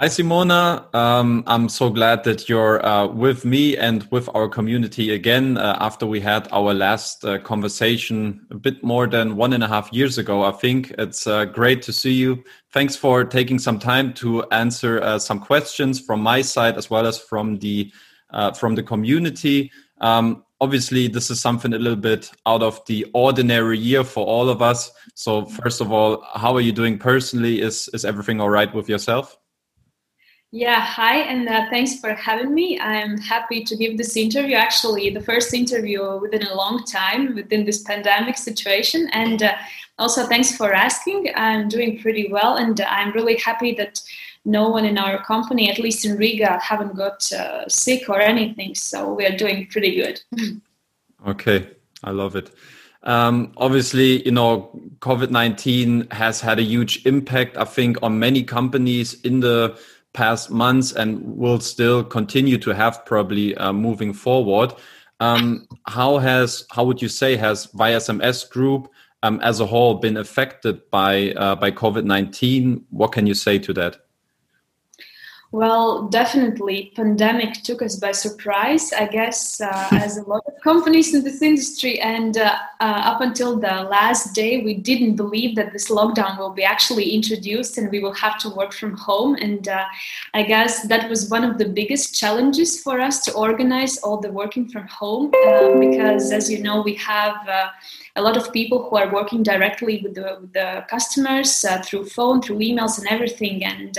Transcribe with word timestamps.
Hi, 0.00 0.06
Simona. 0.06 0.92
Um, 0.92 1.44
I'm 1.46 1.68
so 1.68 1.88
glad 1.88 2.24
that 2.24 2.48
you're 2.48 2.84
uh, 2.84 3.06
with 3.06 3.44
me 3.44 3.76
and 3.76 4.02
with 4.10 4.28
our 4.34 4.48
community 4.48 5.14
again 5.14 5.56
uh, 5.56 5.78
after 5.78 6.04
we 6.04 6.18
had 6.18 6.48
our 6.50 6.74
last 6.74 7.24
uh, 7.24 7.38
conversation 7.38 8.44
a 8.50 8.56
bit 8.56 8.82
more 8.82 9.06
than 9.06 9.36
one 9.36 9.52
and 9.52 9.62
a 9.62 9.68
half 9.68 9.92
years 9.92 10.18
ago. 10.18 10.42
I 10.42 10.50
think 10.50 10.90
it's 10.98 11.28
uh, 11.28 11.44
great 11.44 11.80
to 11.82 11.92
see 11.92 12.12
you. 12.12 12.42
Thanks 12.72 12.96
for 12.96 13.22
taking 13.22 13.60
some 13.60 13.78
time 13.78 14.12
to 14.14 14.42
answer 14.50 15.00
uh, 15.00 15.16
some 15.20 15.38
questions 15.38 16.00
from 16.00 16.20
my 16.20 16.42
side 16.42 16.76
as 16.76 16.90
well 16.90 17.06
as 17.06 17.16
from 17.16 17.60
the 17.60 17.92
uh, 18.30 18.50
from 18.50 18.74
the 18.74 18.82
community. 18.82 19.70
Um, 20.00 20.44
obviously, 20.60 21.06
this 21.06 21.30
is 21.30 21.40
something 21.40 21.72
a 21.72 21.78
little 21.78 21.94
bit 21.94 22.32
out 22.46 22.64
of 22.64 22.84
the 22.86 23.06
ordinary 23.14 23.78
year 23.78 24.02
for 24.02 24.26
all 24.26 24.48
of 24.48 24.60
us. 24.60 24.90
So, 25.14 25.46
first 25.46 25.80
of 25.80 25.92
all, 25.92 26.26
how 26.34 26.52
are 26.56 26.60
you 26.60 26.72
doing 26.72 26.98
personally? 26.98 27.60
Is 27.60 27.88
is 27.94 28.04
everything 28.04 28.40
all 28.40 28.50
right 28.50 28.74
with 28.74 28.88
yourself? 28.88 29.38
Yeah, 30.54 30.80
hi, 30.80 31.16
and 31.16 31.48
uh, 31.48 31.68
thanks 31.68 31.98
for 31.98 32.14
having 32.14 32.54
me. 32.54 32.78
I'm 32.78 33.18
happy 33.18 33.64
to 33.64 33.76
give 33.76 33.98
this 33.98 34.16
interview. 34.16 34.54
Actually, 34.54 35.10
the 35.10 35.20
first 35.20 35.52
interview 35.52 36.16
within 36.20 36.46
a 36.46 36.54
long 36.54 36.84
time 36.84 37.34
within 37.34 37.64
this 37.64 37.82
pandemic 37.82 38.38
situation. 38.38 39.08
And 39.12 39.42
uh, 39.42 39.54
also, 39.98 40.28
thanks 40.28 40.56
for 40.56 40.72
asking. 40.72 41.32
I'm 41.34 41.68
doing 41.68 41.98
pretty 41.98 42.28
well, 42.30 42.54
and 42.54 42.80
I'm 42.82 43.10
really 43.14 43.36
happy 43.38 43.74
that 43.74 44.00
no 44.44 44.68
one 44.68 44.84
in 44.84 44.96
our 44.96 45.24
company, 45.24 45.72
at 45.72 45.80
least 45.80 46.04
in 46.04 46.16
Riga, 46.16 46.60
haven't 46.60 46.94
got 46.94 47.32
uh, 47.32 47.68
sick 47.68 48.08
or 48.08 48.20
anything. 48.20 48.76
So 48.76 49.12
we 49.12 49.26
are 49.26 49.36
doing 49.36 49.66
pretty 49.66 49.96
good. 49.96 50.22
okay, 51.26 51.66
I 52.04 52.12
love 52.12 52.36
it. 52.36 52.52
Um, 53.02 53.52
obviously, 53.56 54.24
you 54.24 54.30
know, 54.30 54.70
COVID 55.00 55.30
19 55.30 56.06
has 56.12 56.40
had 56.40 56.60
a 56.60 56.62
huge 56.62 57.04
impact, 57.06 57.56
I 57.56 57.64
think, 57.64 58.00
on 58.04 58.20
many 58.20 58.44
companies 58.44 59.20
in 59.22 59.40
the 59.40 59.76
past 60.14 60.50
months 60.50 60.92
and 60.92 61.20
will 61.36 61.60
still 61.60 62.02
continue 62.02 62.56
to 62.58 62.70
have 62.70 63.04
probably 63.04 63.54
uh, 63.56 63.72
moving 63.72 64.14
forward. 64.14 64.72
Um, 65.20 65.66
how 65.86 66.18
has 66.18 66.66
how 66.70 66.84
would 66.84 67.02
you 67.02 67.08
say 67.08 67.36
has 67.36 67.66
Via 67.74 67.98
SMS 67.98 68.48
Group 68.48 68.88
um, 69.22 69.40
as 69.40 69.60
a 69.60 69.66
whole 69.66 69.94
been 69.94 70.16
affected 70.16 70.80
by 70.90 71.32
uh, 71.32 71.54
by 71.56 71.70
COVID 71.70 72.04
nineteen? 72.04 72.84
What 72.90 73.12
can 73.12 73.26
you 73.26 73.34
say 73.34 73.58
to 73.58 73.72
that? 73.74 74.03
Well, 75.54 76.08
definitely, 76.08 76.92
pandemic 76.96 77.62
took 77.62 77.80
us 77.80 77.94
by 77.94 78.10
surprise. 78.10 78.92
I 78.92 79.06
guess 79.06 79.60
uh, 79.60 79.88
as 79.92 80.16
a 80.16 80.24
lot 80.24 80.42
of 80.48 80.60
companies 80.64 81.14
in 81.14 81.22
this 81.22 81.42
industry, 81.42 82.00
and 82.00 82.36
uh, 82.36 82.56
uh, 82.80 83.02
up 83.12 83.20
until 83.20 83.60
the 83.60 83.86
last 83.88 84.34
day, 84.34 84.64
we 84.64 84.74
didn't 84.74 85.14
believe 85.14 85.54
that 85.54 85.72
this 85.72 85.92
lockdown 85.92 86.40
will 86.40 86.50
be 86.50 86.64
actually 86.64 87.10
introduced, 87.10 87.78
and 87.78 87.88
we 87.92 88.00
will 88.00 88.14
have 88.14 88.36
to 88.38 88.48
work 88.48 88.72
from 88.72 88.96
home. 88.96 89.36
And 89.36 89.68
uh, 89.68 89.84
I 90.34 90.42
guess 90.42 90.88
that 90.88 91.08
was 91.08 91.30
one 91.30 91.44
of 91.44 91.56
the 91.58 91.68
biggest 91.68 92.18
challenges 92.18 92.82
for 92.82 93.00
us 93.00 93.20
to 93.20 93.32
organize 93.34 93.98
all 93.98 94.16
the 94.16 94.32
working 94.32 94.68
from 94.68 94.88
home, 94.88 95.30
uh, 95.46 95.78
because 95.78 96.32
as 96.32 96.50
you 96.50 96.64
know, 96.64 96.82
we 96.82 96.94
have 96.96 97.36
uh, 97.48 97.68
a 98.16 98.22
lot 98.22 98.36
of 98.36 98.52
people 98.52 98.88
who 98.88 98.96
are 98.96 99.12
working 99.12 99.44
directly 99.44 100.00
with 100.02 100.16
the, 100.16 100.38
with 100.40 100.52
the 100.52 100.84
customers 100.90 101.64
through 101.84 102.06
phone, 102.06 102.42
through 102.42 102.58
emails, 102.58 102.98
and 102.98 103.06
everything. 103.06 103.64
And 103.64 103.96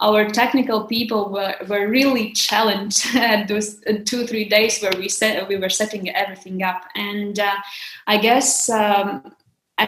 our 0.00 0.30
technical 0.30 0.77
people 0.86 1.30
were, 1.30 1.54
were 1.68 1.88
really 1.88 2.32
challenged 2.32 3.12
those 3.48 3.80
uh, 3.86 3.94
two 4.04 4.26
three 4.26 4.48
days 4.48 4.80
where 4.80 4.92
we 4.96 5.08
set 5.08 5.48
we 5.48 5.56
were 5.56 5.70
setting 5.70 6.10
everything 6.10 6.62
up. 6.62 6.84
And 6.94 7.38
uh, 7.38 7.56
I 8.06 8.18
guess. 8.18 8.68
Um, 8.68 9.34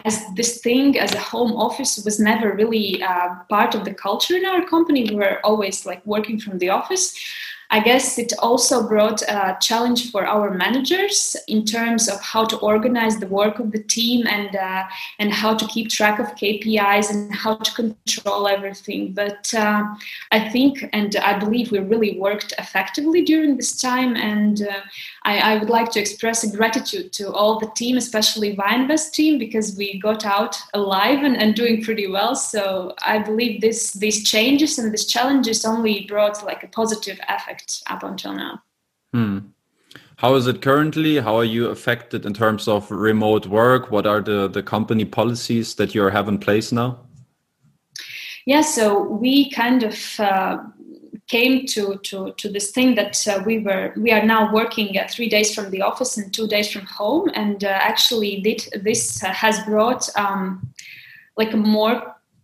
as 0.05 0.23
this 0.35 0.61
thing 0.61 0.97
as 0.97 1.13
a 1.13 1.19
home 1.19 1.51
office 1.51 2.01
was 2.05 2.17
never 2.17 2.53
really 2.53 3.03
uh, 3.03 3.35
part 3.49 3.75
of 3.75 3.83
the 3.83 3.93
culture 3.93 4.37
in 4.37 4.45
our 4.45 4.65
company 4.65 5.03
we 5.09 5.15
were 5.15 5.39
always 5.43 5.85
like 5.85 6.01
working 6.05 6.39
from 6.39 6.57
the 6.59 6.69
office 6.69 7.13
I 7.73 7.79
guess 7.79 8.19
it 8.19 8.33
also 8.39 8.85
brought 8.85 9.21
a 9.21 9.57
challenge 9.61 10.11
for 10.11 10.25
our 10.25 10.51
managers 10.51 11.37
in 11.47 11.63
terms 11.63 12.09
of 12.09 12.21
how 12.21 12.43
to 12.43 12.57
organize 12.57 13.17
the 13.17 13.27
work 13.27 13.59
of 13.59 13.71
the 13.71 13.81
team 13.81 14.27
and 14.27 14.53
uh, 14.53 14.83
and 15.19 15.31
how 15.31 15.55
to 15.55 15.65
keep 15.67 15.89
track 15.89 16.19
of 16.19 16.27
KPIs 16.35 17.09
and 17.11 17.33
how 17.33 17.55
to 17.55 17.71
control 17.73 18.49
everything. 18.49 19.13
But 19.13 19.53
uh, 19.53 19.85
I 20.33 20.49
think 20.49 20.89
and 20.91 21.15
I 21.15 21.39
believe 21.39 21.71
we 21.71 21.79
really 21.79 22.19
worked 22.19 22.53
effectively 22.59 23.21
during 23.21 23.55
this 23.55 23.79
time, 23.79 24.17
and 24.17 24.61
uh, 24.61 24.81
I, 25.23 25.37
I, 25.37 25.57
would 25.57 25.69
like 25.69 25.91
to 25.91 25.99
express 25.99 26.43
a 26.43 26.55
gratitude 26.55 27.13
to 27.13 27.31
all 27.31 27.59
the 27.59 27.69
team, 27.75 27.95
especially 27.95 28.55
ViaInvest 28.55 29.11
team, 29.11 29.37
because 29.37 29.75
we 29.77 29.99
got 29.99 30.25
out 30.25 30.57
alive 30.73 31.23
and, 31.23 31.37
and 31.37 31.53
doing 31.53 31.83
pretty 31.83 32.07
well. 32.07 32.35
So 32.35 32.95
I 33.03 33.19
believe 33.19 33.61
this 33.61 33.93
these 33.93 34.23
changes 34.27 34.79
and 34.79 34.91
these 34.91 35.05
challenges 35.05 35.63
only 35.63 36.05
brought 36.07 36.43
like 36.43 36.63
a 36.63 36.67
positive 36.67 37.19
effect 37.29 37.83
up 37.87 38.01
until 38.01 38.33
now. 38.33 38.63
Hmm. 39.13 39.39
How 40.21 40.35
is 40.35 40.45
it 40.45 40.61
currently? 40.61 41.17
How 41.17 41.35
are 41.37 41.43
you 41.43 41.69
affected 41.69 42.25
in 42.25 42.33
terms 42.33 42.67
of 42.67 42.89
remote 42.91 43.47
work? 43.47 43.89
What 43.89 44.05
are 44.05 44.21
the, 44.21 44.47
the 44.47 44.61
company 44.61 45.03
policies 45.03 45.75
that 45.75 45.95
you 45.95 46.03
have 46.03 46.27
in 46.27 46.37
place 46.37 46.71
now? 46.71 46.99
Yeah, 48.45 48.61
so 48.61 49.01
we 49.01 49.49
kind 49.49 49.83
of 49.83 50.19
uh, 50.19 50.57
came 51.31 51.65
to, 51.65 51.97
to, 52.03 52.33
to 52.33 52.49
this 52.49 52.71
thing 52.71 52.93
that 52.95 53.15
uh, 53.25 53.41
we 53.45 53.59
were 53.59 53.93
we 53.95 54.11
are 54.11 54.25
now 54.25 54.51
working 54.53 54.97
uh, 54.97 55.07
three 55.09 55.29
days 55.29 55.55
from 55.55 55.71
the 55.71 55.81
office 55.81 56.17
and 56.17 56.33
two 56.33 56.47
days 56.47 56.69
from 56.69 56.85
home, 56.85 57.31
and 57.33 57.63
uh, 57.63 57.67
actually 57.91 58.41
did, 58.41 58.59
this 58.83 59.21
has 59.21 59.63
brought 59.63 60.03
um, 60.17 60.43
like 61.37 61.53
a 61.53 61.57
more 61.57 61.95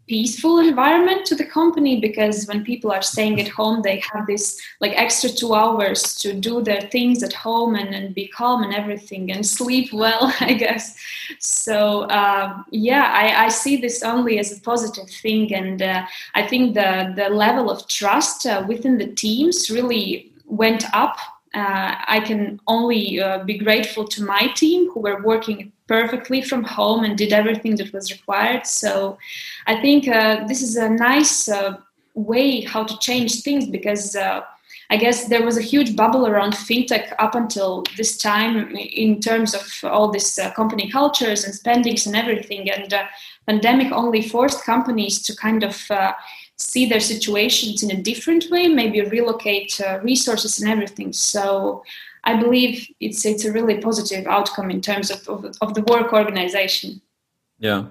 peaceful 0.08 0.60
environment 0.60 1.26
to 1.26 1.36
the 1.36 1.46
company 1.46 2.00
because 2.00 2.46
when 2.48 2.64
people 2.64 2.92
are 2.92 3.02
staying 3.02 3.40
at 3.42 3.48
home 3.48 3.82
they 3.82 4.02
have 4.12 4.26
this 4.26 4.60
like 4.80 4.94
extra 4.96 5.30
two 5.30 5.54
hours 5.54 6.16
to 6.16 6.34
do 6.34 6.62
their 6.62 6.82
things 6.82 7.24
at 7.24 7.34
home 7.34 7.76
and, 7.76 7.94
and 7.94 8.16
be 8.16 8.28
calm 8.28 8.64
and 8.64 8.74
everything 8.74 9.32
and 9.32 9.46
sleep 9.46 9.92
well 9.94 10.34
i 10.40 10.54
guess. 10.54 10.98
So 11.40 12.04
uh, 12.04 12.64
yeah 12.72 13.12
I, 13.14 13.46
I, 13.46 13.50
see 13.50 13.78
this 13.78 14.04
only 14.04 14.40
as 14.40 14.58
a 14.58 14.62
positive 14.62 15.10
thing 15.10 15.54
and 15.54 15.82
uh, 15.82 16.06
i 16.36 16.46
think 16.48 16.74
the, 16.74 17.14
the 17.16 17.30
level 17.30 17.70
of 17.70 17.88
trust 17.88 18.46
uh, 18.46 18.64
within 18.68 18.98
the 18.98 19.08
teams 19.08 19.70
really 19.70 20.32
went 20.48 20.86
up. 20.94 21.18
Uh, 21.54 21.96
I 22.08 22.22
can 22.22 22.60
only 22.68 23.22
uh, 23.22 23.44
be 23.44 23.58
grateful 23.58 24.08
to 24.08 24.24
my 24.24 24.48
team 24.56 24.90
who 24.92 25.02
were 25.02 25.24
working 25.24 25.72
perfectly 25.88 26.42
from 26.42 26.64
home 26.64 27.04
and 27.04 27.18
did 27.18 27.34
everything 27.34 27.76
that 27.78 27.94
was 27.94 28.12
required. 28.12 28.66
So 28.66 29.18
I 29.66 29.82
think 29.82 30.08
uh, 30.08 30.46
this 30.48 30.62
is 30.62 30.76
a 30.76 30.90
nice 30.90 31.50
uh, 31.50 31.78
way 32.14 32.62
how 32.62 32.84
to 32.84 32.98
change 33.00 33.42
things 33.42 33.68
because 33.68 34.16
uh, 34.16 34.42
I 34.90 34.98
guess 34.98 35.28
there 35.28 35.44
was 35.44 35.58
a 35.58 35.62
huge 35.62 35.96
bubble 35.96 36.28
around 36.28 36.54
fintech 36.54 37.14
up 37.20 37.36
until 37.36 37.84
this 37.98 38.18
time 38.18 38.76
in 38.76 39.20
terms 39.20 39.54
of 39.54 39.66
all 39.84 40.12
this 40.12 40.40
uh, 40.40 40.52
company 40.52 40.90
cultures 40.90 41.44
and 41.44 41.54
spendings 41.54 42.06
and 42.06 42.16
everything. 42.16 42.70
And 42.70 42.94
pandemic 43.46 43.92
only 43.92 44.22
forced 44.22 44.64
companies 44.64 45.22
to 45.24 45.36
kind 45.36 45.64
of 45.64 45.90
see 46.58 46.88
their 46.88 47.00
situations 47.00 47.84
in 47.84 47.92
a 47.92 48.02
different 48.02 48.50
way, 48.50 48.68
maybe 48.68 49.02
relocate 49.02 49.80
uh, 49.80 50.00
resources 50.02 50.60
and 50.60 50.70
everything. 50.70 51.14
So 51.14 51.84
I 52.24 52.42
believe 52.42 52.88
it's 53.00 53.26
it's 53.26 53.46
a 53.46 53.52
really 53.52 53.80
positive 53.80 54.28
outcome 54.28 54.70
in 54.70 54.82
terms 54.82 55.12
of, 55.12 55.28
of, 55.28 55.46
of 55.62 55.74
the 55.74 55.82
work 55.84 56.14
organization. 56.14 57.02
Yeah. 57.60 57.88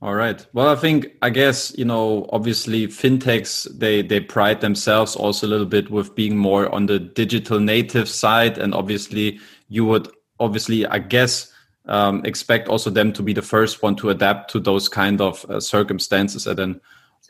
All 0.00 0.14
right. 0.14 0.46
Well, 0.52 0.68
I 0.68 0.76
think 0.76 1.08
I 1.22 1.30
guess 1.30 1.76
you 1.76 1.84
know 1.84 2.28
obviously 2.32 2.86
fintechs 2.86 3.66
they 3.78 4.02
they 4.02 4.20
pride 4.20 4.60
themselves 4.60 5.16
also 5.16 5.46
a 5.46 5.48
little 5.48 5.66
bit 5.66 5.90
with 5.90 6.14
being 6.14 6.36
more 6.36 6.72
on 6.72 6.86
the 6.86 7.00
digital 7.00 7.58
native 7.58 8.08
side, 8.08 8.58
and 8.58 8.74
obviously 8.74 9.40
you 9.68 9.84
would 9.86 10.08
obviously 10.38 10.86
I 10.86 10.98
guess 10.98 11.52
um, 11.86 12.24
expect 12.24 12.68
also 12.68 12.90
them 12.90 13.12
to 13.14 13.22
be 13.22 13.32
the 13.32 13.42
first 13.42 13.82
one 13.82 13.96
to 13.96 14.10
adapt 14.10 14.52
to 14.52 14.60
those 14.60 14.88
kind 14.88 15.20
of 15.20 15.44
uh, 15.50 15.58
circumstances, 15.58 16.46
and 16.46 16.58
then 16.58 16.80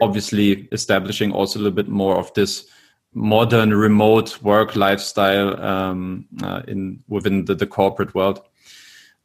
obviously 0.03 0.69
establishing 0.71 1.33
also 1.33 1.59
a 1.59 1.61
little 1.61 1.77
bit 1.77 1.89
more 1.89 2.19
of 2.19 2.35
this 2.35 2.67
modern 3.15 3.75
remote 3.75 4.41
work 4.43 4.77
lifestyle 4.77 5.61
um, 5.63 6.27
uh, 6.43 6.63
in 6.69 7.03
within 7.09 7.45
the, 7.45 7.55
the 7.55 7.67
corporate 7.67 8.15
world. 8.15 8.41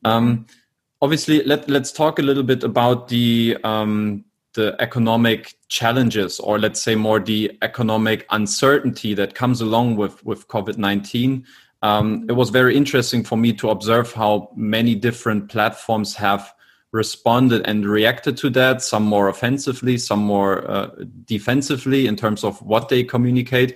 Um, 0.05 0.45
obviously, 1.01 1.43
let 1.43 1.69
let's 1.69 1.91
talk 1.91 2.19
a 2.19 2.21
little 2.21 2.43
bit 2.43 2.63
about 2.63 3.07
the 3.07 3.57
um, 3.63 4.25
the 4.53 4.75
economic 4.79 5.55
challenges, 5.67 6.39
or 6.39 6.59
let's 6.59 6.81
say 6.81 6.95
more 6.95 7.19
the 7.19 7.57
economic 7.61 8.25
uncertainty 8.29 9.13
that 9.15 9.35
comes 9.35 9.61
along 9.61 9.97
with 9.97 10.23
with 10.25 10.47
COVID 10.47 10.77
nineteen. 10.77 11.45
Um, 11.81 12.25
it 12.29 12.33
was 12.33 12.49
very 12.49 12.77
interesting 12.77 13.25
for 13.25 13.37
me 13.37 13.51
to 13.53 13.69
observe 13.69 14.13
how 14.13 14.49
many 14.55 14.95
different 14.95 15.49
platforms 15.49 16.15
have 16.15 16.53
responded 16.93 17.63
and 17.65 17.85
reacted 17.85 18.37
to 18.37 18.49
that, 18.51 18.81
some 18.81 19.03
more 19.03 19.27
offensively, 19.27 19.97
some 19.97 20.19
more 20.19 20.69
uh, 20.69 20.89
defensively 21.25 22.07
in 22.07 22.15
terms 22.15 22.43
of 22.43 22.61
what 22.61 22.87
they 22.87 23.03
communicate. 23.03 23.75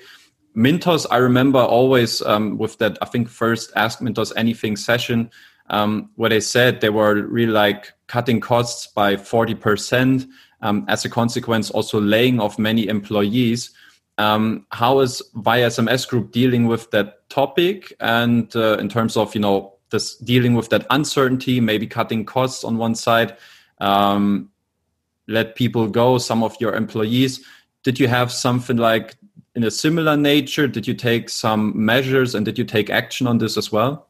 Mintos, 0.55 1.05
I 1.11 1.17
remember 1.17 1.59
always 1.59 2.21
um, 2.21 2.57
with 2.57 2.77
that, 2.77 2.97
I 3.01 3.05
think, 3.05 3.27
first 3.27 3.71
Ask 3.75 3.99
Mintos 3.99 4.31
Anything 4.37 4.75
session, 4.75 5.29
um, 5.69 6.11
where 6.15 6.29
they 6.29 6.39
said 6.39 6.79
they 6.79 6.89
were 6.89 7.15
really 7.23 7.51
like 7.51 7.91
cutting 8.07 8.39
costs 8.39 8.87
by 8.87 9.15
40%. 9.15 10.27
um, 10.61 10.85
as 10.87 11.05
a 11.05 11.09
consequence, 11.09 11.69
also 11.69 12.01
laying 12.01 12.39
off 12.39 12.57
many 12.57 12.87
employees. 12.87 13.71
Um, 14.17 14.65
how 14.71 14.99
is 14.99 15.21
SMS 15.35 16.07
Group 16.07 16.31
dealing 16.31 16.65
with 16.65 16.89
that 16.91 17.29
topic? 17.29 17.93
And 17.99 18.55
uh, 18.55 18.77
in 18.79 18.89
terms 18.89 19.17
of, 19.17 19.35
you 19.35 19.41
know, 19.41 19.76
this 19.89 20.15
dealing 20.17 20.53
with 20.53 20.69
that 20.69 20.85
uncertainty, 20.89 21.59
maybe 21.59 21.87
cutting 21.87 22.25
costs 22.25 22.63
on 22.63 22.77
one 22.77 22.95
side, 22.95 23.37
um, 23.79 24.49
let 25.27 25.55
people 25.55 25.87
go, 25.87 26.17
some 26.17 26.43
of 26.43 26.55
your 26.59 26.73
employees. 26.73 27.43
Did 27.83 27.99
you 27.99 28.07
have 28.07 28.31
something 28.31 28.77
like 28.77 29.15
in 29.55 29.63
a 29.63 29.71
similar 29.71 30.15
nature? 30.15 30.67
Did 30.67 30.87
you 30.87 30.93
take 30.93 31.29
some 31.29 31.73
measures 31.75 32.35
and 32.35 32.45
did 32.45 32.57
you 32.57 32.63
take 32.63 32.89
action 32.89 33.27
on 33.27 33.37
this 33.37 33.57
as 33.57 33.71
well? 33.71 34.07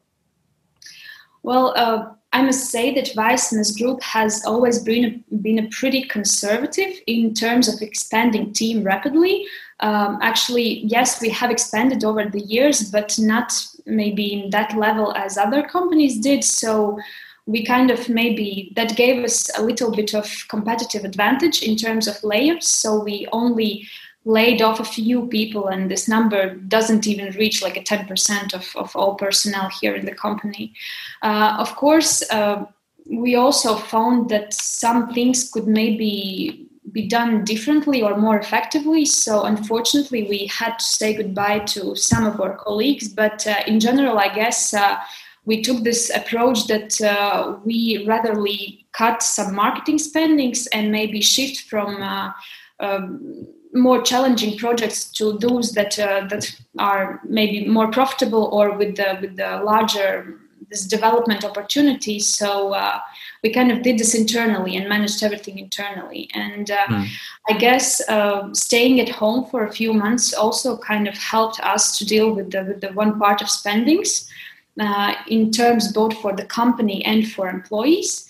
Well, 1.42 1.72
uh, 1.76 2.12
I 2.32 2.42
must 2.42 2.70
say 2.70 2.94
that 2.94 3.06
SMS 3.06 3.78
Group 3.78 4.02
has 4.02 4.44
always 4.44 4.80
been 4.80 5.04
a, 5.32 5.36
been 5.36 5.58
a 5.58 5.68
pretty 5.70 6.02
conservative 6.02 6.92
in 7.06 7.32
terms 7.32 7.68
of 7.68 7.80
expanding 7.80 8.52
team 8.52 8.84
rapidly. 8.84 9.46
Um, 9.80 10.18
actually, 10.20 10.80
yes, 10.84 11.22
we 11.22 11.30
have 11.30 11.50
expanded 11.50 12.04
over 12.04 12.26
the 12.26 12.40
years, 12.40 12.90
but 12.90 13.18
not 13.18 13.52
maybe 13.88 14.32
in 14.32 14.50
that 14.50 14.76
level 14.76 15.14
as 15.14 15.38
other 15.38 15.62
companies 15.62 16.18
did. 16.18 16.44
So 16.44 16.98
we 17.46 17.64
kind 17.64 17.90
of 17.90 18.08
maybe 18.08 18.72
that 18.76 18.96
gave 18.96 19.24
us 19.24 19.50
a 19.58 19.62
little 19.62 19.90
bit 19.90 20.14
of 20.14 20.44
competitive 20.48 21.04
advantage 21.04 21.62
in 21.62 21.76
terms 21.76 22.06
of 22.06 22.22
layers. 22.22 22.68
So 22.68 23.02
we 23.02 23.26
only 23.32 23.88
laid 24.24 24.60
off 24.60 24.78
a 24.78 24.84
few 24.84 25.26
people, 25.28 25.68
and 25.68 25.90
this 25.90 26.06
number 26.06 26.54
doesn't 26.54 27.06
even 27.06 27.32
reach 27.34 27.62
like 27.62 27.78
a 27.78 27.82
10% 27.82 28.52
of, 28.52 28.70
of 28.76 28.94
all 28.94 29.14
personnel 29.14 29.70
here 29.80 29.94
in 29.94 30.04
the 30.04 30.14
company. 30.14 30.74
Uh, 31.22 31.56
of 31.58 31.74
course, 31.76 32.22
uh, 32.30 32.66
we 33.10 33.36
also 33.36 33.76
found 33.76 34.28
that 34.28 34.52
some 34.52 35.14
things 35.14 35.50
could 35.50 35.66
maybe 35.66 36.67
be 36.92 37.06
done 37.06 37.44
differently 37.44 38.02
or 38.02 38.16
more 38.16 38.38
effectively. 38.38 39.04
So, 39.04 39.44
unfortunately, 39.44 40.26
we 40.28 40.46
had 40.46 40.78
to 40.78 40.84
say 40.84 41.14
goodbye 41.14 41.60
to 41.60 41.96
some 41.96 42.24
of 42.26 42.40
our 42.40 42.56
colleagues. 42.56 43.08
But 43.08 43.46
uh, 43.46 43.56
in 43.66 43.80
general, 43.80 44.18
I 44.18 44.34
guess 44.34 44.74
uh, 44.74 44.98
we 45.44 45.62
took 45.62 45.82
this 45.82 46.10
approach 46.14 46.66
that 46.66 47.00
uh, 47.00 47.56
we 47.64 48.06
ratherly 48.06 48.84
cut 48.92 49.22
some 49.22 49.54
marketing 49.54 49.98
spendings 49.98 50.66
and 50.68 50.92
maybe 50.92 51.20
shift 51.22 51.68
from 51.68 52.02
uh, 52.02 52.32
um, 52.80 53.46
more 53.74 54.02
challenging 54.02 54.56
projects 54.56 55.10
to 55.12 55.38
those 55.38 55.72
that 55.72 55.98
uh, 55.98 56.26
that 56.28 56.54
are 56.78 57.20
maybe 57.24 57.66
more 57.66 57.90
profitable 57.90 58.44
or 58.52 58.76
with 58.76 58.96
the 58.96 59.18
with 59.20 59.36
the 59.36 59.62
larger 59.64 60.38
this 60.70 60.84
development 60.84 61.44
opportunity. 61.44 62.18
So 62.20 62.74
uh, 62.74 63.00
we 63.42 63.52
kind 63.52 63.70
of 63.70 63.82
did 63.82 63.98
this 63.98 64.14
internally 64.14 64.76
and 64.76 64.88
managed 64.88 65.22
everything 65.22 65.58
internally. 65.58 66.28
And 66.34 66.70
uh, 66.70 66.86
mm. 66.86 67.06
I 67.48 67.52
guess 67.54 68.06
uh, 68.08 68.52
staying 68.52 69.00
at 69.00 69.08
home 69.08 69.46
for 69.50 69.64
a 69.64 69.72
few 69.72 69.92
months 69.92 70.34
also 70.34 70.76
kind 70.78 71.08
of 71.08 71.16
helped 71.16 71.60
us 71.60 71.96
to 71.98 72.04
deal 72.04 72.34
with 72.34 72.50
the 72.50 72.64
with 72.64 72.80
the 72.80 72.92
one 72.92 73.18
part 73.18 73.40
of 73.40 73.48
spendings 73.48 74.28
uh, 74.80 75.14
in 75.28 75.50
terms 75.50 75.92
both 75.92 76.16
for 76.18 76.32
the 76.34 76.44
company 76.44 77.04
and 77.04 77.30
for 77.30 77.48
employees. 77.48 78.28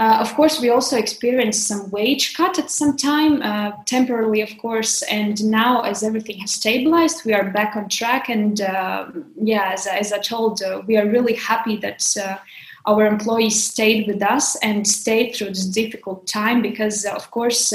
Uh, 0.00 0.16
of 0.18 0.32
course, 0.34 0.58
we 0.58 0.70
also 0.70 0.96
experienced 0.96 1.68
some 1.68 1.90
wage 1.90 2.32
cut 2.32 2.58
at 2.58 2.70
some 2.70 2.96
time, 2.96 3.42
uh, 3.42 3.70
temporarily, 3.84 4.40
of 4.40 4.56
course. 4.56 5.02
And 5.02 5.44
now, 5.44 5.82
as 5.82 6.02
everything 6.02 6.38
has 6.38 6.52
stabilized, 6.52 7.26
we 7.26 7.34
are 7.34 7.50
back 7.50 7.76
on 7.76 7.86
track. 7.90 8.30
And 8.30 8.62
uh, 8.62 9.08
yeah, 9.36 9.72
as, 9.74 9.86
as, 9.86 10.10
I 10.10 10.18
told, 10.18 10.62
uh, 10.62 10.80
we 10.86 10.96
are 10.96 11.06
really 11.06 11.34
happy 11.34 11.76
that 11.84 12.16
uh, 12.16 12.38
our 12.86 13.04
employees 13.04 13.62
stayed 13.62 14.06
with 14.06 14.22
us 14.22 14.56
and 14.62 14.88
stayed 14.88 15.34
through 15.34 15.50
this 15.50 15.66
difficult 15.66 16.26
time 16.26 16.62
because, 16.62 17.04
uh, 17.04 17.12
of 17.12 17.30
course, 17.30 17.74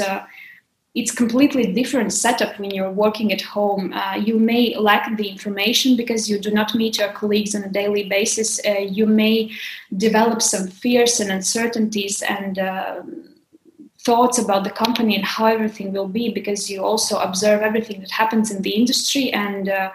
it's 0.96 1.12
completely 1.12 1.74
different 1.74 2.10
setup 2.10 2.58
when 2.58 2.70
you're 2.70 2.90
working 2.90 3.30
at 3.30 3.42
home. 3.42 3.92
Uh, 3.92 4.14
you 4.14 4.38
may 4.38 4.74
lack 4.76 5.14
the 5.18 5.28
information 5.28 5.94
because 5.94 6.28
you 6.30 6.38
do 6.38 6.50
not 6.50 6.74
meet 6.74 6.96
your 6.96 7.12
colleagues 7.12 7.54
on 7.54 7.62
a 7.64 7.68
daily 7.68 8.08
basis. 8.08 8.58
Uh, 8.66 8.78
you 8.78 9.06
may 9.06 9.50
develop 9.94 10.40
some 10.40 10.66
fears 10.66 11.20
and 11.20 11.30
uncertainties 11.30 12.22
and 12.22 12.58
uh, 12.58 13.02
thoughts 14.06 14.38
about 14.38 14.64
the 14.64 14.70
company 14.70 15.14
and 15.14 15.24
how 15.26 15.44
everything 15.44 15.92
will 15.92 16.08
be 16.08 16.32
because 16.32 16.70
you 16.70 16.82
also 16.82 17.18
observe 17.18 17.60
everything 17.60 18.00
that 18.00 18.10
happens 18.10 18.50
in 18.50 18.62
the 18.62 18.70
industry 18.70 19.30
and 19.34 19.68
uh, 19.68 19.90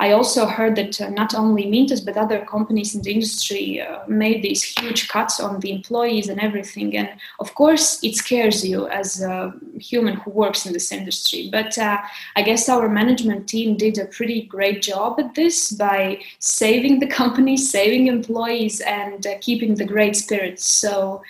I 0.00 0.12
also 0.12 0.46
heard 0.46 0.76
that 0.76 0.98
uh, 0.98 1.10
not 1.10 1.34
only 1.34 1.66
Mintos 1.66 2.02
but 2.02 2.16
other 2.16 2.42
companies 2.46 2.94
in 2.94 3.02
the 3.02 3.12
industry 3.12 3.82
uh, 3.82 3.98
made 4.08 4.42
these 4.42 4.62
huge 4.62 5.08
cuts 5.08 5.38
on 5.38 5.60
the 5.60 5.70
employees 5.70 6.30
and 6.30 6.40
everything. 6.40 6.96
And 6.96 7.10
of 7.38 7.54
course, 7.54 8.02
it 8.02 8.16
scares 8.16 8.66
you 8.66 8.88
as 8.88 9.20
a 9.20 9.52
human 9.78 10.14
who 10.14 10.30
works 10.30 10.64
in 10.64 10.72
this 10.72 10.90
industry. 10.90 11.50
But 11.52 11.76
uh, 11.76 11.98
I 12.34 12.40
guess 12.40 12.66
our 12.70 12.88
management 12.88 13.46
team 13.46 13.76
did 13.76 13.98
a 13.98 14.06
pretty 14.06 14.42
great 14.42 14.80
job 14.80 15.20
at 15.20 15.34
this 15.34 15.70
by 15.70 16.22
saving 16.38 17.00
the 17.00 17.06
company, 17.20 17.58
saving 17.58 18.06
employees, 18.06 18.80
and 18.80 19.26
uh, 19.26 19.34
keeping 19.42 19.74
the 19.74 19.84
great 19.84 20.16
spirits. 20.16 20.64
So. 20.64 21.22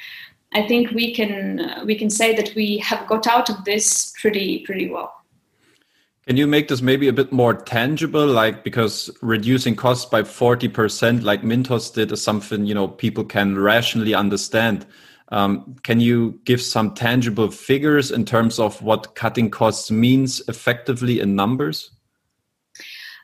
I 0.52 0.66
think 0.66 0.90
we 0.90 1.14
can 1.14 1.60
uh, 1.60 1.84
we 1.86 1.94
can 1.94 2.10
say 2.10 2.34
that 2.34 2.52
we 2.56 2.78
have 2.78 3.06
got 3.06 3.28
out 3.28 3.48
of 3.50 3.64
this 3.64 4.12
pretty 4.20 4.64
pretty 4.66 4.90
well. 4.90 5.19
Can 6.30 6.36
you 6.36 6.46
make 6.46 6.68
this 6.68 6.80
maybe 6.80 7.08
a 7.08 7.12
bit 7.12 7.32
more 7.32 7.54
tangible? 7.54 8.24
Like 8.24 8.62
because 8.62 9.10
reducing 9.20 9.74
costs 9.74 10.04
by 10.04 10.22
40%, 10.22 11.24
like 11.24 11.42
Mintos 11.42 11.92
did, 11.92 12.12
is 12.12 12.22
something, 12.22 12.66
you 12.66 12.72
know, 12.72 12.86
people 12.86 13.24
can 13.24 13.58
rationally 13.58 14.14
understand. 14.14 14.86
Um, 15.30 15.74
can 15.82 15.98
you 15.98 16.38
give 16.44 16.62
some 16.62 16.94
tangible 16.94 17.50
figures 17.50 18.12
in 18.12 18.24
terms 18.24 18.60
of 18.60 18.80
what 18.80 19.16
cutting 19.16 19.50
costs 19.50 19.90
means 19.90 20.40
effectively 20.46 21.18
in 21.18 21.34
numbers? 21.34 21.90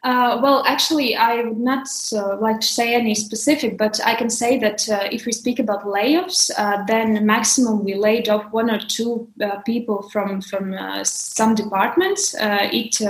Uh, 0.07 0.39
well, 0.41 0.63
actually, 0.69 1.17
I 1.17 1.43
would 1.43 1.59
not 1.59 1.89
uh, 2.13 2.37
like 2.37 2.61
to 2.61 2.67
say 2.67 2.95
any 2.95 3.13
specific, 3.13 3.77
but 3.77 3.99
I 4.07 4.15
can 4.15 4.31
say 4.31 4.57
that 4.61 4.89
uh, 4.89 5.09
if 5.11 5.27
we 5.27 5.33
speak 5.33 5.59
about 5.59 5.83
layoffs, 5.83 6.49
uh, 6.57 6.85
then 6.87 7.27
maximum 7.27 7.83
we 7.83 7.95
laid 7.95 8.29
off 8.29 8.53
one 8.53 8.71
or 8.71 8.79
two 8.79 9.29
uh, 9.43 9.57
people 9.63 10.09
from 10.11 10.41
from 10.43 10.75
uh, 10.75 11.03
some 11.03 11.57
departments. 11.57 12.37
it 12.39 13.03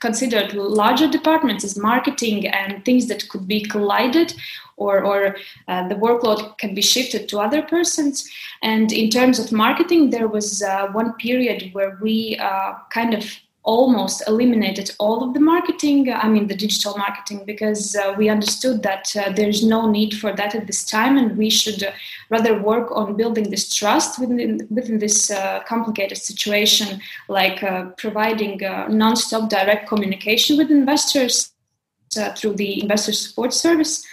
considered 0.00 0.52
larger 0.52 1.08
departments 1.08 1.64
as 1.64 1.78
marketing 1.78 2.46
and 2.48 2.84
things 2.84 3.06
that 3.06 3.26
could 3.30 3.46
be 3.48 3.62
collided 3.62 4.34
or, 4.76 5.04
or 5.04 5.36
uh, 5.68 5.88
the 5.88 5.94
workload 5.94 6.58
can 6.58 6.74
be 6.74 6.82
shifted 6.82 7.28
to 7.28 7.38
other 7.38 7.62
persons. 7.62 8.28
And 8.62 8.92
in 8.92 9.08
terms 9.08 9.38
of 9.38 9.52
marketing, 9.52 10.10
there 10.10 10.28
was 10.28 10.62
uh, 10.62 10.88
one 10.88 11.14
period 11.14 11.70
where 11.72 11.96
we 12.02 12.36
uh, 12.38 12.74
kind 12.90 13.14
of 13.14 13.24
almost 13.64 14.22
eliminated 14.28 14.90
all 14.98 15.24
of 15.24 15.32
the 15.32 15.40
marketing 15.40 16.12
i 16.12 16.28
mean 16.28 16.46
the 16.46 16.54
digital 16.54 16.96
marketing 16.98 17.42
because 17.46 17.96
uh, 17.96 18.14
we 18.18 18.28
understood 18.28 18.82
that 18.82 19.10
uh, 19.16 19.32
there's 19.32 19.64
no 19.64 19.90
need 19.90 20.12
for 20.14 20.36
that 20.36 20.54
at 20.54 20.66
this 20.66 20.84
time 20.84 21.16
and 21.16 21.36
we 21.38 21.48
should 21.48 21.82
uh, 21.82 21.90
rather 22.28 22.60
work 22.60 22.90
on 22.92 23.16
building 23.16 23.48
this 23.48 23.74
trust 23.74 24.20
within 24.20 24.66
within 24.70 24.98
this 24.98 25.30
uh, 25.30 25.60
complicated 25.66 26.18
situation 26.18 27.00
like 27.28 27.62
uh, 27.62 27.86
providing 27.96 28.62
uh, 28.62 28.86
non-stop 28.88 29.48
direct 29.48 29.88
communication 29.88 30.58
with 30.58 30.70
investors 30.70 31.50
through 32.36 32.54
the 32.54 32.80
investor 32.80 33.12
support 33.12 33.52
service. 33.52 34.04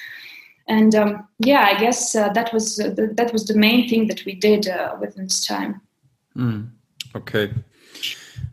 And 0.67 0.95
um, 0.95 1.27
yeah 1.39 1.63
i 1.71 1.77
guess 1.77 2.13
that 2.13 2.53
was 2.53 2.77
the, 2.77 3.11
that 3.15 3.33
was 3.33 3.45
the 3.45 3.57
main 3.57 3.89
thing 3.89 4.07
that 4.07 4.23
we 4.25 4.33
did 4.33 4.65
within 5.01 5.25
this 5.25 5.45
time. 5.45 5.81
Mm. 6.37 6.69
okay 7.15 7.51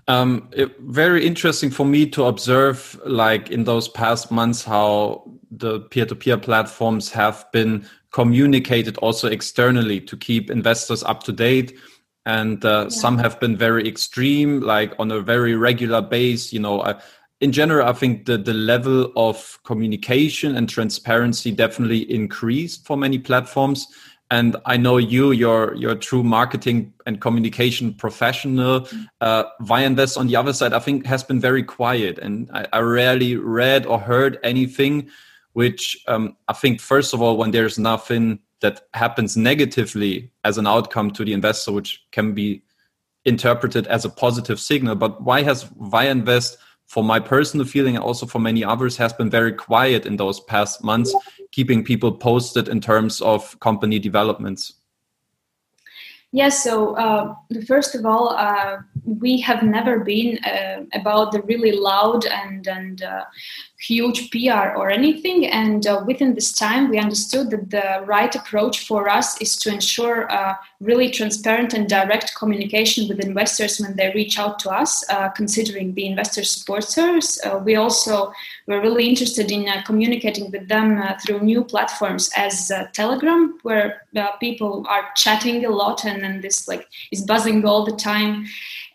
um, 0.09 0.49
it, 0.53 0.75
very 0.81 1.27
interesting 1.27 1.71
for 1.71 1.85
me 1.85 2.07
to 2.11 2.25
observe, 2.25 2.99
like 3.05 3.51
in 3.51 3.65
those 3.65 3.89
past 3.89 4.31
months, 4.31 4.65
how 4.65 5.31
the 5.51 5.81
peer-to-peer 5.81 6.39
platforms 6.39 7.13
have 7.13 7.45
been 7.53 7.87
communicated 8.11 8.97
also 8.99 9.29
externally 9.29 10.01
to 10.01 10.17
keep 10.17 10.51
investors 10.51 11.03
up 11.05 11.23
to 11.25 11.33
date. 11.33 11.79
And 12.25 12.65
uh, 12.65 12.85
yeah. 12.85 12.89
some 12.89 13.19
have 13.19 13.39
been 13.39 13.57
very 13.57 13.87
extreme, 13.87 14.61
like 14.61 14.95
on 14.99 15.11
a 15.11 15.21
very 15.21 15.55
regular 15.55 16.01
base. 16.01 16.53
You 16.53 16.61
know, 16.61 16.81
uh, 16.81 16.99
in 17.41 17.53
general, 17.53 17.87
I 17.87 17.93
think 17.93 18.25
the 18.25 18.39
the 18.39 18.55
level 18.55 19.13
of 19.15 19.59
communication 19.65 20.57
and 20.57 20.69
transparency 20.69 21.53
definitely 21.53 22.11
increased 22.11 22.87
for 22.87 22.97
many 22.97 23.19
platforms 23.19 23.87
and 24.31 24.57
I 24.67 24.77
know 24.77 24.99
you, 24.99 25.31
you're 25.33 25.75
you're 25.75 25.93
a 25.93 25.97
true 25.97 26.23
marketing 26.23 26.93
and 27.07 27.21
communication 27.21 27.95
professional. 27.95 28.83
Mm-hmm. 28.83 29.05
Uh, 29.21 30.17
on 30.17 30.27
the 30.27 30.37
other 30.37 30.53
side, 30.53 30.73
I 30.73 30.79
think, 30.81 31.07
has 31.07 31.25
been 31.25 31.41
very 31.41 31.63
quiet, 31.63 32.19
and 32.19 32.51
I, 32.53 32.67
I 32.73 32.81
rarely 32.81 33.37
read 33.37 33.87
or 33.87 33.99
heard 33.99 34.39
anything. 34.43 35.09
Which 35.55 36.05
um, 36.07 36.37
I 36.47 36.53
think, 36.53 36.81
first 36.81 37.15
of 37.15 37.23
all, 37.23 37.37
when 37.37 37.51
there's 37.51 37.79
nothing 37.79 38.39
that 38.61 38.83
happens 38.95 39.37
negatively 39.37 40.31
as 40.45 40.59
an 40.59 40.67
outcome 40.67 41.11
to 41.13 41.25
the 41.25 41.33
investor, 41.33 41.73
which 41.73 42.05
can 42.13 42.33
be 42.33 42.63
interpreted 43.25 43.87
as 43.87 44.05
a 44.05 44.11
positive 44.11 44.61
signal. 44.61 44.95
But 44.95 45.23
why 45.23 45.43
has 45.43 45.65
ViaInvest 45.65 46.57
for 46.87 47.05
my 47.05 47.21
personal 47.21 47.67
feeling 47.67 47.97
and 47.97 48.05
also 48.05 48.27
for 48.27 48.39
many 48.39 48.65
others 48.65 48.97
has 48.97 49.13
been 49.13 49.31
very 49.31 49.53
quiet 49.53 50.07
in 50.07 50.17
those 50.17 50.41
past 50.41 50.83
months 50.83 51.15
keeping 51.59 51.83
people 51.83 52.13
posted 52.13 52.69
in 52.69 52.81
terms 52.81 53.21
of 53.21 53.59
company 53.59 53.99
developments? 53.99 54.75
Yes, 56.31 56.63
so 56.63 56.95
uh, 56.95 57.35
first 57.67 57.97
of 57.97 58.07
all, 58.07 58.29
uh, 58.29 58.77
we 59.05 59.41
have 59.41 59.65
never 59.65 59.99
been 59.99 60.39
uh, 60.45 60.85
about 60.95 61.33
the 61.33 61.43
really 61.43 61.73
loud 61.73 62.27
and 62.27 62.69
and 62.69 63.03
uh, 63.03 63.25
huge 63.81 64.31
PR 64.31 64.77
or 64.77 64.91
anything. 64.91 65.47
And 65.47 65.87
uh, 65.87 66.03
within 66.07 66.35
this 66.35 66.53
time, 66.53 66.91
we 66.91 66.99
understood 66.99 67.51
that 67.51 67.71
the 67.71 68.05
right 68.07 68.35
approach 68.35 68.87
for 68.87 69.09
us 69.09 69.41
is 69.41 69.57
to 69.59 69.73
ensure 69.73 70.31
uh, 70.31 70.55
really 70.81 71.11
transparent 71.11 71.75
and 71.75 71.89
direct 71.89 72.35
communication 72.35 73.09
with 73.09 73.21
investors 73.21 73.81
when 73.81 73.95
they 73.97 74.13
reach 74.15 74.39
out 74.39 74.59
to 74.61 74.71
us, 74.71 75.05
considering 75.35 75.95
the 75.95 76.07
investor 76.07 76.45
support 76.45 76.85
service. 76.85 77.39
we 77.65 77.77
also 77.77 78.33
were 78.67 78.81
really 78.81 79.09
interested 79.09 79.51
in 79.51 79.67
communicating 79.85 80.51
with 80.51 80.69
them 80.69 81.03
through 81.25 81.41
new 81.41 81.63
platforms 81.65 82.31
as 82.37 82.71
Telegram, 82.93 83.59
where 83.63 84.03
people 84.41 84.85
are 84.89 85.09
chatting 85.17 85.65
a 85.65 85.71
lot 85.71 86.05
and 86.05 86.23
then 86.23 86.41
this 86.41 86.69
like 86.69 86.87
is 87.13 87.23
buzzing 87.23 87.65
all 87.65 87.85
the 87.85 87.97
time 87.97 88.47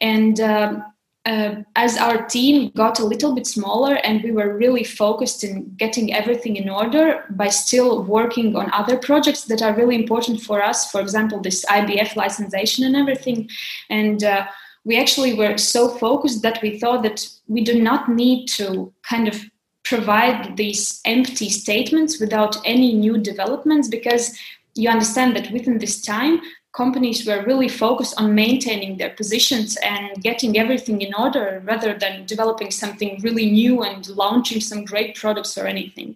and 0.02 0.40
um, 0.42 0.84
uh, 1.26 1.56
as 1.76 1.98
our 1.98 2.26
team 2.28 2.70
got 2.76 3.00
a 3.00 3.06
little 3.06 3.34
bit 3.34 3.48
smaller 3.48 3.96
and 4.04 4.22
we 4.24 4.32
were 4.32 4.58
really 4.58 4.84
focused 4.84 5.44
in 5.44 5.74
getting 5.78 6.14
everything 6.14 6.58
in 6.58 6.70
order 6.70 7.24
by 7.30 7.48
still 7.48 8.04
working 8.04 8.56
on 8.58 8.70
other 8.74 8.98
projects 8.98 9.46
that 9.46 9.62
are 9.62 9.74
really 9.74 9.96
important 9.96 10.42
for 10.42 10.62
us 10.62 10.92
for 10.92 11.00
example 11.00 11.40
this 11.40 11.64
ibf 11.66 12.16
licensation 12.18 12.84
and 12.84 12.96
everything. 12.96 13.50
And 13.90 14.24
uh, 14.24 14.48
we 14.84 15.00
actually 15.00 15.34
were 15.34 15.58
so 15.58 15.88
focused 15.98 16.42
that 16.42 16.62
we 16.62 16.78
thought 16.78 17.04
that 17.04 17.26
we 17.48 17.64
do 17.64 17.82
not 17.82 18.10
need 18.10 18.48
to 18.48 18.92
kind 19.04 19.30
of 19.30 19.42
provide 19.84 20.58
these 20.58 21.00
empty 21.06 21.50
statements 21.50 22.20
without 22.20 22.58
any 22.66 22.94
new 22.94 23.18
developments 23.18 23.88
because 23.88 24.38
you 24.76 24.90
understand 24.90 25.36
that 25.36 25.52
within 25.52 25.78
this 25.78 26.02
time 26.02 26.42
companies 26.74 27.26
were 27.26 27.44
really 27.44 27.70
focused 27.70 28.20
on 28.20 28.34
maintaining 28.34 28.98
their 28.98 29.12
positions 29.12 29.78
and 29.84 30.22
getting 30.24 30.58
everything 30.58 31.02
in 31.02 31.14
order 31.14 31.62
rather 31.66 31.94
than 31.94 32.26
developing 32.26 32.72
something 32.72 33.20
really 33.22 33.50
new 33.50 33.84
and 33.84 34.10
launching 34.10 34.60
some 34.60 34.84
great 34.84 35.16
products 35.16 35.56
or 35.56 35.68
anything. 35.68 36.16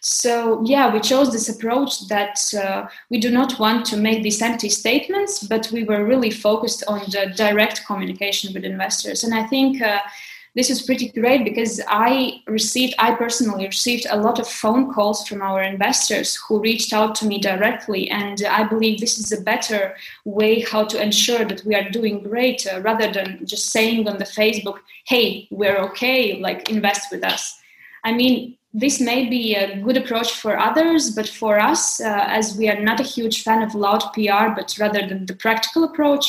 So, 0.00 0.62
yeah, 0.64 0.92
we 0.92 1.00
chose 1.00 1.32
this 1.32 1.48
approach 1.48 2.06
that 2.06 2.38
uh, 2.54 2.86
we 3.10 3.18
do 3.18 3.30
not 3.30 3.58
want 3.58 3.84
to 3.86 3.96
make 3.96 4.22
these 4.22 4.40
empty 4.40 4.68
statements, 4.68 5.42
but 5.42 5.68
we 5.72 5.82
were 5.82 6.04
really 6.04 6.30
focused 6.30 6.84
on 6.86 7.00
the 7.10 7.32
direct 7.36 7.84
communication 7.84 8.54
with 8.54 8.64
investors. 8.64 9.24
And 9.24 9.34
I 9.34 9.44
think. 9.44 9.82
Uh, 9.82 9.98
this 10.56 10.70
was 10.70 10.80
pretty 10.80 11.10
great 11.10 11.44
because 11.44 11.82
I 11.86 12.40
received, 12.46 12.94
I 12.98 13.14
personally 13.14 13.66
received 13.66 14.06
a 14.08 14.16
lot 14.16 14.38
of 14.38 14.48
phone 14.48 14.90
calls 14.90 15.28
from 15.28 15.42
our 15.42 15.62
investors 15.62 16.34
who 16.48 16.60
reached 16.60 16.94
out 16.94 17.14
to 17.16 17.26
me 17.26 17.38
directly. 17.38 18.08
And 18.08 18.42
I 18.42 18.64
believe 18.64 18.98
this 18.98 19.18
is 19.18 19.32
a 19.32 19.42
better 19.42 19.94
way 20.24 20.60
how 20.60 20.86
to 20.86 21.00
ensure 21.00 21.44
that 21.44 21.62
we 21.66 21.74
are 21.74 21.90
doing 21.90 22.22
great 22.22 22.66
uh, 22.66 22.80
rather 22.80 23.12
than 23.12 23.44
just 23.44 23.70
saying 23.70 24.08
on 24.08 24.16
the 24.16 24.24
Facebook, 24.24 24.78
hey, 25.04 25.46
we're 25.50 25.76
okay, 25.88 26.40
like 26.40 26.70
invest 26.70 27.12
with 27.12 27.22
us. 27.22 27.60
I 28.02 28.12
mean, 28.12 28.56
this 28.72 28.98
may 28.98 29.28
be 29.28 29.54
a 29.54 29.82
good 29.82 29.98
approach 29.98 30.32
for 30.32 30.58
others, 30.58 31.10
but 31.10 31.28
for 31.28 31.60
us, 31.60 32.00
uh, 32.00 32.24
as 32.28 32.56
we 32.56 32.70
are 32.70 32.80
not 32.80 32.98
a 32.98 33.02
huge 33.02 33.42
fan 33.42 33.62
of 33.62 33.74
loud 33.74 34.02
PR, 34.14 34.54
but 34.56 34.74
rather 34.80 35.06
than 35.06 35.26
the 35.26 35.36
practical 35.36 35.84
approach, 35.84 36.26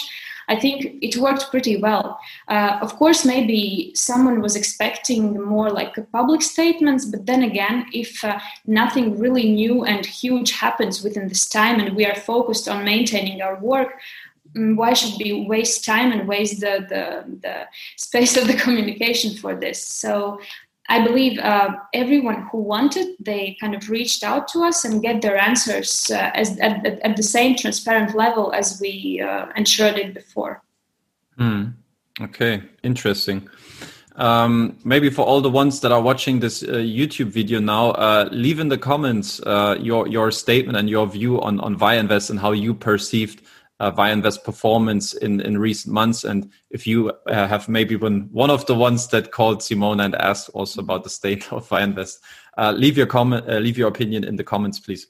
I 0.47 0.55
think 0.55 0.97
it 1.01 1.17
worked 1.17 1.51
pretty 1.51 1.77
well. 1.77 2.19
Uh, 2.47 2.79
of 2.81 2.95
course, 2.95 3.25
maybe 3.25 3.91
someone 3.95 4.41
was 4.41 4.55
expecting 4.55 5.41
more 5.43 5.69
like 5.69 5.95
public 6.11 6.41
statements, 6.41 7.05
but 7.05 7.25
then 7.25 7.43
again, 7.43 7.85
if 7.93 8.23
uh, 8.23 8.39
nothing 8.65 9.19
really 9.19 9.51
new 9.51 9.83
and 9.83 10.05
huge 10.05 10.51
happens 10.51 11.03
within 11.03 11.27
this 11.27 11.45
time 11.47 11.79
and 11.79 11.95
we 11.95 12.05
are 12.05 12.15
focused 12.15 12.69
on 12.69 12.85
maintaining 12.85 13.41
our 13.41 13.59
work, 13.59 13.99
mm, 14.55 14.77
why 14.77 14.93
should 14.93 15.19
we 15.19 15.45
waste 15.47 15.83
time 15.83 16.13
and 16.13 16.27
waste 16.27 16.61
the, 16.61 16.85
the, 16.87 17.25
the 17.41 17.67
space 17.97 18.37
of 18.37 18.47
the 18.47 18.53
communication 18.63 19.35
for 19.35 19.53
this? 19.53 19.83
So 19.85 20.39
I 20.89 21.05
believe 21.05 21.37
uh, 21.39 21.75
everyone 21.93 22.47
who 22.49 22.59
wanted, 22.59 23.15
they 23.19 23.57
kind 23.59 23.75
of 23.75 23.89
reached 23.89 24.23
out 24.23 24.47
to 24.49 24.63
us 24.63 24.85
and 24.85 25.01
get 25.01 25.21
their 25.21 25.37
answers 25.37 26.09
uh, 26.09 26.31
as, 26.33 26.57
at, 26.59 26.85
at, 26.85 27.17
the 27.17 27.23
same 27.23 27.57
transparent 27.57 28.15
level 28.15 28.53
as 28.53 28.79
we 28.79 29.21
uh, 29.21 29.47
ensured 29.57 29.97
it 29.97 30.13
before. 30.13 30.63
Hmm. 31.37 31.65
Okay, 32.21 32.63
interesting. 32.83 33.49
Um, 34.15 34.77
maybe 34.83 35.11
for 35.11 35.23
all 35.23 35.41
the 35.41 35.49
ones 35.49 35.81
that 35.81 35.91
are 35.91 36.01
watching 36.01 36.39
this 36.39 36.63
uh, 36.63 36.67
YouTube 36.77 37.27
video 37.27 37.59
now, 37.59 37.91
uh, 37.91 38.29
leave 38.31 38.59
in 38.59 38.69
the 38.69 38.77
comments 38.77 39.39
uh, 39.41 39.77
your 39.79 40.07
your 40.07 40.31
statement 40.31 40.77
and 40.77 40.89
your 40.89 41.05
view 41.05 41.39
on 41.41 41.59
on 41.59 41.73
Invest 41.73 42.31
and 42.31 42.39
how 42.39 42.53
you 42.53 42.73
perceived 42.73 43.43
uh, 43.79 43.91
Invest 43.97 44.43
performance 44.43 45.13
in, 45.13 45.39
in 45.41 45.57
recent 45.57 45.93
months. 45.93 46.23
And 46.23 46.49
if 46.71 46.87
you 46.87 47.11
uh, 47.27 47.47
have 47.47 47.69
maybe 47.69 47.95
been 47.95 48.29
one 48.31 48.49
of 48.49 48.65
the 48.65 48.75
ones 48.75 49.07
that 49.09 49.31
called 49.31 49.59
Simona 49.59 50.05
and 50.05 50.15
asked 50.15 50.49
also 50.53 50.81
about 50.81 51.03
the 51.03 51.09
state 51.09 51.51
of 51.53 51.71
Invest, 51.71 52.19
uh, 52.57 52.73
leave 52.75 52.97
your 52.97 53.07
comment, 53.07 53.49
uh, 53.49 53.59
leave 53.59 53.77
your 53.77 53.87
opinion 53.87 54.23
in 54.23 54.35
the 54.35 54.43
comments, 54.43 54.79
please. 54.79 55.07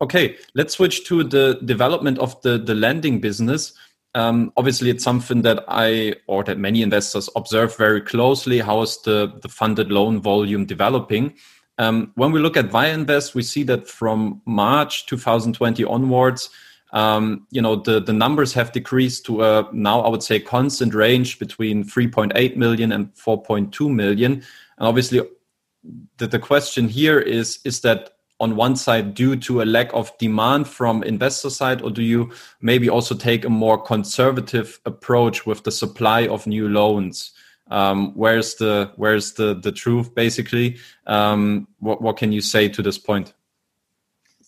Okay, 0.00 0.36
let's 0.54 0.74
switch 0.74 1.06
to 1.06 1.22
the 1.22 1.60
development 1.64 2.18
of 2.18 2.40
the, 2.42 2.58
the 2.58 2.74
lending 2.74 3.20
business. 3.20 3.72
Um, 4.14 4.52
obviously, 4.56 4.90
it's 4.90 5.04
something 5.04 5.42
that 5.42 5.64
I 5.68 6.16
or 6.26 6.44
that 6.44 6.58
many 6.58 6.82
investors 6.82 7.30
observe 7.36 7.76
very 7.76 8.00
closely. 8.00 8.58
How 8.58 8.82
is 8.82 9.00
the, 9.02 9.32
the 9.40 9.48
funded 9.48 9.90
loan 9.90 10.20
volume 10.20 10.66
developing? 10.66 11.34
Um, 11.78 12.12
when 12.16 12.32
we 12.32 12.40
look 12.40 12.56
at 12.56 12.66
via 12.66 12.92
Invest, 12.92 13.34
we 13.34 13.42
see 13.42 13.62
that 13.64 13.88
from 13.88 14.42
March 14.44 15.06
2020 15.06 15.84
onwards, 15.84 16.50
um, 16.92 17.46
you 17.50 17.62
know 17.62 17.76
the 17.76 18.00
the 18.00 18.12
numbers 18.12 18.52
have 18.52 18.72
decreased 18.72 19.24
to 19.26 19.42
a 19.42 19.68
now 19.72 20.00
I 20.00 20.08
would 20.08 20.22
say 20.22 20.38
constant 20.38 20.94
range 20.94 21.38
between 21.38 21.84
3.8 21.84 22.56
million 22.56 22.92
and 22.92 23.12
4.2 23.14 23.90
million. 23.90 24.32
And 24.32 24.88
obviously, 24.88 25.22
the, 26.18 26.26
the 26.26 26.38
question 26.38 26.88
here 26.88 27.18
is 27.18 27.60
is 27.64 27.80
that 27.80 28.10
on 28.40 28.56
one 28.56 28.76
side 28.76 29.14
due 29.14 29.36
to 29.36 29.62
a 29.62 29.64
lack 29.64 29.92
of 29.94 30.16
demand 30.18 30.66
from 30.66 31.02
investor 31.04 31.48
side 31.48 31.80
or 31.80 31.90
do 31.90 32.02
you 32.02 32.30
maybe 32.60 32.88
also 32.88 33.14
take 33.14 33.44
a 33.44 33.50
more 33.50 33.80
conservative 33.80 34.80
approach 34.84 35.46
with 35.46 35.62
the 35.62 35.70
supply 35.70 36.26
of 36.26 36.46
new 36.46 36.68
loans? 36.68 37.32
Um, 37.70 38.12
where's 38.14 38.56
the 38.56 38.92
where's 38.96 39.32
the 39.34 39.54
the 39.54 39.72
truth 39.72 40.14
basically? 40.14 40.76
Um, 41.06 41.68
what, 41.78 42.02
what 42.02 42.18
can 42.18 42.32
you 42.32 42.42
say 42.42 42.68
to 42.68 42.82
this 42.82 42.98
point 42.98 43.32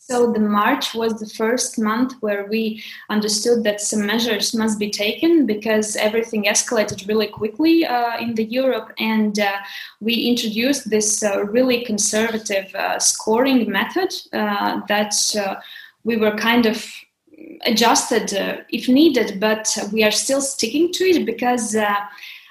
so 0.06 0.30
the 0.30 0.38
March 0.40 0.94
was 0.94 1.14
the 1.14 1.34
first 1.34 1.78
month 1.78 2.12
where 2.20 2.44
we 2.44 2.84
understood 3.08 3.64
that 3.64 3.80
some 3.80 4.04
measures 4.04 4.54
must 4.54 4.78
be 4.78 4.90
taken 4.90 5.46
because 5.46 5.96
everything 5.96 6.44
escalated 6.44 7.08
really 7.08 7.28
quickly 7.28 7.86
uh, 7.86 8.18
in 8.18 8.34
the 8.34 8.44
Europe, 8.44 8.92
and 8.98 9.38
uh, 9.38 9.52
we 10.00 10.14
introduced 10.14 10.90
this 10.90 11.22
uh, 11.22 11.42
really 11.44 11.82
conservative 11.86 12.74
uh, 12.74 12.98
scoring 12.98 13.70
method 13.70 14.12
uh, 14.34 14.82
that 14.88 15.14
uh, 15.40 15.54
we 16.04 16.18
were 16.18 16.36
kind 16.36 16.66
of 16.66 16.86
adjusted 17.64 18.30
if 18.68 18.88
needed, 18.88 19.40
but 19.40 19.74
we 19.90 20.04
are 20.04 20.10
still 20.10 20.42
sticking 20.42 20.92
to 20.92 21.04
it 21.04 21.24
because 21.24 21.74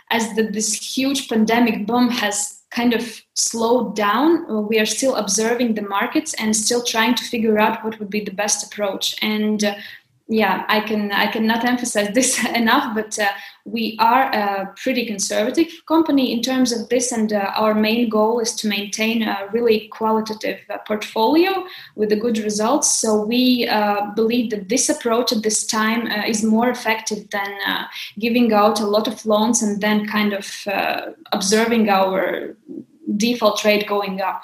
as 0.09 0.33
the, 0.35 0.43
this 0.51 0.73
huge 0.97 1.29
pandemic 1.29 1.85
boom 1.85 2.09
has 2.09 2.62
kind 2.75 2.93
of 2.93 3.21
slowed 3.35 3.95
down. 3.95 4.49
Uh, 4.49 4.61
we 4.61 4.79
are 4.79 4.85
still 4.85 5.15
observing 5.15 5.75
the 5.75 5.81
markets 5.81 6.33
and 6.35 6.55
still 6.55 6.83
trying 6.83 7.15
to 7.15 7.23
figure 7.23 7.59
out 7.59 7.83
what 7.83 7.99
would 7.99 8.09
be 8.09 8.23
the 8.23 8.31
best 8.31 8.65
approach. 8.65 9.15
And 9.21 9.63
uh, 9.63 9.75
yeah, 10.29 10.63
I 10.69 10.79
can 10.79 11.11
I 11.11 11.27
cannot 11.27 11.65
emphasize 11.65 12.13
this 12.13 12.43
enough, 12.55 12.95
but 12.95 13.19
uh, 13.19 13.27
we 13.65 13.97
are 13.99 14.31
a 14.31 14.73
pretty 14.81 15.05
conservative 15.05 15.67
company 15.85 16.31
in 16.31 16.41
terms 16.41 16.71
of 16.71 16.87
this, 16.87 17.11
and 17.11 17.33
uh, 17.33 17.51
our 17.55 17.73
main 17.73 18.07
goal 18.07 18.39
is 18.39 18.55
to 18.55 18.69
maintain 18.69 19.21
a 19.21 19.49
really 19.51 19.89
qualitative 19.89 20.59
uh, 20.69 20.77
portfolio 20.87 21.65
with 21.95 22.09
the 22.09 22.15
good 22.15 22.37
results. 22.37 22.97
So 22.97 23.21
we 23.21 23.67
uh, 23.67 24.11
believe 24.15 24.49
that 24.51 24.69
this 24.69 24.87
approach 24.87 25.33
at 25.33 25.43
this 25.43 25.67
time 25.67 26.07
uh, 26.07 26.23
is 26.25 26.41
more 26.41 26.69
effective 26.69 27.29
than 27.29 27.57
uh, 27.67 27.85
giving 28.17 28.53
out 28.53 28.79
a 28.79 28.87
lot 28.87 29.09
of 29.09 29.25
loans 29.25 29.61
and 29.61 29.81
then 29.81 30.07
kind 30.07 30.33
of 30.33 30.67
observing 31.33 31.89
our 31.89 32.55
default 33.17 33.63
rate 33.63 33.87
going 33.87 34.21
up. 34.21 34.43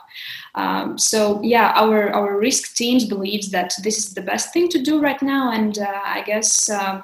Um, 0.56 0.98
so 0.98 1.42
yeah, 1.44 1.72
our 1.76 2.10
our 2.12 2.38
risk 2.38 2.76
teams 2.76 3.06
believes 3.06 3.52
that 3.52 3.74
this 3.84 3.98
is 3.98 4.14
the 4.14 4.22
best 4.22 4.54
thing 4.54 4.70
to 4.70 4.82
do 4.82 5.00
right 5.00 5.22
now, 5.22 5.52
and 5.52 5.78
uh, 5.78 6.02
I 6.06 6.24
guess. 6.26 6.70
Uh, 6.70 7.02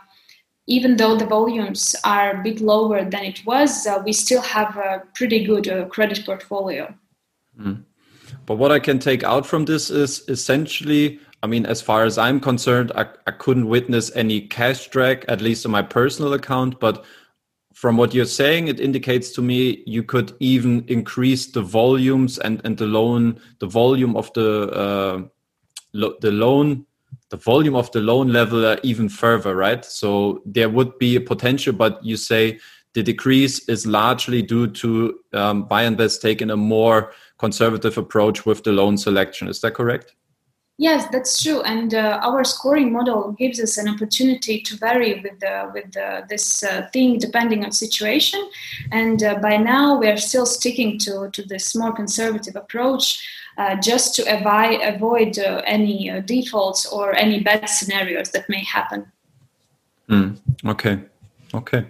even 0.68 0.98
though 0.98 1.16
the 1.16 1.28
volumes 1.28 1.96
are 2.04 2.40
a 2.40 2.44
bit 2.44 2.60
lower 2.60 3.04
than 3.04 3.24
it 3.24 3.46
was, 3.46 3.86
uh, 3.86 4.02
we 4.04 4.12
still 4.12 4.42
have 4.42 4.76
a 4.78 5.04
pretty 5.14 5.46
good 5.46 5.68
uh, 5.68 5.86
credit 5.86 6.26
portfolio. 6.26 6.92
Mm. 7.60 7.84
But 8.46 8.56
what 8.56 8.72
I 8.72 8.80
can 8.80 9.00
take 9.00 9.24
out 9.24 9.46
from 9.46 9.66
this 9.66 9.90
is 9.90 10.24
essentially, 10.28 11.20
I 11.44 11.48
mean, 11.48 11.66
as 11.66 11.82
far 11.82 12.04
as 12.04 12.18
I'm 12.18 12.40
concerned, 12.40 12.92
I, 12.96 13.06
I 13.28 13.32
couldn't 13.32 13.68
witness 13.68 14.12
any 14.16 14.42
cash 14.42 14.88
drag, 14.90 15.26
at 15.28 15.42
least 15.42 15.66
on 15.66 15.72
my 15.72 15.82
personal 15.82 16.34
account. 16.34 16.80
But 16.80 17.06
from 17.76 17.98
what 17.98 18.14
you're 18.14 18.26
saying, 18.26 18.70
it 18.70 18.80
indicates 18.80 19.32
to 19.32 19.42
me 19.42 19.84
you 19.86 20.02
could 20.02 20.34
even 20.40 20.86
increase 20.88 21.48
the 21.48 21.62
volumes 21.62 22.40
and, 22.40 22.62
and 22.64 22.78
the 22.78 22.86
loan, 22.88 23.38
the 23.60 23.68
volume 23.68 24.16
of 24.16 24.32
the 24.34 24.72
uh, 24.72 25.22
lo 25.94 26.16
the 26.22 26.32
loan 26.32 26.86
the 27.30 27.38
volume 27.38 27.76
of 27.76 27.92
the 27.92 28.00
loan 28.00 28.30
level 28.30 28.66
uh, 28.66 28.78
even 28.84 29.10
further, 29.10 29.56
right? 29.56 29.84
So 29.84 30.42
there 30.46 30.70
would 30.70 30.98
be 31.00 31.18
a 31.18 31.22
potential, 31.22 31.74
but 31.74 32.04
you 32.04 32.16
say 32.18 32.60
the 32.94 33.04
decrease 33.04 33.68
is 33.68 33.86
largely 33.86 34.42
due 34.42 34.68
to 34.68 35.20
um, 35.34 35.68
ViaInvest 35.68 36.22
taking 36.22 36.52
a 36.52 36.58
more 36.58 37.12
conservative 37.40 37.98
approach 37.98 38.46
with 38.46 38.64
the 38.64 38.72
loan 38.72 38.98
selection. 38.98 39.50
Is 39.50 39.60
that 39.62 39.74
correct? 39.74 40.16
Yes, 40.78 41.08
that's 41.10 41.42
true. 41.42 41.62
And 41.62 41.94
uh, 41.94 42.20
our 42.22 42.44
scoring 42.44 42.92
model 42.92 43.32
gives 43.32 43.62
us 43.62 43.78
an 43.78 43.88
opportunity 43.88 44.60
to 44.62 44.76
vary 44.76 45.22
with 45.22 45.42
with 45.74 45.94
this 46.28 46.64
uh, 46.64 46.90
thing 46.92 47.18
depending 47.18 47.64
on 47.64 47.72
situation. 47.72 48.50
And 48.92 49.24
uh, 49.24 49.36
by 49.36 49.56
now, 49.56 49.98
we 49.98 50.10
are 50.10 50.18
still 50.18 50.46
sticking 50.46 51.00
to, 51.00 51.30
to 51.32 51.44
this 51.44 51.76
more 51.76 51.94
conservative 51.94 52.56
approach. 52.56 53.26
Uh, 53.58 53.74
just 53.78 54.14
to 54.14 54.22
avoid, 54.24 54.82
avoid 54.84 55.38
any 55.66 56.12
defaults 56.26 56.86
or 56.88 57.16
any 57.16 57.40
bad 57.40 57.70
scenarios 57.70 58.30
that 58.32 58.50
may 58.50 58.62
happen. 58.66 59.10
Mm, 60.10 60.38
okay, 60.66 61.00
okay. 61.54 61.86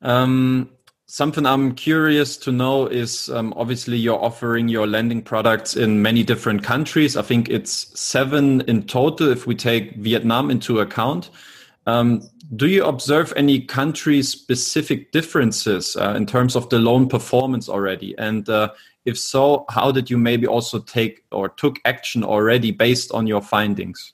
Um, 0.00 0.70
Something 1.08 1.46
I'm 1.46 1.76
curious 1.76 2.36
to 2.38 2.50
know 2.50 2.88
is 2.88 3.28
um, 3.30 3.54
obviously 3.56 3.96
you're 3.96 4.20
offering 4.20 4.66
your 4.66 4.88
lending 4.88 5.22
products 5.22 5.76
in 5.76 6.02
many 6.02 6.24
different 6.24 6.64
countries. 6.64 7.16
I 7.16 7.22
think 7.22 7.48
it's 7.48 7.98
seven 7.98 8.62
in 8.62 8.82
total 8.88 9.30
if 9.30 9.46
we 9.46 9.54
take 9.54 9.94
Vietnam 9.98 10.50
into 10.50 10.80
account. 10.80 11.30
Um, 11.86 12.28
do 12.56 12.66
you 12.66 12.84
observe 12.84 13.32
any 13.36 13.60
country 13.60 14.20
specific 14.20 15.12
differences 15.12 15.96
uh, 15.96 16.14
in 16.16 16.26
terms 16.26 16.56
of 16.56 16.68
the 16.70 16.80
loan 16.80 17.08
performance 17.08 17.68
already? 17.68 18.18
And 18.18 18.48
uh, 18.48 18.70
if 19.04 19.16
so, 19.16 19.64
how 19.68 19.92
did 19.92 20.10
you 20.10 20.18
maybe 20.18 20.48
also 20.48 20.80
take 20.80 21.22
or 21.30 21.48
took 21.50 21.78
action 21.84 22.24
already 22.24 22.72
based 22.72 23.12
on 23.12 23.28
your 23.28 23.42
findings? 23.42 24.12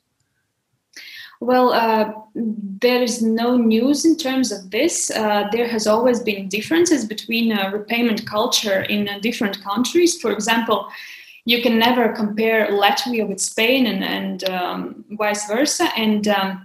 Well, 1.43 1.73
uh, 1.73 2.13
there 2.37 3.03
is 3.03 3.21
no 3.21 3.57
news 3.57 4.05
in 4.05 4.17
terms 4.17 4.53
of 4.53 4.71
this. 4.71 5.11
Uh, 5.11 5.49
there 5.51 5.67
has 5.67 5.89
always 5.89 6.21
been 6.21 6.49
differences 6.49 7.05
between 7.05 7.51
uh, 7.51 7.69
repayment 7.73 8.25
culture 8.27 8.83
in 8.83 9.09
uh, 9.09 9.19
different 9.19 9.61
countries. 9.61 10.21
For 10.21 10.31
example, 10.31 10.87
you 11.45 11.61
can 11.61 11.81
never 11.81 12.11
compare 12.13 12.69
Latvia 12.69 13.27
with 13.27 13.41
Spain 13.41 13.89
and, 13.89 14.05
and 14.05 14.45
um, 14.51 15.05
vice 15.19 15.49
versa. 15.49 15.89
And 15.97 16.29
um, 16.29 16.65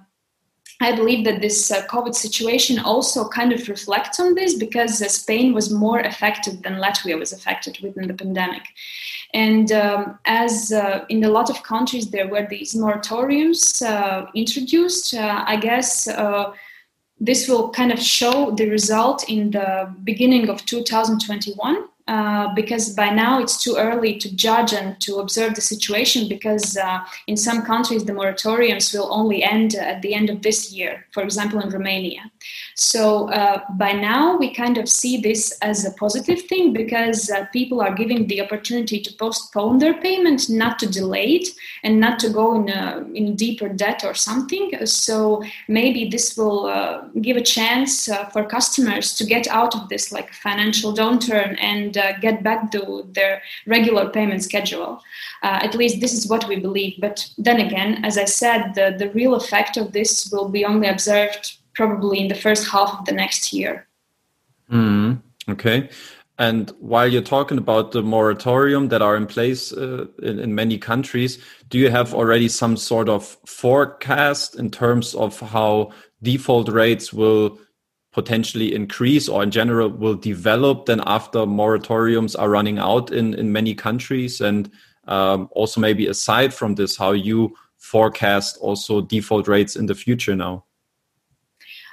I 0.80 0.96
believe 0.96 1.26
that 1.26 1.42
this 1.42 1.72
uh, 1.72 1.86
COVID 1.88 2.14
situation 2.14 2.78
also 2.78 3.28
kind 3.28 3.52
of 3.52 3.68
reflects 3.68 4.20
on 4.20 4.36
this 4.36 4.56
because 4.56 5.02
uh, 5.02 5.08
Spain 5.08 5.54
was 5.54 5.72
more 5.72 6.00
affected 6.02 6.62
than 6.62 6.76
Latvia 6.76 7.18
was 7.18 7.34
affected 7.34 7.80
within 7.82 8.08
the 8.08 8.14
pandemic. 8.14 8.64
And 9.34 9.72
um, 9.72 10.20
as 10.26 10.72
uh, 10.72 11.06
in 11.10 11.24
a 11.24 11.30
lot 11.30 11.50
of 11.50 11.64
countries, 11.64 12.12
there 12.12 12.28
were 12.28 12.48
these 12.48 12.76
moratoriums 12.76 13.82
uh, 13.82 14.28
introduced, 14.36 15.16
uh, 15.16 15.44
I 15.48 15.58
guess 15.58 16.08
uh, 16.08 16.54
this 17.20 17.48
will 17.48 17.70
kind 17.72 17.92
of 17.92 18.00
show 18.00 18.52
the 18.52 18.70
result 18.70 19.28
in 19.28 19.52
the 19.52 19.94
beginning 20.04 20.50
of 20.50 20.64
2021. 20.66 21.86
Uh, 22.08 22.54
because 22.54 22.92
by 22.92 23.10
now 23.10 23.42
it's 23.42 23.62
too 23.62 23.76
early 23.78 24.18
to 24.18 24.34
judge 24.34 24.72
and 24.72 25.00
to 25.02 25.18
observe 25.18 25.54
the 25.56 25.62
situation 25.62 26.30
because 26.30 26.78
uh, 26.78 27.00
in 27.28 27.36
some 27.36 27.62
countries 27.64 28.06
the 28.06 28.14
moratoriums 28.14 28.94
will 28.94 29.14
only 29.14 29.44
end 29.44 29.76
at 29.76 30.02
the 30.02 30.14
end 30.14 30.30
of 30.30 30.42
this 30.42 30.72
year, 30.72 31.06
for 31.12 31.22
example, 31.22 31.60
in 31.60 31.70
Romania. 31.70 32.32
So 32.80 33.28
uh, 33.30 33.62
by 33.72 33.94
now 33.94 34.38
we 34.38 34.54
kind 34.54 34.78
of 34.78 34.88
see 34.88 35.20
this 35.20 35.52
as 35.64 35.84
a 35.84 35.92
positive 35.94 36.44
thing 36.44 36.74
because 36.74 37.28
uh, 37.32 37.48
people 37.52 37.82
are 37.82 37.94
given 37.94 38.28
the 38.28 38.40
opportunity 38.40 39.00
to 39.00 39.14
postpone 39.16 39.80
their 39.80 40.00
payment, 40.00 40.48
not 40.48 40.78
to 40.80 40.88
delay 40.88 41.38
it, 41.38 41.50
and 41.84 42.00
not 42.00 42.20
to 42.20 42.30
go 42.30 42.54
in 42.54 42.70
a, 42.70 43.04
in 43.16 43.36
deeper 43.36 43.68
debt 43.68 44.04
or 44.06 44.14
something. 44.14 44.86
So 44.86 45.42
maybe 45.68 46.08
this 46.08 46.38
will 46.38 46.68
uh, 46.68 47.02
give 47.20 47.36
a 47.36 47.42
chance 47.42 48.08
for 48.32 48.46
customers 48.46 49.16
to 49.16 49.26
get 49.26 49.48
out 49.48 49.74
of 49.74 49.90
this 49.90 50.12
like 50.12 50.32
financial 50.32 50.94
downturn 50.94 51.58
and 51.60 51.98
uh, 51.98 52.20
get 52.20 52.44
back 52.44 52.72
to 52.74 53.08
their 53.12 53.42
regular 53.66 54.10
payment 54.10 54.44
schedule. 54.44 55.02
Uh, 55.42 55.60
at 55.64 55.74
least 55.74 56.00
this 56.00 56.14
is 56.14 56.28
what 56.28 56.48
we 56.48 56.58
believe. 56.58 56.94
But 57.00 57.28
then 57.40 57.60
again, 57.60 58.06
as 58.06 58.20
I 58.20 58.26
said, 58.26 58.76
the, 58.76 58.96
the 58.96 59.10
real 59.14 59.34
effect 59.34 59.78
of 59.78 59.94
this 59.94 60.30
will 60.32 60.50
be 60.50 60.64
only 60.64 60.88
observed 60.88 61.58
probably 61.78 62.20
in 62.20 62.28
the 62.28 62.36
first 62.36 62.68
half 62.68 63.00
of 63.00 63.06
the 63.06 63.12
next 63.12 63.54
year. 63.54 63.88
Mm, 64.72 65.22
okay. 65.48 65.90
And 66.40 66.72
while 66.80 67.08
you're 67.08 67.22
talking 67.22 67.58
about 67.58 67.92
the 67.92 68.02
moratorium 68.02 68.90
that 68.90 69.02
are 69.02 69.16
in 69.16 69.28
place 69.28 69.72
uh, 69.72 70.06
in, 70.22 70.40
in, 70.40 70.56
many 70.56 70.78
countries, 70.78 71.40
do 71.70 71.78
you 71.78 71.90
have 71.90 72.14
already 72.14 72.48
some 72.48 72.78
sort 72.78 73.10
of 73.10 73.38
forecast 73.46 74.56
in 74.56 74.70
terms 74.70 75.16
of 75.16 75.40
how 75.40 75.92
default 76.22 76.70
rates 76.70 77.14
will 77.14 77.60
potentially 78.12 78.74
increase 78.74 79.30
or 79.30 79.44
in 79.44 79.52
general 79.52 79.90
will 79.90 80.16
develop 80.16 80.86
then 80.88 81.02
after 81.06 81.40
moratoriums 81.40 82.36
are 82.38 82.50
running 82.50 82.80
out 82.80 83.12
in, 83.12 83.34
in 83.36 83.52
many 83.52 83.74
countries? 83.74 84.42
And 84.42 84.70
um, 85.08 85.48
also 85.52 85.80
maybe 85.80 86.08
aside 86.08 86.54
from 86.54 86.76
this, 86.76 86.98
how 86.98 87.12
you 87.12 87.56
forecast 87.78 88.58
also 88.62 89.02
default 89.02 89.48
rates 89.48 89.76
in 89.76 89.86
the 89.86 89.96
future 89.96 90.36
now? 90.36 90.67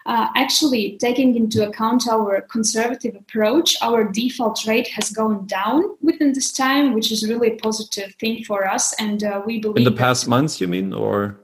Uh, 0.06 0.28
actually, 0.36 0.98
taking 0.98 1.34
into 1.34 1.66
account 1.66 2.06
our 2.08 2.42
conservative 2.42 3.14
approach, 3.16 3.76
our 3.80 4.04
default 4.04 4.66
rate 4.66 4.88
has 4.88 5.10
gone 5.10 5.46
down 5.46 5.96
within 6.02 6.32
this 6.34 6.52
time, 6.52 6.92
which 6.92 7.10
is 7.10 7.26
really 7.26 7.52
a 7.52 7.56
positive 7.56 8.14
thing 8.16 8.44
for 8.44 8.68
us. 8.68 8.92
And 9.00 9.24
uh, 9.24 9.40
we 9.46 9.60
believe 9.60 9.78
in 9.78 9.84
the 9.84 9.92
past 9.92 10.28
months, 10.28 10.60
you 10.60 10.68
mean, 10.68 10.92
or 10.92 11.36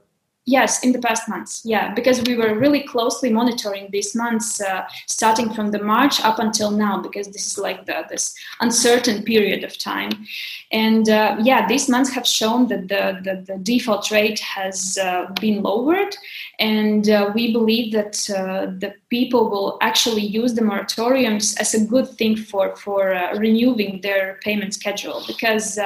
Yes, 0.45 0.83
in 0.83 0.91
the 0.91 0.99
past 0.99 1.29
months, 1.29 1.61
yeah, 1.63 1.93
because 1.93 2.23
we 2.23 2.35
were 2.35 2.57
really 2.57 2.81
closely 2.81 3.29
monitoring 3.29 3.89
these 3.91 4.15
months, 4.15 4.59
uh, 4.59 4.87
starting 5.07 5.53
from 5.53 5.69
the 5.69 5.83
March 5.83 6.19
up 6.25 6.39
until 6.39 6.71
now, 6.71 6.99
because 6.99 7.27
this 7.27 7.45
is 7.45 7.59
like 7.59 7.85
the, 7.85 8.03
this 8.09 8.33
uncertain 8.59 9.21
period 9.21 9.63
of 9.63 9.77
time, 9.77 10.25
and 10.71 11.09
uh, 11.09 11.37
yeah, 11.43 11.67
these 11.67 11.87
months 11.87 12.09
have 12.09 12.25
shown 12.25 12.67
that 12.69 12.87
the 12.87 13.21
the, 13.23 13.53
the 13.53 13.59
default 13.59 14.09
rate 14.09 14.39
has 14.39 14.97
uh, 14.97 15.27
been 15.39 15.61
lowered, 15.61 16.15
and 16.57 17.07
uh, 17.07 17.31
we 17.35 17.53
believe 17.53 17.93
that 17.93 18.27
uh, 18.31 18.65
the 18.79 18.95
people 19.09 19.47
will 19.47 19.77
actually 19.81 20.25
use 20.25 20.55
the 20.55 20.61
moratoriums 20.61 21.55
as 21.59 21.75
a 21.75 21.85
good 21.85 22.09
thing 22.17 22.35
for 22.35 22.75
for 22.75 23.13
uh, 23.13 23.37
renewing 23.37 24.01
their 24.01 24.39
payment 24.43 24.73
schedule, 24.73 25.23
because 25.27 25.77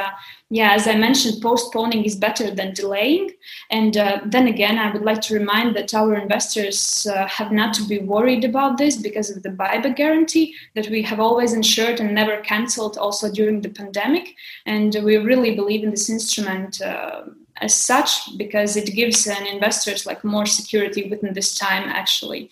yeah, 0.50 0.74
as 0.74 0.88
I 0.88 0.96
mentioned, 0.96 1.42
postponing 1.42 2.06
is 2.06 2.16
better 2.16 2.52
than 2.52 2.76
delaying. 2.76 3.32
And 3.72 3.98
uh, 3.98 4.22
then 4.26 4.48
again, 4.48 4.78
I 4.78 4.94
would 4.94 5.02
like 5.02 5.22
to 5.22 5.34
remind 5.34 5.76
that 5.76 5.94
our 5.96 6.14
investors 6.14 7.08
uh, 7.08 7.28
have 7.28 7.52
not 7.52 7.74
to 7.76 7.88
be 7.88 8.00
worried 8.00 8.44
about 8.44 8.78
this 8.78 8.96
because 8.96 9.32
of 9.32 9.42
the 9.42 9.50
buyback 9.50 9.96
guarantee 9.96 10.54
that 10.76 10.88
we 10.90 11.02
have 11.02 11.20
always 11.20 11.54
ensured 11.54 12.00
and 12.00 12.14
never 12.14 12.42
cancelled 12.42 12.96
also 12.98 13.32
during 13.32 13.62
the 13.62 13.70
pandemic. 13.70 14.36
And 14.68 14.96
we 15.04 15.18
really 15.18 15.56
believe 15.56 15.84
in 15.84 15.90
this 15.90 16.12
instrument. 16.12 16.80
Uh, 16.80 17.24
as 17.62 17.74
such 17.74 18.38
because 18.38 18.76
it 18.76 18.94
gives 18.94 19.28
an 19.28 19.46
investors 19.48 20.06
like 20.06 20.24
more 20.24 20.46
security 20.46 21.10
within 21.10 21.34
this 21.34 21.56
time 21.56 21.84
actually 21.88 22.50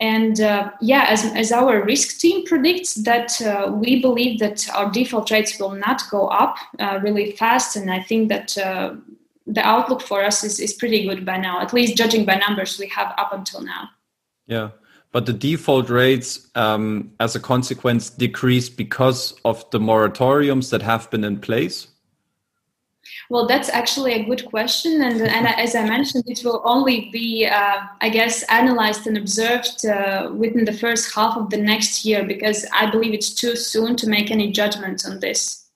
and 0.00 0.40
uh, 0.40 0.72
yeah, 0.80 1.06
as, 1.08 1.24
as 1.24 1.52
our 1.52 1.82
risk 1.82 2.18
team 2.18 2.44
predicts 2.44 2.94
that 2.94 3.40
uh, 3.40 3.72
we 3.72 4.02
believe 4.02 4.38
that 4.40 4.68
our 4.74 4.90
default 4.90 5.30
rates 5.30 5.58
will 5.58 5.70
not 5.70 6.02
go 6.10 6.28
up 6.28 6.56
uh, 6.78 7.00
really 7.02 7.32
fast. 7.32 7.76
And 7.76 7.90
I 7.90 8.02
think 8.02 8.28
that 8.28 8.58
uh, 8.58 8.94
the 9.46 9.66
outlook 9.66 10.02
for 10.02 10.22
us 10.22 10.44
is, 10.44 10.60
is 10.60 10.74
pretty 10.74 11.06
good 11.06 11.24
by 11.24 11.38
now, 11.38 11.62
at 11.62 11.72
least 11.72 11.96
judging 11.96 12.26
by 12.26 12.34
numbers 12.34 12.78
we 12.78 12.88
have 12.88 13.14
up 13.16 13.32
until 13.32 13.62
now. 13.62 13.88
Yeah. 14.46 14.70
But 15.12 15.24
the 15.24 15.32
default 15.32 15.88
rates, 15.88 16.46
um, 16.56 17.12
as 17.18 17.34
a 17.34 17.40
consequence, 17.40 18.10
decrease 18.10 18.68
because 18.68 19.32
of 19.46 19.68
the 19.70 19.78
moratoriums 19.78 20.70
that 20.70 20.82
have 20.82 21.10
been 21.10 21.24
in 21.24 21.38
place? 21.38 21.88
Well, 23.28 23.46
that's 23.46 23.68
actually 23.68 24.14
a 24.14 24.24
good 24.24 24.44
question, 24.46 25.02
and 25.02 25.20
and 25.20 25.46
as 25.46 25.74
I 25.74 25.84
mentioned, 25.84 26.24
it 26.26 26.44
will 26.44 26.62
only 26.64 27.08
be, 27.12 27.46
uh, 27.46 27.78
I 28.00 28.08
guess, 28.08 28.42
analyzed 28.44 29.06
and 29.06 29.16
observed 29.16 29.84
uh, 29.84 30.30
within 30.34 30.64
the 30.64 30.72
first 30.72 31.14
half 31.14 31.36
of 31.36 31.50
the 31.50 31.56
next 31.56 32.04
year 32.04 32.24
because 32.24 32.66
I 32.72 32.90
believe 32.90 33.14
it's 33.14 33.34
too 33.34 33.56
soon 33.56 33.96
to 33.96 34.08
make 34.08 34.30
any 34.30 34.52
judgment 34.52 35.04
on 35.06 35.20
this. 35.20 35.66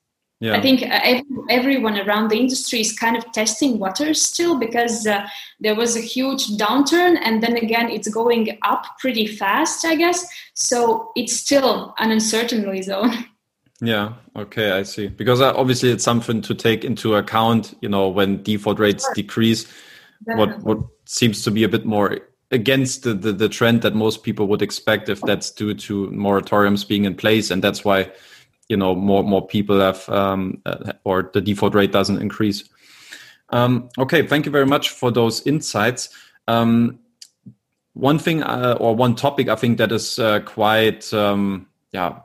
Yeah. 0.41 0.57
I 0.57 0.61
think 0.61 0.81
uh, 0.81 1.21
everyone 1.51 1.99
around 1.99 2.29
the 2.29 2.39
industry 2.39 2.81
is 2.81 2.97
kind 2.97 3.15
of 3.15 3.31
testing 3.31 3.77
waters 3.77 4.19
still 4.19 4.57
because 4.57 5.05
uh, 5.05 5.27
there 5.59 5.75
was 5.75 5.95
a 5.95 6.01
huge 6.01 6.57
downturn 6.57 7.19
and 7.23 7.43
then 7.43 7.57
again 7.57 7.91
it's 7.91 8.07
going 8.07 8.57
up 8.63 8.83
pretty 8.99 9.27
fast, 9.27 9.85
I 9.85 9.95
guess. 9.95 10.27
So 10.55 11.11
it's 11.15 11.35
still 11.35 11.93
an 11.99 12.09
uncertainty 12.09 12.81
zone. 12.81 13.25
Yeah. 13.81 14.13
Okay, 14.35 14.71
I 14.71 14.83
see. 14.83 15.07
Because 15.07 15.41
uh, 15.41 15.53
obviously 15.55 15.89
it's 15.89 16.03
something 16.03 16.41
to 16.43 16.53
take 16.53 16.85
into 16.85 17.15
account. 17.15 17.75
You 17.81 17.89
know, 17.89 18.07
when 18.07 18.43
default 18.43 18.79
rates 18.79 19.03
sure. 19.03 19.13
decrease, 19.15 19.65
Definitely. 20.25 20.63
what 20.63 20.77
what 20.77 20.87
seems 21.05 21.43
to 21.43 21.51
be 21.51 21.63
a 21.63 21.69
bit 21.69 21.85
more 21.85 22.19
against 22.51 23.03
the, 23.03 23.13
the, 23.13 23.31
the 23.31 23.49
trend 23.49 23.81
that 23.81 23.95
most 23.95 24.23
people 24.23 24.47
would 24.47 24.61
expect 24.61 25.09
if 25.09 25.21
that's 25.21 25.49
due 25.49 25.73
to 25.73 26.07
moratoriums 26.11 26.87
being 26.87 27.05
in 27.05 27.15
place, 27.15 27.49
and 27.49 27.63
that's 27.63 27.83
why 27.83 28.11
you 28.69 28.77
know 28.77 28.93
more 28.93 29.23
more 29.23 29.45
people 29.45 29.79
have 29.79 30.07
um, 30.09 30.61
uh, 30.65 30.93
or 31.03 31.31
the 31.33 31.41
default 31.41 31.73
rate 31.73 31.91
doesn't 31.91 32.21
increase. 32.21 32.63
Um, 33.49 33.89
okay, 33.97 34.25
thank 34.25 34.45
you 34.45 34.51
very 34.51 34.67
much 34.67 34.89
for 34.89 35.11
those 35.11 35.45
insights. 35.47 36.09
Um, 36.47 36.99
one 37.93 38.19
thing 38.19 38.43
uh, 38.43 38.77
or 38.79 38.95
one 38.95 39.15
topic 39.15 39.49
I 39.49 39.55
think 39.55 39.79
that 39.79 39.91
is 39.91 40.19
uh, 40.19 40.39
quite 40.41 41.11
um, 41.13 41.67
yeah 41.91 42.19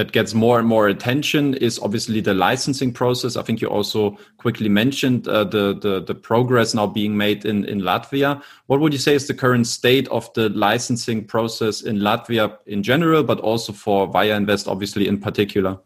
that 0.00 0.12
gets 0.12 0.32
more 0.32 0.58
and 0.58 0.66
more 0.66 0.88
attention 0.88 1.52
is 1.52 1.78
obviously 1.78 2.22
the 2.22 2.32
licensing 2.32 2.90
process. 2.90 3.36
I 3.36 3.42
think 3.42 3.60
you 3.60 3.68
also 3.68 4.16
quickly 4.38 4.70
mentioned 4.70 5.28
uh, 5.28 5.44
the, 5.44 5.78
the, 5.78 6.00
the 6.00 6.14
progress 6.14 6.72
now 6.72 6.86
being 6.86 7.14
made 7.14 7.44
in 7.44 7.66
in 7.66 7.82
Latvia. 7.82 8.42
What 8.66 8.80
would 8.80 8.94
you 8.94 8.98
say 8.98 9.14
is 9.14 9.26
the 9.26 9.34
current 9.34 9.66
state 9.66 10.08
of 10.08 10.32
the 10.32 10.48
licensing 10.48 11.26
process 11.26 11.82
in 11.82 11.98
Latvia 11.98 12.56
in 12.64 12.82
general, 12.82 13.22
but 13.22 13.40
also 13.40 13.74
for 13.74 14.06
Via 14.06 14.34
Invest, 14.34 14.68
obviously 14.68 15.06
in 15.06 15.20
particular? 15.20 15.78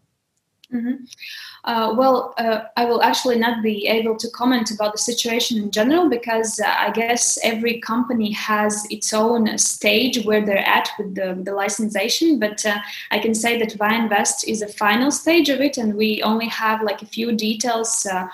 Mm 0.70 0.87
-hmm. 0.87 0.96
Uh, 1.64 1.94
well, 1.96 2.35
uh, 2.37 2.64
I 2.77 2.85
will 2.85 3.03
actually 3.03 3.38
not 3.38 3.62
be 3.62 3.87
able 3.87 4.16
to 4.16 4.31
comment 4.31 4.70
about 4.70 4.92
the 4.92 4.98
situation 4.98 5.57
in 5.57 5.70
general 5.70 6.11
because 6.11 6.61
uh, 6.61 6.68
I 6.68 6.90
guess 6.90 7.38
every 7.42 7.81
company 7.81 8.33
has 8.33 8.87
its 8.90 9.14
own 9.14 9.57
stage 9.57 10.24
where 10.27 10.44
they're 10.44 10.59
at 10.59 10.90
with 10.98 11.14
the, 11.14 11.40
the 11.42 11.55
licensation. 11.55 12.38
But 12.38 12.66
uh, 12.66 12.79
I 13.11 13.18
can 13.18 13.35
say 13.35 13.59
that 13.59 13.77
Invest 13.81 14.46
is 14.46 14.61
a 14.61 14.68
final 14.68 15.11
stage 15.11 15.48
of 15.48 15.61
it, 15.61 15.79
and 15.79 15.94
we 15.94 16.22
only 16.22 16.48
have 16.48 16.83
like 16.83 17.00
a 17.00 17.07
few 17.07 17.33
details 17.33 18.07
uh, 18.12 18.27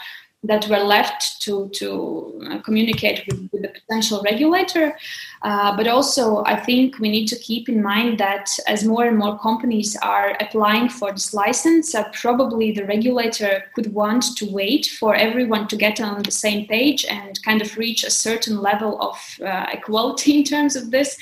that 0.42 0.66
were 0.68 0.78
left 0.78 1.40
to 1.42 1.68
to 1.68 2.40
uh, 2.50 2.58
communicate 2.62 3.26
with, 3.26 3.48
with, 3.52 3.62
the 3.62 3.68
potential 3.68 4.22
regulator. 4.24 4.96
Uh, 5.42 5.74
but 5.74 5.88
also, 5.88 6.44
I 6.44 6.54
think 6.56 6.98
we 6.98 7.08
need 7.08 7.26
to 7.28 7.36
keep 7.36 7.70
in 7.70 7.82
mind 7.82 8.18
that 8.18 8.50
as 8.66 8.84
more 8.84 9.06
and 9.06 9.16
more 9.16 9.38
companies 9.38 9.96
are 10.02 10.36
applying 10.38 10.90
for 10.90 11.12
this 11.12 11.32
license, 11.32 11.94
uh, 11.94 12.04
probably 12.12 12.72
the 12.72 12.84
regulator 12.84 13.64
could 13.74 13.94
want 13.94 14.36
to 14.36 14.52
wait 14.52 14.86
for 14.86 15.14
everyone 15.14 15.66
to 15.68 15.76
get 15.76 15.98
on 15.98 16.22
the 16.22 16.30
same 16.30 16.66
page 16.66 17.06
and 17.06 17.42
kind 17.42 17.62
of 17.62 17.74
reach 17.78 18.04
a 18.04 18.10
certain 18.10 18.60
level 18.60 19.00
of 19.00 19.16
uh, 19.42 19.64
equality 19.72 20.36
in 20.38 20.44
terms 20.44 20.76
of 20.76 20.90
this 20.90 21.16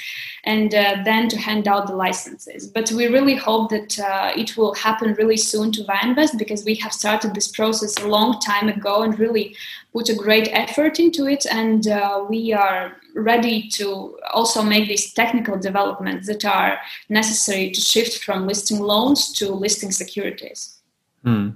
and 0.45 0.75
uh, 0.75 0.97
then 1.05 1.29
to 1.29 1.39
hand 1.39 1.69
out 1.69 1.87
the 1.87 1.95
licenses. 1.95 2.67
But 2.67 2.91
we 2.91 3.07
really 3.07 3.37
hope 3.37 3.71
that 3.71 4.01
uh, 4.01 4.33
it 4.35 4.57
will 4.57 4.75
happen 4.75 5.15
really 5.15 5.37
soon 5.37 5.71
to 5.73 5.85
ViaInvest 5.85 6.39
because 6.39 6.65
we 6.65 6.75
have 6.77 6.93
started 6.93 7.35
this 7.35 7.49
process 7.49 7.97
a 7.99 8.09
long 8.09 8.41
time 8.41 8.69
ago 8.69 9.03
and 9.03 9.17
really 9.19 9.55
put 9.93 10.09
a 10.09 10.15
great 10.15 10.49
effort 10.53 10.99
into 10.99 11.27
it. 11.27 11.45
And 11.47 11.87
we 12.29 12.53
are 12.53 12.97
ready 13.19 13.69
to 13.69 14.19
also 14.33 14.63
make 14.63 14.89
these 14.89 15.13
technical 15.13 15.59
developments 15.59 16.27
that 16.27 16.45
are 16.45 16.79
necessary 17.09 17.71
to 17.71 17.81
shift 17.81 18.25
from 18.25 18.47
listing 18.47 18.81
loans 18.81 19.33
to 19.35 19.53
listing 19.53 19.91
securities. 19.91 20.81
Hmm. 21.25 21.51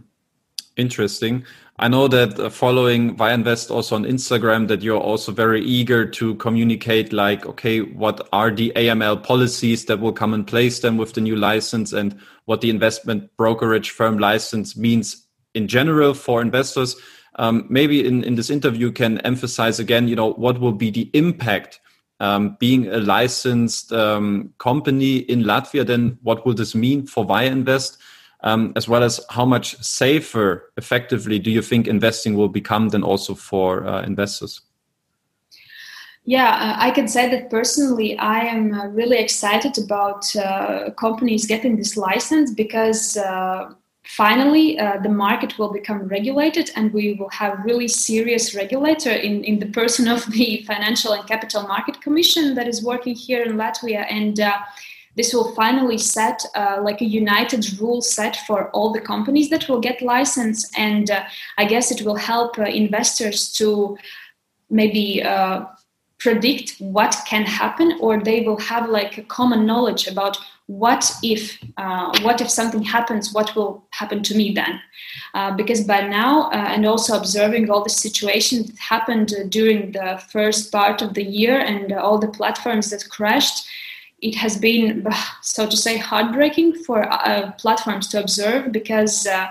Interesting. 0.76 1.44
I 1.78 1.88
know 1.88 2.06
that 2.08 2.38
uh, 2.38 2.50
following 2.50 3.18
Invest 3.18 3.70
also 3.70 3.96
on 3.96 4.04
Instagram, 4.04 4.68
that 4.68 4.82
you're 4.82 5.00
also 5.00 5.32
very 5.32 5.62
eager 5.62 6.06
to 6.06 6.34
communicate, 6.36 7.12
like, 7.12 7.46
okay, 7.46 7.80
what 7.80 8.28
are 8.32 8.50
the 8.50 8.72
AML 8.76 9.22
policies 9.22 9.84
that 9.86 9.98
will 9.98 10.12
come 10.12 10.34
in 10.34 10.44
place 10.44 10.80
then 10.80 10.96
with 10.96 11.12
the 11.14 11.20
new 11.20 11.36
license, 11.36 11.92
and 11.92 12.18
what 12.44 12.60
the 12.60 12.70
investment 12.70 13.30
brokerage 13.36 13.90
firm 13.90 14.18
license 14.18 14.76
means 14.76 15.26
in 15.54 15.66
general 15.66 16.14
for 16.14 16.40
investors. 16.40 16.96
Um, 17.36 17.66
maybe 17.68 18.06
in, 18.06 18.24
in 18.24 18.34
this 18.34 18.50
interview, 18.50 18.92
can 18.92 19.18
emphasize 19.20 19.78
again, 19.78 20.08
you 20.08 20.16
know, 20.16 20.32
what 20.34 20.60
will 20.60 20.72
be 20.72 20.90
the 20.90 21.10
impact 21.14 21.80
um, 22.20 22.56
being 22.60 22.88
a 22.88 22.98
licensed 22.98 23.92
um, 23.92 24.52
company 24.58 25.18
in 25.18 25.42
Latvia? 25.42 25.86
Then, 25.86 26.18
what 26.22 26.44
will 26.44 26.54
this 26.54 26.74
mean 26.74 27.06
for 27.06 27.24
Via 27.24 27.50
Invest? 27.50 27.98
um, 28.42 28.72
as 28.76 28.88
well 28.88 29.02
as 29.02 29.20
how 29.30 29.44
much 29.44 29.80
safer 29.82 30.72
effectively 30.76 31.38
do 31.38 31.50
you 31.50 31.62
think 31.62 31.86
investing 31.86 32.34
will 32.36 32.48
become 32.48 32.88
then 32.88 33.02
also 33.02 33.34
for 33.34 33.86
uh, 33.86 34.02
investors? 34.02 34.60
Yeah, 36.24 36.50
uh, 36.50 36.76
I 36.78 36.92
can 36.92 37.08
say 37.08 37.28
that 37.30 37.50
personally, 37.50 38.16
I 38.18 38.40
am 38.40 38.72
uh, 38.72 38.86
really 38.86 39.18
excited 39.18 39.76
about 39.78 40.34
uh, 40.36 40.90
companies 40.90 41.46
getting 41.46 41.76
this 41.76 41.96
license 41.96 42.52
because 42.52 43.16
uh, 43.16 43.72
finally 44.04 44.78
uh, 44.78 44.98
the 44.98 45.08
market 45.08 45.58
will 45.58 45.72
become 45.72 46.08
regulated 46.08 46.70
and 46.76 46.92
we 46.92 47.14
will 47.14 47.30
have 47.30 47.64
really 47.64 47.88
serious 47.88 48.54
regulator 48.54 49.10
in, 49.10 49.44
in 49.44 49.58
the 49.58 49.66
person 49.66 50.08
of 50.08 50.24
the 50.32 50.64
Financial 50.66 51.12
and 51.12 51.26
Capital 51.26 51.62
Market 51.62 52.00
Commission 52.00 52.54
that 52.54 52.66
is 52.66 52.82
working 52.82 53.14
here 53.14 53.42
in 53.42 53.52
Latvia. 53.56 54.04
And 54.10 54.40
this 55.16 55.34
will 55.34 55.54
finally 55.54 55.98
set 55.98 56.44
uh, 56.54 56.78
like 56.82 57.00
a 57.00 57.04
united 57.04 57.80
rule 57.80 58.00
set 58.00 58.36
for 58.46 58.70
all 58.70 58.92
the 58.92 59.00
companies 59.00 59.50
that 59.50 59.68
will 59.68 59.80
get 59.80 60.02
license 60.02 60.70
and 60.76 61.10
uh, 61.10 61.22
i 61.58 61.64
guess 61.64 61.90
it 61.90 62.02
will 62.02 62.16
help 62.16 62.58
uh, 62.58 62.62
investors 62.62 63.52
to 63.52 63.96
maybe 64.70 65.22
uh, 65.22 65.64
predict 66.18 66.76
what 66.78 67.16
can 67.26 67.44
happen 67.44 67.98
or 68.00 68.22
they 68.22 68.40
will 68.42 68.58
have 68.58 68.88
like 68.88 69.18
a 69.18 69.22
common 69.22 69.66
knowledge 69.66 70.06
about 70.06 70.38
what 70.66 71.12
if 71.22 71.58
uh, 71.76 72.12
what 72.22 72.40
if 72.40 72.48
something 72.48 72.82
happens 72.82 73.32
what 73.32 73.54
will 73.56 73.84
happen 73.90 74.22
to 74.22 74.34
me 74.36 74.52
then 74.52 74.80
uh, 75.34 75.54
because 75.54 75.82
by 75.82 76.00
now 76.00 76.48
and 76.50 76.86
also 76.86 77.16
observing 77.16 77.68
all 77.70 77.82
the 77.82 77.90
situations 77.90 78.66
that 78.66 78.78
happened 78.78 79.34
during 79.48 79.92
the 79.92 80.22
first 80.30 80.70
part 80.72 81.02
of 81.02 81.14
the 81.14 81.24
year 81.24 81.58
and 81.58 81.92
all 81.92 82.18
the 82.18 82.28
platforms 82.28 82.90
that 82.90 83.08
crashed 83.10 83.68
it 84.22 84.36
has 84.36 84.56
been, 84.56 85.06
so 85.42 85.68
to 85.68 85.76
say, 85.76 85.98
heartbreaking 85.98 86.74
for 86.84 87.12
uh, 87.12 87.50
platforms 87.58 88.06
to 88.08 88.20
observe 88.20 88.70
because 88.70 89.26
uh, 89.26 89.48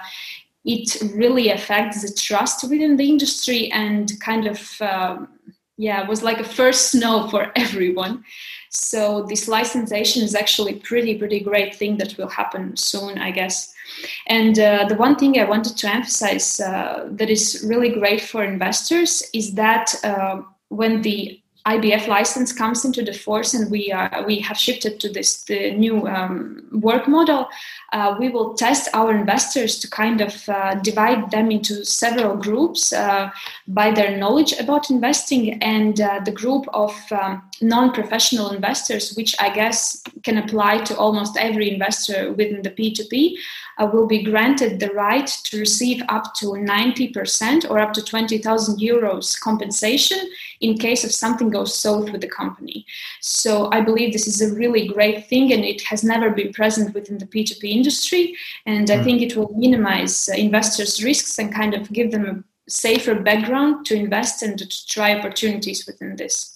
it 0.63 0.97
really 1.13 1.49
affects 1.49 2.01
the 2.01 2.13
trust 2.13 2.63
within 2.63 2.95
the 2.95 3.09
industry 3.09 3.69
and 3.71 4.13
kind 4.21 4.47
of, 4.47 4.81
um, 4.81 5.27
yeah, 5.77 6.07
was 6.07 6.23
like 6.23 6.39
a 6.39 6.45
first 6.45 6.91
snow 6.91 7.27
for 7.29 7.51
everyone. 7.55 8.23
So 8.71 9.23
this 9.23 9.49
licensation 9.49 10.23
is 10.23 10.33
actually 10.33 10.75
pretty, 10.75 11.17
pretty 11.17 11.41
great 11.41 11.75
thing 11.75 11.97
that 11.97 12.17
will 12.17 12.29
happen 12.29 12.77
soon, 12.77 13.17
I 13.17 13.31
guess. 13.31 13.73
And 14.27 14.57
uh, 14.57 14.85
the 14.87 14.95
one 14.95 15.17
thing 15.17 15.37
I 15.37 15.43
wanted 15.43 15.75
to 15.77 15.93
emphasize 15.93 16.59
uh, 16.61 17.09
that 17.11 17.29
is 17.29 17.65
really 17.67 17.89
great 17.89 18.21
for 18.21 18.43
investors 18.45 19.23
is 19.33 19.55
that 19.55 19.93
uh, 20.05 20.41
when 20.69 21.01
the 21.01 21.40
IBF 21.65 22.07
license 22.07 22.51
comes 22.51 22.85
into 22.85 23.03
the 23.03 23.13
force 23.13 23.53
and 23.53 23.69
we 23.69 23.91
are 23.91 24.23
we 24.25 24.39
have 24.39 24.57
shifted 24.57 24.99
to 24.99 25.09
this 25.09 25.43
the 25.43 25.71
new 25.71 26.07
um, 26.07 26.63
work 26.71 27.07
model, 27.07 27.47
uh, 27.93 28.15
we 28.19 28.29
will 28.29 28.53
test 28.53 28.89
our 28.93 29.11
investors 29.11 29.79
to 29.79 29.89
kind 29.89 30.21
of 30.21 30.49
uh, 30.49 30.75
divide 30.75 31.29
them 31.29 31.51
into 31.51 31.85
several 31.85 32.35
groups 32.35 32.93
uh, 32.93 33.29
by 33.67 33.91
their 33.91 34.17
knowledge 34.17 34.53
about 34.53 34.89
investing 34.89 35.61
and 35.61 36.01
uh, 36.01 36.19
the 36.25 36.31
group 36.31 36.65
of 36.73 36.95
um, 37.11 37.43
non-professional 37.61 38.51
investors, 38.51 39.13
which 39.15 39.35
I 39.39 39.53
guess 39.53 40.01
can 40.23 40.37
apply 40.37 40.79
to 40.85 40.97
almost 40.97 41.37
every 41.37 41.71
investor 41.71 42.31
within 42.33 42.61
the 42.61 42.71
P2P 42.71 43.35
uh, 43.77 43.89
will 43.91 44.07
be 44.07 44.23
granted 44.23 44.79
the 44.79 44.89
right 44.89 45.27
to 45.27 45.59
receive 45.59 46.01
up 46.09 46.33
to 46.35 46.47
90% 46.47 47.69
or 47.69 47.79
up 47.79 47.93
to 47.93 48.03
20,000 48.03 48.79
euros 48.79 49.39
compensation 49.39 50.17
in 50.59 50.77
case 50.77 51.03
of 51.03 51.11
something 51.11 51.50
goes 51.51 51.77
south 51.77 52.11
with 52.11 52.21
the 52.21 52.27
company. 52.27 52.85
So 53.19 53.69
I 53.71 53.81
believe 53.81 54.13
this 54.13 54.27
is 54.27 54.41
a 54.41 54.53
really 54.55 54.87
great 54.87 55.27
thing 55.27 55.53
and 55.53 55.63
it 55.63 55.81
has 55.83 56.03
never 56.03 56.29
been 56.29 56.53
present 56.53 56.93
within 56.93 57.17
the 57.17 57.25
P2P 57.25 57.63
industry. 57.63 58.35
And 58.65 58.89
I 58.89 58.97
hmm. 58.97 59.03
think 59.03 59.21
it 59.21 59.35
will 59.35 59.53
minimize 59.55 60.29
uh, 60.29 60.33
investors' 60.33 61.03
risks 61.03 61.37
and 61.37 61.53
kind 61.53 61.73
of 61.73 61.91
give 61.91 62.11
them 62.11 62.25
a 62.25 62.43
safer 62.69 63.15
background 63.15 63.85
to 63.87 63.95
invest 63.95 64.41
and 64.43 64.57
to 64.57 64.87
try 64.87 65.17
opportunities 65.17 65.85
within 65.85 66.15
this. 66.15 66.55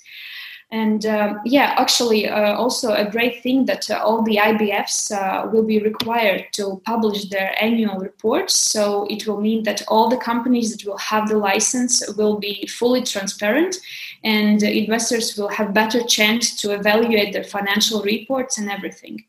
And 0.75 1.05
uh, 1.05 1.35
yeah, 1.45 1.73
actually, 1.77 2.27
uh, 2.27 2.53
also 2.55 2.91
a 2.91 3.09
great 3.09 3.41
thing 3.41 3.63
that 3.63 3.89
uh, 3.89 4.01
all 4.03 4.23
the 4.23 4.35
IBFs 4.35 5.09
uh, 5.09 5.47
will 5.49 5.63
be 5.63 5.79
required 5.79 6.47
to 6.57 6.81
publish 6.85 7.29
their 7.29 7.55
annual 7.63 7.97
reports. 7.97 8.55
So 8.73 9.07
it 9.09 9.25
will 9.25 9.39
mean 9.39 9.63
that 9.63 9.83
all 9.87 10.09
the 10.09 10.17
companies 10.17 10.75
that 10.75 10.85
will 10.85 10.97
have 10.97 11.29
the 11.29 11.37
license 11.37 12.03
will 12.17 12.39
be 12.39 12.67
fully 12.67 13.03
transparent, 13.03 13.77
and 14.25 14.61
investors 14.63 15.37
will 15.37 15.47
have 15.47 15.73
better 15.73 16.01
chance 16.03 16.53
to 16.61 16.71
evaluate 16.71 17.31
their 17.31 17.45
financial 17.45 18.01
reports 18.01 18.57
and 18.57 18.69
everything. 18.69 19.23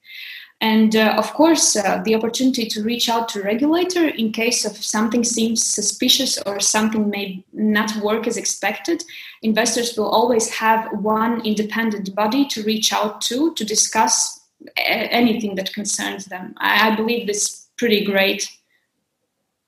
And 0.60 0.96
uh, 0.96 1.14
of 1.18 1.34
course, 1.34 1.76
uh, 1.76 2.00
the 2.04 2.14
opportunity 2.14 2.66
to 2.66 2.82
reach 2.82 3.10
out 3.10 3.28
to 3.30 3.42
regulator 3.42 4.08
in 4.08 4.32
case 4.32 4.64
of 4.64 4.76
something 4.76 5.22
seems 5.22 5.62
suspicious 5.62 6.38
or 6.46 6.60
something 6.60 7.10
may 7.10 7.44
not 7.52 7.94
work 7.96 8.26
as 8.26 8.38
expected. 8.38 9.04
Investors 9.42 9.96
will 9.98 10.08
always 10.08 10.48
have 10.48 10.88
one 10.92 11.44
independent 11.44 12.14
body 12.14 12.46
to 12.46 12.62
reach 12.62 12.90
out 12.92 13.20
to 13.22 13.52
to 13.54 13.64
discuss 13.64 14.40
a- 14.78 15.12
anything 15.12 15.56
that 15.56 15.74
concerns 15.74 16.24
them. 16.24 16.54
I, 16.56 16.88
I 16.90 16.96
believe 16.96 17.26
this 17.26 17.42
is 17.42 17.68
pretty 17.76 18.04
great. 18.06 18.50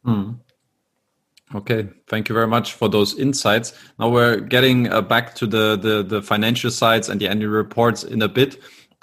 Hmm. 0.05 0.33
Okay, 1.55 1.89
thank 2.09 2.29
you 2.29 2.35
very 2.35 2.47
much 2.47 2.75
for 2.75 2.89
those 2.89 3.19
insights. 3.19 3.73
Now 3.99 4.11
we're 4.11 4.41
getting 4.41 4.91
uh, 4.91 5.01
back 5.01 5.35
to 5.37 5.47
the, 5.47 5.77
the 5.77 6.03
the 6.03 6.23
financial 6.23 6.71
sides 6.71 7.09
and 7.09 7.21
the 7.21 7.29
annual 7.29 7.51
reports 7.51 8.05
in 8.05 8.23
a 8.23 8.29
bit. 8.29 8.59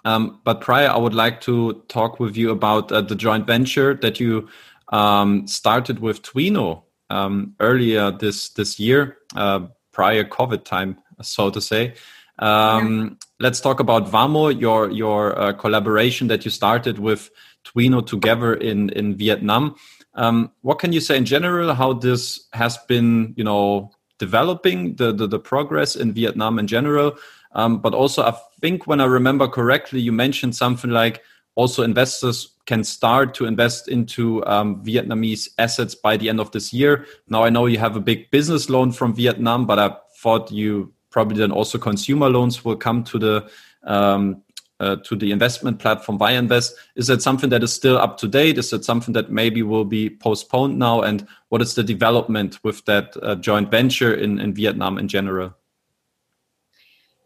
Um, 0.06 0.40
but 0.44 0.62
prior, 0.62 0.88
I 0.88 0.98
would 0.98 1.16
like 1.16 1.42
to 1.42 1.84
talk 1.88 2.20
with 2.20 2.38
you 2.38 2.52
about 2.52 2.92
uh, 2.92 3.02
the 3.02 3.16
joint 3.16 3.48
venture 3.48 3.96
that 3.96 4.20
you 4.20 4.48
um, 4.90 5.48
started 5.48 6.00
with 6.00 6.22
Twino 6.22 6.84
um, 7.10 7.56
earlier 7.60 8.12
this 8.12 8.50
this 8.50 8.80
year, 8.80 9.18
uh, 9.36 9.62
prior 9.92 10.24
COVID 10.24 10.64
time, 10.64 10.98
so 11.22 11.50
to 11.50 11.60
say. 11.60 11.96
Um, 12.40 13.04
yeah. 13.04 13.10
Let's 13.40 13.60
talk 13.60 13.80
about 13.80 14.08
Vamo, 14.08 14.50
your 14.50 14.92
your 14.92 15.38
uh, 15.38 15.54
collaboration 15.54 16.28
that 16.28 16.46
you 16.46 16.52
started 16.52 17.00
with 17.00 17.30
Twino 17.66 18.06
together 18.06 18.54
in 18.54 18.90
in 18.90 19.16
Vietnam. 19.16 19.76
Um, 20.14 20.52
what 20.62 20.80
can 20.80 20.94
you 20.94 21.02
say 21.02 21.18
in 21.18 21.26
general? 21.26 21.74
How 21.74 21.94
this 21.94 22.48
has 22.54 22.78
been, 22.88 23.34
you 23.36 23.44
know, 23.44 23.92
developing 24.20 24.96
the 24.96 25.12
the, 25.12 25.28
the 25.28 25.40
progress 25.40 25.96
in 25.96 26.14
Vietnam 26.14 26.60
in 26.60 26.68
general, 26.68 27.18
um, 27.54 27.80
but 27.80 27.94
also 27.94 28.24
I 28.24 28.34
think 28.66 28.88
when 28.88 29.00
I 29.00 29.06
remember 29.06 29.48
correctly, 29.48 30.00
you 30.02 30.12
mentioned 30.12 30.56
something 30.56 30.90
like 30.90 31.22
also 31.54 31.84
investors 31.84 32.56
can 32.66 32.84
start 32.84 33.36
to 33.36 33.46
invest 33.46 33.88
into 33.88 34.44
um, 34.48 34.84
Vietnamese 34.84 35.50
assets 35.60 35.94
by 35.94 36.18
the 36.18 36.30
end 36.30 36.40
of 36.40 36.50
this 36.50 36.74
year. 36.74 37.06
Now 37.30 37.44
I 37.44 37.52
know 37.52 37.68
you 37.68 37.78
have 37.78 37.96
a 37.96 38.00
big 38.00 38.32
business 38.32 38.68
loan 38.68 38.92
from 38.92 39.14
Vietnam, 39.14 39.68
but 39.68 39.78
I 39.78 39.96
thought 40.18 40.52
you 40.52 40.92
probably 41.12 41.38
then 41.38 41.52
also 41.52 41.78
consumer 41.78 42.28
loans 42.28 42.66
will 42.66 42.76
come 42.76 43.04
to 43.04 43.20
the 43.20 43.36
um, 43.84 44.42
uh, 44.80 44.96
to 45.08 45.16
the 45.16 45.32
investment 45.32 45.78
platform 45.80 46.18
ViaInvest. 46.18 46.72
Is 46.96 47.08
that 47.08 47.22
something 47.22 47.52
that 47.52 47.64
is 47.64 47.72
still 47.72 47.98
up 47.98 48.18
to 48.18 48.28
date? 48.28 48.58
Is 48.58 48.72
that 48.72 48.84
something 48.84 49.14
that 49.14 49.30
maybe 49.30 49.62
will 49.62 49.86
be 49.86 50.10
postponed 50.10 50.80
now? 50.80 51.02
And 51.02 51.28
what 51.50 51.62
is 51.62 51.76
the 51.76 51.84
development 51.84 52.60
with 52.64 52.84
that 52.86 53.16
uh, 53.22 53.36
joint 53.36 53.70
venture 53.70 54.14
in, 54.14 54.40
in 54.40 54.54
Vietnam 54.56 54.98
in 54.98 55.08
general? 55.08 55.54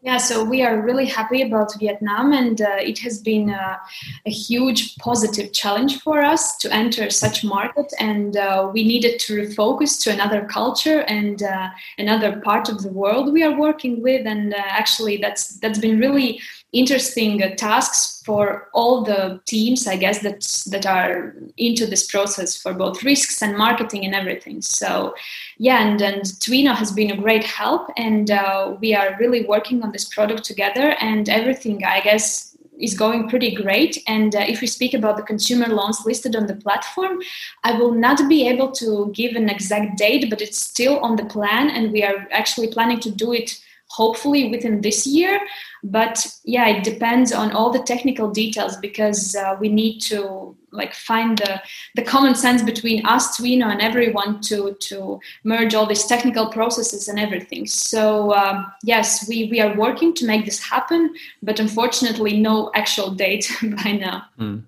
Yeah, 0.02 0.16
so 0.16 0.42
we 0.42 0.62
are 0.62 0.80
really 0.80 1.04
happy 1.04 1.42
about 1.42 1.78
Vietnam, 1.78 2.32
and 2.32 2.62
uh, 2.62 2.76
it 2.78 2.98
has 3.00 3.18
been 3.18 3.50
uh, 3.50 3.76
a 4.24 4.30
huge 4.30 4.96
positive 4.96 5.52
challenge 5.52 6.00
for 6.00 6.22
us 6.22 6.56
to 6.56 6.72
enter 6.72 7.10
such 7.10 7.44
market. 7.44 7.92
And 7.98 8.34
uh, 8.34 8.70
we 8.72 8.82
needed 8.82 9.20
to 9.20 9.36
refocus 9.36 10.02
to 10.04 10.10
another 10.10 10.46
culture 10.46 11.00
and 11.00 11.42
uh, 11.42 11.68
another 11.98 12.40
part 12.40 12.70
of 12.70 12.82
the 12.82 12.88
world 12.88 13.30
we 13.30 13.42
are 13.42 13.54
working 13.54 14.00
with. 14.02 14.26
And 14.26 14.54
uh, 14.54 14.62
actually, 14.66 15.18
that's 15.18 15.58
that's 15.58 15.78
been 15.78 15.98
really 15.98 16.40
interesting 16.72 17.42
uh, 17.42 17.54
tasks 17.56 18.22
for 18.24 18.68
all 18.72 19.02
the 19.02 19.40
teams 19.46 19.86
i 19.86 19.96
guess 19.96 20.20
that 20.20 20.40
that 20.70 20.86
are 20.86 21.34
into 21.56 21.86
this 21.86 22.06
process 22.06 22.56
for 22.56 22.72
both 22.72 23.02
risks 23.02 23.42
and 23.42 23.56
marketing 23.56 24.04
and 24.04 24.14
everything 24.14 24.60
so 24.62 25.14
yeah 25.58 25.82
and 25.84 26.00
and 26.00 26.22
twino 26.44 26.74
has 26.74 26.92
been 26.92 27.10
a 27.10 27.16
great 27.16 27.44
help 27.44 27.88
and 27.96 28.30
uh, 28.30 28.76
we 28.80 28.94
are 28.94 29.16
really 29.18 29.44
working 29.46 29.82
on 29.82 29.90
this 29.92 30.04
product 30.04 30.44
together 30.44 30.94
and 31.00 31.28
everything 31.28 31.84
i 31.84 32.00
guess 32.00 32.50
is 32.80 32.94
going 32.94 33.28
pretty 33.28 33.54
great. 33.54 34.02
And 34.06 34.34
uh, 34.34 34.44
if 34.48 34.60
we 34.60 34.66
speak 34.66 34.94
about 34.94 35.16
the 35.16 35.22
consumer 35.22 35.66
loans 35.66 36.04
listed 36.04 36.34
on 36.34 36.46
the 36.46 36.56
platform, 36.56 37.20
I 37.62 37.72
will 37.72 37.92
not 37.92 38.28
be 38.28 38.48
able 38.48 38.72
to 38.72 39.12
give 39.14 39.36
an 39.36 39.48
exact 39.48 39.98
date, 39.98 40.30
but 40.30 40.40
it's 40.40 40.58
still 40.58 40.98
on 41.00 41.16
the 41.16 41.26
plan, 41.26 41.70
and 41.70 41.92
we 41.92 42.02
are 42.02 42.26
actually 42.30 42.68
planning 42.68 43.00
to 43.00 43.10
do 43.10 43.32
it 43.32 43.60
hopefully 43.90 44.50
within 44.50 44.80
this 44.80 45.06
year. 45.06 45.40
But 45.82 46.26
yeah 46.44 46.68
it 46.68 46.84
depends 46.84 47.32
on 47.32 47.52
all 47.52 47.70
the 47.70 47.80
technical 47.80 48.30
details 48.30 48.76
because 48.76 49.34
uh, 49.34 49.56
we 49.60 49.68
need 49.68 50.00
to 50.00 50.56
like 50.72 50.94
find 50.94 51.38
the, 51.38 51.60
the 51.96 52.02
common 52.02 52.34
sense 52.34 52.62
between 52.62 53.04
us 53.04 53.36
twino 53.36 53.66
and 53.66 53.80
everyone 53.80 54.40
to 54.42 54.76
to 54.88 55.18
merge 55.42 55.74
all 55.74 55.86
these 55.86 56.06
technical 56.06 56.48
processes 56.48 57.08
and 57.08 57.18
everything. 57.18 57.66
So 57.66 58.32
um, 58.34 58.72
yes 58.84 59.28
we 59.28 59.48
we 59.50 59.60
are 59.60 59.74
working 59.76 60.14
to 60.14 60.26
make 60.26 60.44
this 60.44 60.60
happen 60.60 61.14
but 61.42 61.58
unfortunately 61.58 62.38
no 62.38 62.70
actual 62.74 63.10
date 63.10 63.50
by 63.84 63.92
now. 63.92 64.24
Mm. 64.38 64.62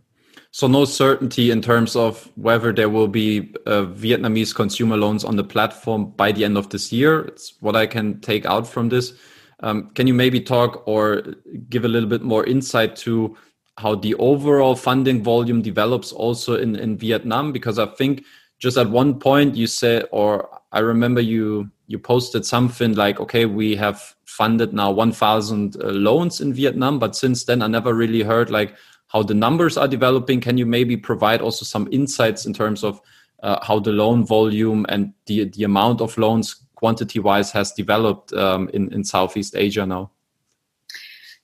So 0.55 0.67
no 0.67 0.85
certainty 0.85 1.51
in 1.51 1.63
terms 1.63 1.97
of 1.97 2.31
whether 2.37 2.75
there 2.75 2.91
will 2.91 3.09
be 3.09 3.55
uh, 3.67 3.87
Vietnamese 3.87 4.55
consumer 4.55 4.99
loans 4.99 5.25
on 5.25 5.37
the 5.37 5.45
platform 5.45 6.11
by 6.11 6.31
the 6.31 6.45
end 6.45 6.59
of 6.59 6.69
this 6.69 6.93
year. 6.93 7.23
It's 7.23 7.55
what 7.61 7.75
I 7.75 7.87
can 7.87 8.21
take 8.21 8.45
out 8.45 8.67
from 8.67 8.91
this. 8.91 9.15
Um, 9.61 9.89
can 9.95 10.07
you 10.07 10.13
maybe 10.13 10.41
talk 10.41 10.87
or 10.87 11.23
give 11.71 11.87
a 11.87 11.89
little 11.89 12.09
bit 12.09 12.21
more 12.21 12.45
insight 12.45 12.97
to 12.97 13.35
how 13.79 13.95
the 13.95 14.15
overall 14.17 14.77
funding 14.77 15.23
volume 15.23 15.63
develops 15.63 16.13
also 16.13 16.57
in, 16.57 16.77
in 16.77 16.99
Vietnam? 16.99 17.51
Because 17.53 17.79
I 17.79 17.87
think 17.87 18.23
just 18.59 18.77
at 18.77 18.91
one 18.91 19.19
point 19.19 19.57
you 19.57 19.67
said, 19.67 20.05
or 20.11 20.61
I 20.71 20.81
remember 20.81 21.23
you 21.23 21.71
you 21.87 21.99
posted 21.99 22.45
something 22.45 22.95
like, 22.95 23.21
okay, 23.21 23.47
we 23.47 23.77
have 23.77 24.15
funded 24.25 24.73
now 24.73 24.91
1,000 24.91 25.77
uh, 25.77 25.89
loans 25.89 26.41
in 26.41 26.55
Vietnam, 26.55 26.99
but 26.99 27.15
since 27.15 27.45
then 27.45 27.61
I 27.61 27.67
never 27.67 27.93
really 27.93 28.23
heard 28.23 28.51
like 28.51 28.75
how 29.13 29.23
the 29.23 29.35
numbers 29.35 29.77
are 29.77 29.89
developing. 29.89 30.41
Can 30.41 30.57
you 30.59 30.67
maybe 30.67 30.97
provide 30.97 31.41
also 31.41 31.65
some 31.65 31.89
insights 31.93 32.47
in 32.47 32.55
terms 32.55 32.83
of 32.83 33.01
uh, 33.43 33.59
how 33.63 33.79
the 33.79 33.93
loan 33.93 34.25
volume 34.25 34.87
and 34.89 35.13
the 35.27 35.45
the 35.51 35.65
amount 35.65 36.01
of 36.01 36.17
loans 36.17 36.57
quantity 36.75 37.21
wise 37.21 37.53
has 37.53 37.73
developed 37.73 38.33
um, 38.33 38.69
in 38.73 38.93
in 38.93 39.05
Southeast 39.05 39.55
Asia 39.57 39.87
now? 39.87 40.11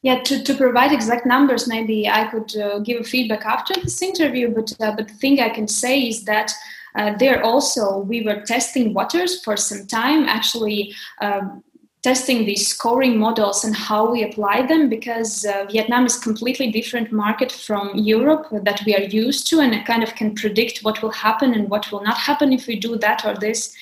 Yeah, 0.03 0.23
to, 0.23 0.45
to 0.45 0.55
provide 0.55 0.93
exact 0.93 1.27
numbers, 1.27 1.67
maybe 1.67 2.09
I 2.09 2.27
could 2.27 2.57
uh, 2.57 2.79
give 2.79 3.01
a 3.01 3.05
feedback 3.05 3.45
after 3.45 3.75
this 3.75 4.01
interview. 4.01 4.55
But 4.55 4.73
uh, 4.81 4.95
but 4.97 5.09
the 5.09 5.15
thing 5.15 5.41
I 5.41 5.49
can 5.49 5.69
say 5.69 6.01
is 6.01 6.25
that 6.25 6.53
uh, 6.95 7.17
there 7.19 7.43
also 7.45 7.99
we 7.99 8.23
were 8.23 8.41
testing 8.43 8.95
waters 8.95 9.43
for 9.45 9.57
some 9.57 9.87
time. 9.87 10.25
Actually, 10.29 10.95
um, 11.21 11.65
testing 12.03 12.45
these 12.45 12.69
scoring 12.69 13.19
models 13.19 13.65
and 13.65 13.75
how 13.75 14.11
we 14.11 14.23
apply 14.23 14.65
them 14.67 14.89
because 14.89 15.45
uh, 15.45 15.67
Vietnam 15.71 16.07
is 16.07 16.17
completely 16.17 16.71
different 16.71 17.11
market 17.11 17.51
from 17.51 17.91
Europe 17.97 18.47
that 18.53 18.81
we 18.87 18.95
are 18.95 19.03
used 19.03 19.49
to 19.49 19.61
and 19.61 19.85
kind 19.85 20.05
of 20.05 20.15
can 20.15 20.35
predict 20.35 20.85
what 20.85 21.03
will 21.03 21.11
happen 21.11 21.55
and 21.55 21.69
what 21.69 21.91
will 21.91 22.03
not 22.03 22.17
happen 22.17 22.53
if 22.53 22.69
we 22.69 22.79
do 22.79 22.97
that 22.97 23.25
or 23.25 23.35
this. 23.35 23.75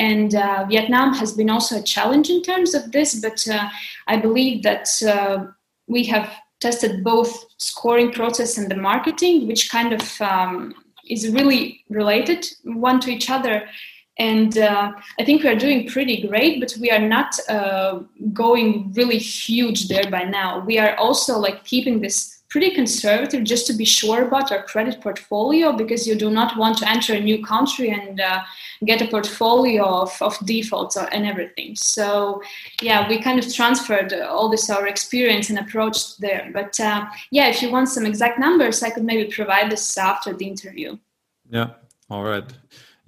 And 0.00 0.34
uh, 0.34 0.66
Vietnam 0.68 1.14
has 1.14 1.32
been 1.32 1.50
also 1.50 1.78
a 1.78 1.82
challenge 1.82 2.28
in 2.28 2.42
terms 2.42 2.74
of 2.74 2.90
this 2.90 3.20
but 3.20 3.46
uh, 3.48 3.68
I 4.08 4.16
believe 4.16 4.64
that 4.64 4.88
uh, 5.02 5.46
we 5.86 6.04
have 6.04 6.28
tested 6.60 7.04
both 7.04 7.46
scoring 7.58 8.12
process 8.12 8.58
and 8.58 8.70
the 8.70 8.76
marketing 8.76 9.46
which 9.46 9.70
kind 9.70 9.92
of 9.92 10.20
um, 10.20 10.74
is 11.08 11.28
really 11.30 11.84
related 11.88 12.46
one 12.64 13.00
to 13.00 13.10
each 13.10 13.30
other 13.30 13.68
and 14.28 14.58
uh, 14.58 14.92
i 15.18 15.24
think 15.24 15.42
we 15.42 15.48
are 15.48 15.62
doing 15.66 15.88
pretty 15.88 16.16
great 16.28 16.60
but 16.60 16.72
we 16.80 16.90
are 16.90 17.04
not 17.16 17.30
uh, 17.48 18.00
going 18.32 18.92
really 18.92 19.18
huge 19.18 19.88
there 19.88 20.10
by 20.10 20.24
now. 20.24 20.60
We 20.60 20.78
are 20.78 20.94
also 20.96 21.38
like 21.38 21.64
keeping 21.64 22.00
this 22.00 22.38
pretty 22.48 22.70
conservative 22.74 23.44
just 23.44 23.64
to 23.64 23.72
be 23.72 23.84
sure 23.84 24.26
about 24.26 24.50
our 24.50 24.64
credit 24.64 25.00
portfolio 25.00 25.72
because 25.72 26.04
you 26.04 26.16
do 26.16 26.30
not 26.30 26.56
want 26.56 26.76
to 26.76 26.88
enter 26.88 27.14
a 27.14 27.20
new 27.20 27.44
country 27.44 27.90
and 27.90 28.20
uh, 28.20 28.40
get 28.84 29.00
a 29.00 29.06
portfolio 29.06 29.84
of, 29.84 30.10
of 30.20 30.36
defaults 30.46 30.96
and 30.96 31.26
everything. 31.26 31.76
So 31.76 32.42
yeah 32.82 33.08
we 33.08 33.22
kind 33.22 33.38
of 33.38 33.54
transferred 33.54 34.12
all 34.12 34.48
this 34.48 34.68
our 34.68 34.88
experience 34.88 35.48
and 35.48 35.60
approach 35.60 36.16
there. 36.18 36.50
But 36.52 36.78
uh, 36.80 37.06
yeah 37.30 37.48
if 37.48 37.62
you 37.62 37.70
want 37.70 37.88
some 37.88 38.04
exact 38.04 38.38
numbers 38.38 38.82
i 38.82 38.90
could 38.90 39.04
maybe 39.04 39.30
provide 39.30 39.70
this 39.70 39.96
after 39.96 40.34
the 40.34 40.46
interview. 40.46 40.98
Yeah. 41.48 41.70
All 42.10 42.24
right 42.24 42.52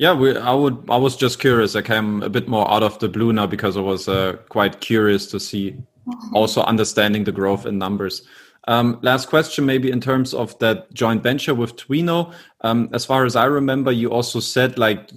yeah, 0.03 0.13
we, 0.13 0.37
I 0.37 0.53
would. 0.53 0.85
I 0.91 0.97
was 0.97 1.17
just 1.17 1.39
curious. 1.39 1.77
I 1.77 1.83
came 1.83 2.25
a 2.25 2.29
bit 2.29 2.49
more 2.49 2.69
out 2.69 2.83
of 2.83 2.99
the 2.99 3.09
blue 3.09 3.33
now 3.33 3.47
because 3.47 3.77
I 3.77 3.81
was 3.83 4.09
uh, 4.09 4.33
quite 4.49 4.81
curious 4.81 5.31
to 5.31 5.39
see, 5.39 5.71
mm-hmm. 5.71 6.35
also 6.35 6.63
understanding 6.63 7.23
the 7.23 7.31
growth 7.31 7.67
in 7.67 7.79
numbers. 7.79 8.23
Um, 8.67 8.99
last 9.03 9.29
question, 9.29 9.65
maybe 9.65 9.93
in 9.93 10.01
terms 10.01 10.35
of 10.35 10.59
that 10.59 10.93
joint 10.93 11.23
venture 11.23 11.55
with 11.55 11.77
Twino. 11.77 12.35
Um, 12.63 12.89
as 12.93 13.05
far 13.05 13.25
as 13.25 13.37
I 13.37 13.45
remember, 13.45 13.93
you 13.93 14.11
also 14.11 14.41
said 14.41 14.77
like 14.77 15.09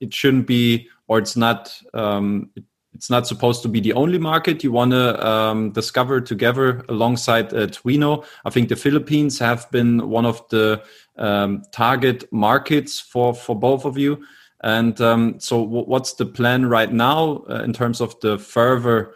it 0.00 0.14
shouldn't 0.14 0.46
be, 0.46 0.88
or 1.06 1.18
it's 1.18 1.36
not. 1.36 1.78
Um, 1.92 2.48
it's 2.94 3.10
not 3.10 3.26
supposed 3.26 3.62
to 3.62 3.68
be 3.68 3.80
the 3.80 3.92
only 3.92 4.18
market 4.18 4.64
you 4.64 4.72
want 4.72 4.90
to 4.92 5.26
um, 5.26 5.70
discover 5.70 6.20
together 6.20 6.84
alongside 6.88 7.52
uh, 7.54 7.66
Twino. 7.66 8.24
I 8.44 8.50
think 8.50 8.68
the 8.68 8.76
Philippines 8.76 9.38
have 9.38 9.70
been 9.70 10.08
one 10.08 10.26
of 10.26 10.46
the 10.48 10.82
um, 11.20 11.62
target 11.72 12.24
markets 12.32 12.98
for 12.98 13.34
for 13.34 13.54
both 13.54 13.84
of 13.84 13.96
you. 13.96 14.24
And 14.62 15.00
um, 15.00 15.40
so, 15.40 15.62
what's 15.62 16.14
the 16.14 16.26
plan 16.26 16.66
right 16.66 16.92
now 16.92 17.44
uh, 17.48 17.62
in 17.64 17.72
terms 17.72 18.00
of 18.00 18.18
the 18.20 18.38
further 18.38 19.14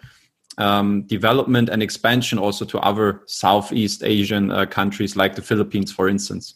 um, 0.57 1.03
development 1.03 1.69
and 1.69 1.83
expansion 1.83 2.39
also 2.39 2.65
to 2.65 2.79
other 2.79 3.23
Southeast 3.27 4.03
Asian 4.05 4.51
uh, 4.51 4.65
countries 4.65 5.17
like 5.17 5.35
the 5.35 5.43
Philippines, 5.43 5.93
for 5.93 6.09
instance? 6.09 6.55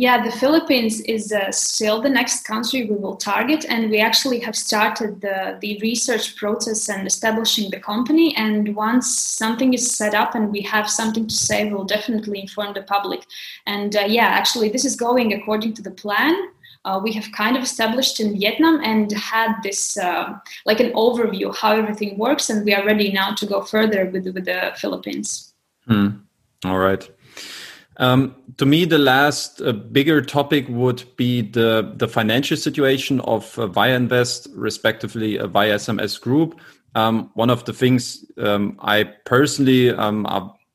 Yeah, 0.00 0.22
the 0.22 0.30
Philippines 0.30 1.00
is 1.00 1.32
uh, 1.32 1.50
still 1.50 2.00
the 2.00 2.08
next 2.08 2.44
country 2.44 2.84
we 2.84 2.94
will 2.94 3.16
target, 3.16 3.64
and 3.68 3.90
we 3.90 3.98
actually 3.98 4.38
have 4.38 4.54
started 4.54 5.20
the, 5.20 5.58
the 5.60 5.76
research 5.82 6.36
process 6.36 6.88
and 6.88 7.04
establishing 7.04 7.68
the 7.68 7.80
company. 7.80 8.32
And 8.36 8.76
once 8.76 9.12
something 9.12 9.74
is 9.74 9.90
set 9.90 10.14
up 10.14 10.36
and 10.36 10.52
we 10.52 10.60
have 10.60 10.88
something 10.88 11.26
to 11.26 11.34
say, 11.34 11.68
we'll 11.68 11.82
definitely 11.82 12.42
inform 12.42 12.74
the 12.74 12.82
public. 12.82 13.26
And 13.66 13.96
uh, 13.96 14.04
yeah, 14.06 14.26
actually, 14.26 14.68
this 14.68 14.84
is 14.84 14.94
going 14.94 15.32
according 15.32 15.74
to 15.74 15.82
the 15.82 15.90
plan. 15.90 16.32
Uh, 16.84 17.00
we 17.02 17.10
have 17.14 17.32
kind 17.32 17.56
of 17.56 17.64
established 17.64 18.20
in 18.20 18.38
Vietnam 18.38 18.80
and 18.84 19.10
had 19.10 19.56
this 19.64 19.98
uh, 19.98 20.32
like 20.64 20.78
an 20.78 20.92
overview 20.92 21.52
how 21.52 21.72
everything 21.72 22.16
works, 22.16 22.50
and 22.50 22.64
we 22.64 22.72
are 22.72 22.86
ready 22.86 23.10
now 23.10 23.34
to 23.34 23.46
go 23.46 23.62
further 23.62 24.08
with 24.12 24.26
with 24.26 24.44
the 24.44 24.72
Philippines. 24.76 25.54
Hmm. 25.88 26.08
All 26.64 26.78
right. 26.78 27.10
Um, 27.98 28.36
to 28.58 28.66
me, 28.66 28.84
the 28.84 28.98
last 28.98 29.60
uh, 29.60 29.72
bigger 29.72 30.22
topic 30.22 30.66
would 30.68 31.04
be 31.16 31.42
the 31.42 31.92
the 31.96 32.06
financial 32.06 32.56
situation 32.56 33.20
of 33.20 33.58
uh, 33.58 33.66
Via 33.66 33.96
Invest, 33.96 34.48
respectively 34.54 35.38
uh, 35.38 35.48
Via 35.48 35.74
SMS 35.76 36.20
Group. 36.20 36.60
Um, 36.94 37.30
one 37.34 37.50
of 37.50 37.64
the 37.64 37.72
things 37.72 38.24
um, 38.38 38.76
I 38.80 39.04
personally, 39.24 39.90
um, 39.90 40.26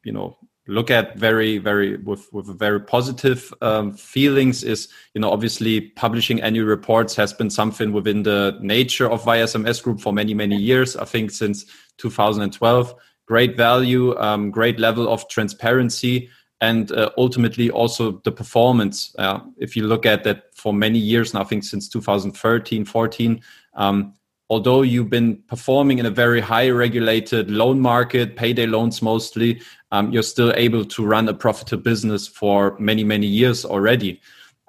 you 0.04 0.12
know, 0.12 0.38
look 0.68 0.92
at 0.92 1.18
very 1.18 1.58
very 1.58 1.96
with 1.98 2.32
with 2.34 2.48
very 2.60 2.82
positive 2.82 3.54
um, 3.62 3.94
feelings 3.94 4.64
is 4.64 4.90
you 5.14 5.22
know 5.22 5.32
obviously 5.32 5.82
publishing 5.82 6.42
annual 6.42 6.68
reports 6.68 7.16
has 7.16 7.34
been 7.34 7.50
something 7.50 7.94
within 7.94 8.24
the 8.24 8.58
nature 8.62 9.10
of 9.10 9.24
Via 9.24 9.46
SMS 9.46 9.82
Group 9.82 10.02
for 10.02 10.12
many 10.12 10.34
many 10.34 10.58
years. 10.58 10.98
I 10.98 11.06
think 11.06 11.32
since 11.32 11.66
2012, 12.00 12.94
great 13.28 13.56
value, 13.56 14.18
um, 14.18 14.52
great 14.52 14.78
level 14.78 15.08
of 15.08 15.28
transparency, 15.30 16.30
and 16.64 16.94
uh, 16.94 17.10
ultimately 17.18 17.70
also 17.70 18.22
the 18.24 18.32
performance. 18.32 19.14
Uh, 19.20 19.40
if 19.58 19.76
you 19.76 19.86
look 19.86 20.06
at 20.06 20.24
that 20.24 20.56
for 20.56 20.74
many 20.74 20.98
years 20.98 21.34
now, 21.34 21.42
I 21.42 21.44
think 21.44 21.66
since 21.66 21.90
2013 21.90 22.86
14. 22.86 23.42
Um, 23.76 24.14
although 24.50 24.82
you've 24.82 25.10
been 25.10 25.44
performing 25.48 26.00
in 26.00 26.06
a 26.06 26.10
very 26.10 26.40
high 26.40 26.70
regulated 26.70 27.52
loan 27.52 27.82
market, 27.82 28.38
payday 28.38 28.66
loans 28.66 29.02
mostly, 29.02 29.62
um, 29.92 30.12
you're 30.14 30.32
still 30.36 30.54
able 30.56 30.86
to 30.86 31.06
run 31.06 31.28
a 31.28 31.34
profitable 31.34 31.84
business 31.84 32.30
for 32.30 32.78
many, 32.80 33.04
many 33.04 33.28
years 33.28 33.66
already. 33.66 34.22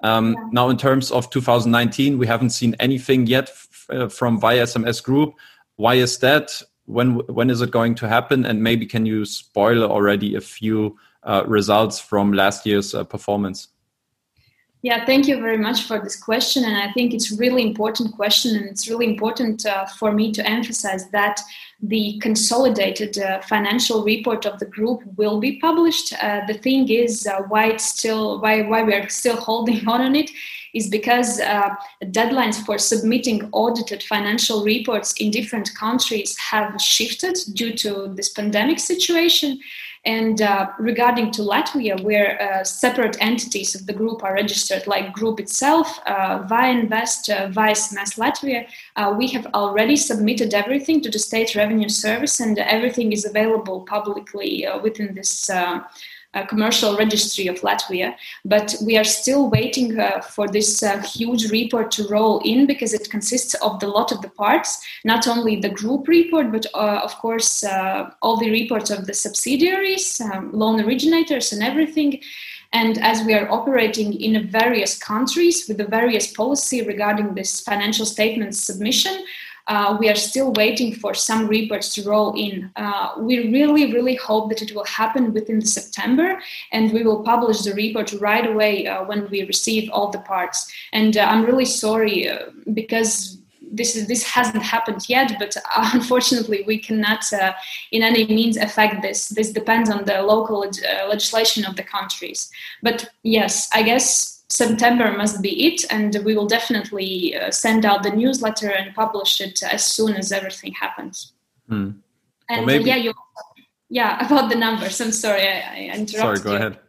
Um, 0.03 0.33
yeah. 0.33 0.49
Now, 0.51 0.69
in 0.69 0.77
terms 0.77 1.11
of 1.11 1.29
2019, 1.29 2.17
we 2.17 2.27
haven't 2.27 2.49
seen 2.49 2.75
anything 2.79 3.25
yet 3.25 3.49
uh, 3.89 4.09
from 4.09 4.37
Via 4.37 4.63
SMS 4.63 5.01
Group. 5.01 5.33
Why 5.77 5.95
is 5.95 6.17
that? 6.19 6.61
When 6.87 7.15
when 7.37 7.49
is 7.49 7.61
it 7.61 7.71
going 7.71 7.95
to 7.95 8.07
happen? 8.07 8.45
And 8.45 8.61
maybe 8.61 8.85
can 8.85 9.05
you 9.05 9.25
spoil 9.25 9.83
already 9.83 10.35
a 10.35 10.41
few 10.41 10.97
uh, 11.25 11.43
results 11.47 11.99
from 11.99 12.33
last 12.33 12.65
year's 12.65 12.93
uh, 12.93 13.03
performance? 13.03 13.69
Yeah, 14.85 15.03
thank 15.03 15.27
you 15.27 15.39
very 15.39 15.57
much 15.57 15.87
for 15.87 15.99
this 15.99 16.15
question. 16.15 16.63
And 16.63 16.77
I 16.77 16.91
think 16.91 17.11
it's 17.11 17.31
really 17.31 17.63
important 17.63 18.15
question. 18.15 18.55
And 18.55 18.65
it's 18.65 18.87
really 18.87 19.07
important 19.07 19.65
uh, 19.65 19.87
for 19.87 20.11
me 20.11 20.31
to 20.33 20.47
emphasize 20.47 21.09
that 21.09 21.41
the 21.81 22.19
consolidated 22.21 23.17
uh, 23.17 23.41
financial 23.41 24.03
report 24.03 24.45
of 24.45 24.59
the 24.59 24.67
group 24.67 25.01
will 25.17 25.39
be 25.39 25.59
published. 25.59 26.13
Uh, 26.21 26.41
the 26.45 26.53
thing 26.53 26.87
is 26.89 27.25
uh, 27.25 27.41
why 27.47 27.69
it's 27.69 27.85
still, 27.85 28.39
why, 28.41 28.61
why 28.61 28.83
we 28.83 28.93
are 28.93 29.09
still 29.09 29.37
holding 29.49 29.87
on 29.87 30.01
on 30.01 30.15
it 30.15 30.29
is 30.75 30.87
because 30.87 31.39
uh, 31.39 31.69
deadlines 32.03 32.63
for 32.63 32.77
submitting 32.77 33.49
audited 33.53 34.03
financial 34.03 34.63
reports 34.63 35.13
in 35.13 35.31
different 35.31 35.73
countries 35.73 36.37
have 36.37 36.79
shifted 36.79 37.35
due 37.53 37.73
to 37.73 38.13
this 38.13 38.29
pandemic 38.29 38.77
situation. 38.77 39.59
And 40.05 40.39
uh, 40.41 40.71
regarding 40.77 41.31
to 41.31 41.41
Latvia, 41.41 41.99
where 42.03 42.39
uh, 42.39 42.63
separate 42.63 43.17
entities 43.19 43.73
of 43.73 43.87
the 43.87 43.93
group 43.93 44.23
are 44.23 44.35
registered, 44.35 44.85
like 44.85 45.11
group 45.13 45.39
itself, 45.39 45.99
uh, 46.05 46.43
ViaInvest, 46.43 47.29
uh, 47.29 47.47
Via 47.47 47.73
SMS 47.73 48.19
Latvia, 48.19 48.67
uh, 48.95 49.15
we 49.17 49.27
have 49.29 49.47
already 49.55 49.95
submitted 49.95 50.53
everything 50.53 51.01
to 51.01 51.09
the 51.09 51.17
State 51.17 51.55
Revenue 51.55 51.89
Service, 51.89 52.39
and 52.39 52.59
everything 52.59 53.13
is 53.13 53.25
available 53.25 53.81
publicly 53.81 54.67
uh, 54.67 54.79
within 54.79 55.15
this 55.15 55.49
commercial 56.43 56.97
registry 56.97 57.47
of 57.47 57.61
Latvia. 57.61 58.15
But 58.43 58.75
we 58.81 58.97
are 58.97 59.03
still 59.03 59.49
waiting 59.49 59.99
uh, 59.99 60.21
for 60.21 60.47
this 60.47 60.83
uh, 60.83 61.01
huge 61.01 61.51
report 61.51 61.91
to 61.91 62.07
roll 62.07 62.39
in 62.43 62.65
because 62.65 62.93
it 62.93 63.09
consists 63.09 63.53
of 63.55 63.79
the 63.79 63.87
lot 63.87 64.11
of 64.11 64.21
the 64.21 64.29
parts, 64.29 64.83
not 65.03 65.27
only 65.27 65.55
the 65.55 65.69
group 65.69 66.07
report, 66.07 66.51
but 66.51 66.65
uh, 66.73 67.01
of 67.03 67.15
course 67.15 67.63
uh, 67.63 68.09
all 68.21 68.37
the 68.37 68.51
reports 68.51 68.89
of 68.89 69.07
the 69.07 69.13
subsidiaries, 69.13 70.19
um, 70.21 70.51
loan 70.51 70.81
originators, 70.81 71.53
and 71.53 71.63
everything. 71.63 72.21
And 72.73 72.97
as 72.97 73.23
we 73.23 73.33
are 73.33 73.49
operating 73.49 74.19
in 74.19 74.49
various 74.49 74.97
countries 74.97 75.65
with 75.67 75.77
the 75.77 75.87
various 75.87 76.33
policy 76.33 76.81
regarding 76.81 77.33
this 77.33 77.61
financial 77.61 78.05
statement 78.05 78.55
submission, 78.55 79.23
uh, 79.67 79.97
we 79.99 80.09
are 80.09 80.15
still 80.15 80.51
waiting 80.53 80.93
for 80.93 81.13
some 81.13 81.47
reports 81.47 81.93
to 81.95 82.03
roll 82.03 82.33
in. 82.35 82.71
Uh, 82.75 83.13
we 83.17 83.51
really, 83.51 83.91
really 83.91 84.15
hope 84.15 84.49
that 84.49 84.61
it 84.61 84.75
will 84.75 84.85
happen 84.85 85.33
within 85.33 85.61
September, 85.61 86.39
and 86.71 86.93
we 86.93 87.03
will 87.03 87.23
publish 87.23 87.61
the 87.61 87.73
report 87.73 88.13
right 88.13 88.45
away 88.45 88.87
uh, 88.87 89.03
when 89.05 89.29
we 89.29 89.43
receive 89.43 89.89
all 89.91 90.11
the 90.11 90.19
parts. 90.19 90.71
And 90.93 91.17
uh, 91.17 91.21
I'm 91.21 91.45
really 91.45 91.65
sorry 91.65 92.29
uh, 92.29 92.51
because 92.73 93.39
this 93.71 93.95
is 93.95 94.07
this 94.07 94.23
hasn't 94.23 94.63
happened 94.63 95.09
yet 95.09 95.35
but 95.39 95.55
uh, 95.57 95.89
unfortunately 95.93 96.63
we 96.67 96.77
cannot 96.77 97.21
uh, 97.33 97.51
in 97.91 98.03
any 98.03 98.25
means 98.27 98.57
affect 98.57 99.01
this 99.01 99.29
this 99.29 99.51
depends 99.51 99.89
on 99.89 100.05
the 100.05 100.21
local 100.21 100.63
uh, 100.63 101.07
legislation 101.07 101.65
of 101.65 101.75
the 101.75 101.83
countries 101.83 102.49
but 102.83 103.09
yes 103.23 103.67
i 103.73 103.81
guess 103.81 104.34
September 104.49 105.11
must 105.17 105.41
be 105.41 105.67
it, 105.67 105.85
and 105.91 106.15
we 106.23 106.35
will 106.35 106.45
definitely 106.45 107.35
uh, 107.35 107.51
send 107.51 107.85
out 107.85 108.03
the 108.03 108.11
newsletter 108.11 108.69
and 108.69 108.93
publish 108.93 109.41
it 109.41 109.63
as 109.63 109.83
soon 109.85 110.13
as 110.15 110.31
everything 110.31 110.73
happens. 110.73 111.33
Hmm. 111.67 111.91
And 112.49 112.65
well, 112.65 112.65
maybe... 112.65 112.85
yeah, 112.85 112.97
you, 112.97 113.13
yeah, 113.89 114.25
about 114.25 114.49
the 114.49 114.55
numbers. 114.55 115.01
I'm 115.01 115.11
sorry, 115.11 115.47
I, 115.47 115.89
I 115.91 115.97
interrupted. 115.97 116.19
Sorry, 116.19 116.39
go 116.39 116.51
you. 116.51 116.57
ahead. 116.57 116.79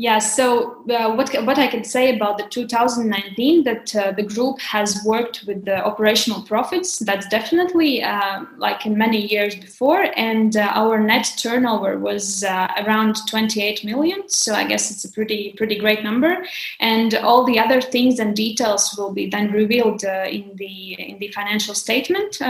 Yeah, 0.00 0.20
so 0.20 0.84
uh, 0.88 1.12
what, 1.16 1.34
what 1.44 1.58
I 1.58 1.66
can 1.66 1.82
say 1.82 2.14
about 2.14 2.38
the 2.38 2.44
2019 2.44 3.64
that 3.64 3.96
uh, 3.96 4.12
the 4.12 4.22
group 4.22 4.60
has 4.60 5.02
worked 5.04 5.42
with 5.44 5.64
the 5.64 5.84
operational 5.84 6.42
profits. 6.42 7.00
That's 7.00 7.26
definitely 7.26 8.04
uh, 8.04 8.44
like 8.58 8.86
in 8.86 8.96
many 8.96 9.26
years 9.26 9.56
before, 9.56 10.06
and 10.14 10.56
uh, 10.56 10.70
our 10.72 11.00
net 11.00 11.32
turnover 11.36 11.98
was 11.98 12.44
uh, 12.44 12.68
around 12.86 13.16
28 13.28 13.84
million. 13.84 14.28
So 14.28 14.54
I 14.54 14.68
guess 14.68 14.92
it's 14.92 15.04
a 15.04 15.10
pretty 15.10 15.54
pretty 15.56 15.80
great 15.80 16.04
number, 16.04 16.46
and 16.78 17.14
all 17.14 17.42
the 17.42 17.58
other 17.58 17.80
things 17.80 18.20
and 18.20 18.36
details 18.36 18.94
will 18.96 19.12
be 19.12 19.28
then 19.28 19.50
revealed 19.50 20.04
uh, 20.04 20.26
in 20.30 20.54
the 20.54 20.92
in 20.92 21.18
the 21.18 21.32
financial 21.32 21.74
statement. 21.74 22.40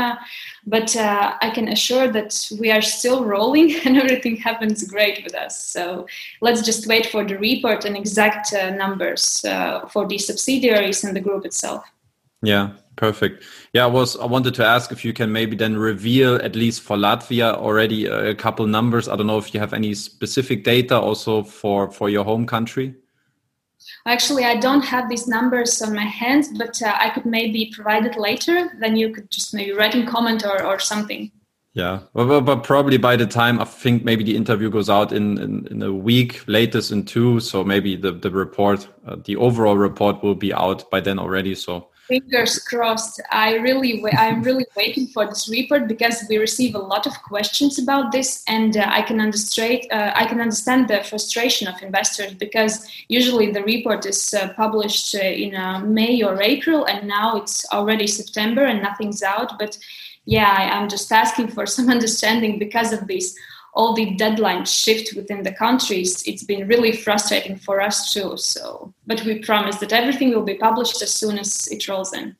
But 0.68 0.94
I 0.96 1.50
can 1.54 1.68
assure 1.68 2.08
that 2.08 2.50
we 2.60 2.70
are 2.70 2.82
still 2.82 3.24
rolling, 3.24 3.74
and 3.84 3.96
everything 3.96 4.36
happens 4.36 4.84
great 4.84 5.24
with 5.24 5.34
us. 5.34 5.64
So 5.64 6.06
let's 6.40 6.62
just 6.62 6.86
wait 6.86 7.06
for 7.06 7.24
the 7.24 7.38
report 7.38 7.84
and 7.84 7.96
exact 7.96 8.52
uh, 8.52 8.70
numbers 8.70 9.44
uh, 9.44 9.88
for 9.88 10.06
the 10.06 10.18
subsidiaries 10.18 11.04
and 11.04 11.16
the 11.16 11.20
group 11.20 11.46
itself. 11.46 11.84
Yeah, 12.42 12.72
perfect. 12.96 13.44
Yeah, 13.72 13.84
I 13.84 13.88
was 13.88 14.16
I 14.16 14.26
wanted 14.26 14.54
to 14.54 14.64
ask 14.64 14.92
if 14.92 15.04
you 15.04 15.12
can 15.12 15.32
maybe 15.32 15.56
then 15.56 15.76
reveal 15.76 16.36
at 16.36 16.54
least 16.54 16.82
for 16.82 16.96
Latvia 16.96 17.54
already 17.54 18.06
a 18.06 18.34
couple 18.34 18.66
numbers. 18.66 19.08
I 19.08 19.16
don't 19.16 19.26
know 19.26 19.38
if 19.38 19.52
you 19.54 19.60
have 19.60 19.72
any 19.72 19.94
specific 19.94 20.64
data 20.64 21.00
also 21.00 21.42
for 21.42 21.90
for 21.90 22.10
your 22.10 22.24
home 22.24 22.46
country. 22.46 22.94
Actually, 24.06 24.44
I 24.44 24.56
don't 24.56 24.84
have 24.84 25.08
these 25.08 25.26
numbers 25.26 25.82
on 25.82 25.94
my 25.94 26.04
hands, 26.04 26.48
but 26.56 26.80
uh, 26.82 26.94
I 26.98 27.10
could 27.10 27.26
maybe 27.26 27.72
provide 27.74 28.06
it 28.06 28.16
later. 28.16 28.70
Then 28.80 28.96
you 28.96 29.12
could 29.12 29.30
just 29.30 29.54
maybe 29.54 29.72
write 29.72 29.94
in 29.94 30.06
comment 30.06 30.44
or, 30.44 30.64
or 30.64 30.78
something. 30.78 31.30
Yeah, 31.74 32.00
but, 32.12 32.40
but, 32.40 32.64
probably 32.64 32.96
by 32.96 33.14
the 33.14 33.26
time 33.26 33.60
I 33.60 33.64
think 33.64 34.04
maybe 34.04 34.24
the 34.24 34.34
interview 34.34 34.68
goes 34.68 34.90
out 34.90 35.12
in, 35.12 35.38
in, 35.38 35.68
in 35.70 35.82
a 35.82 35.92
week, 35.92 36.42
latest 36.48 36.90
in 36.90 37.04
two. 37.04 37.38
So 37.38 37.62
maybe 37.62 37.94
the, 37.94 38.12
the 38.12 38.30
report, 38.30 38.88
uh, 39.06 39.16
the 39.24 39.36
overall 39.36 39.76
report 39.76 40.22
will 40.22 40.34
be 40.34 40.52
out 40.52 40.90
by 40.90 41.00
then 41.00 41.18
already. 41.18 41.54
So 41.54 41.88
fingers 42.08 42.58
crossed. 42.58 43.20
I 43.30 43.56
really, 43.56 44.02
I'm 44.14 44.42
really 44.42 44.64
waiting 44.74 45.06
for 45.06 45.26
this 45.26 45.48
report 45.48 45.86
because 45.86 46.24
we 46.28 46.38
receive 46.38 46.74
a 46.74 46.78
lot 46.78 47.06
of 47.06 47.12
questions 47.22 47.78
about 47.78 48.10
this, 48.10 48.42
and 48.48 48.76
uh, 48.76 48.86
I 48.88 49.02
can 49.02 49.20
understand, 49.20 49.82
uh, 49.92 50.12
I 50.14 50.24
can 50.24 50.40
understand 50.40 50.88
the 50.88 51.04
frustration 51.04 51.68
of 51.68 51.80
investors 51.82 52.34
because 52.34 52.88
usually 53.08 53.52
the 53.52 53.62
report 53.62 54.06
is 54.06 54.34
uh, 54.34 54.52
published 54.54 55.14
uh, 55.14 55.18
in 55.18 55.54
uh, 55.54 55.80
May 55.80 56.22
or 56.22 56.40
April, 56.42 56.86
and 56.86 57.06
now 57.06 57.36
it's 57.36 57.64
already 57.70 58.06
September 58.06 58.64
and 58.64 58.82
nothing's 58.82 59.22
out, 59.22 59.58
but 59.58 59.78
yeah, 60.24 60.70
I'm 60.74 60.88
just 60.88 61.10
asking 61.12 61.48
for 61.48 61.66
some 61.76 61.90
understanding 61.90 62.58
because 62.58 62.92
of 62.92 63.06
this 63.06 63.36
all 63.78 63.94
the 63.94 64.10
deadline 64.16 64.64
shift 64.64 65.14
within 65.16 65.42
the 65.42 65.52
countries 65.52 66.22
it's 66.26 66.42
been 66.42 66.66
really 66.68 66.92
frustrating 66.92 67.56
for 67.56 67.80
us 67.80 68.12
too 68.12 68.36
so 68.36 68.92
but 69.06 69.22
we 69.24 69.38
promise 69.38 69.76
that 69.76 69.92
everything 69.92 70.30
will 70.30 70.48
be 70.52 70.58
published 70.66 71.00
as 71.00 71.14
soon 71.14 71.38
as 71.38 71.68
it 71.68 71.88
rolls 71.88 72.12
in 72.12 72.36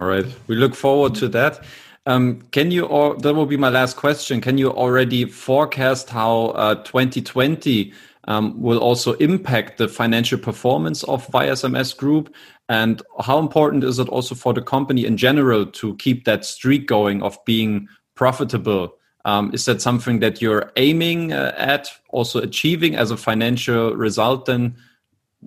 all 0.00 0.08
right 0.08 0.26
we 0.48 0.56
look 0.56 0.74
forward 0.74 1.14
to 1.14 1.28
that 1.28 1.62
um, 2.06 2.40
can 2.52 2.70
you 2.70 2.86
or 2.86 3.16
that 3.16 3.34
will 3.34 3.46
be 3.46 3.56
my 3.56 3.68
last 3.68 3.96
question 3.96 4.40
can 4.40 4.58
you 4.58 4.70
already 4.70 5.24
forecast 5.24 6.10
how 6.10 6.46
uh, 6.62 6.74
2020 6.84 7.92
um, 8.26 8.60
will 8.60 8.78
also 8.78 9.12
impact 9.14 9.78
the 9.78 9.88
financial 9.88 10.38
performance 10.38 11.04
of 11.04 11.26
SMS 11.28 11.96
Group? 11.96 12.34
And 12.68 13.00
how 13.20 13.38
important 13.38 13.84
is 13.84 13.98
it 13.98 14.08
also 14.08 14.34
for 14.34 14.52
the 14.52 14.62
company 14.62 15.06
in 15.06 15.16
general 15.16 15.66
to 15.66 15.96
keep 15.96 16.24
that 16.24 16.44
streak 16.44 16.86
going 16.86 17.22
of 17.22 17.38
being 17.44 17.88
profitable? 18.14 18.96
Um, 19.26 19.50
is 19.52 19.64
that 19.64 19.82
something 19.82 20.20
that 20.20 20.40
you're 20.40 20.70
aiming 20.76 21.32
uh, 21.32 21.52
at, 21.56 21.90
also 22.10 22.40
achieving 22.40 22.94
as 22.94 23.10
a 23.10 23.16
financial 23.16 23.94
result? 23.96 24.46
Then, 24.46 24.76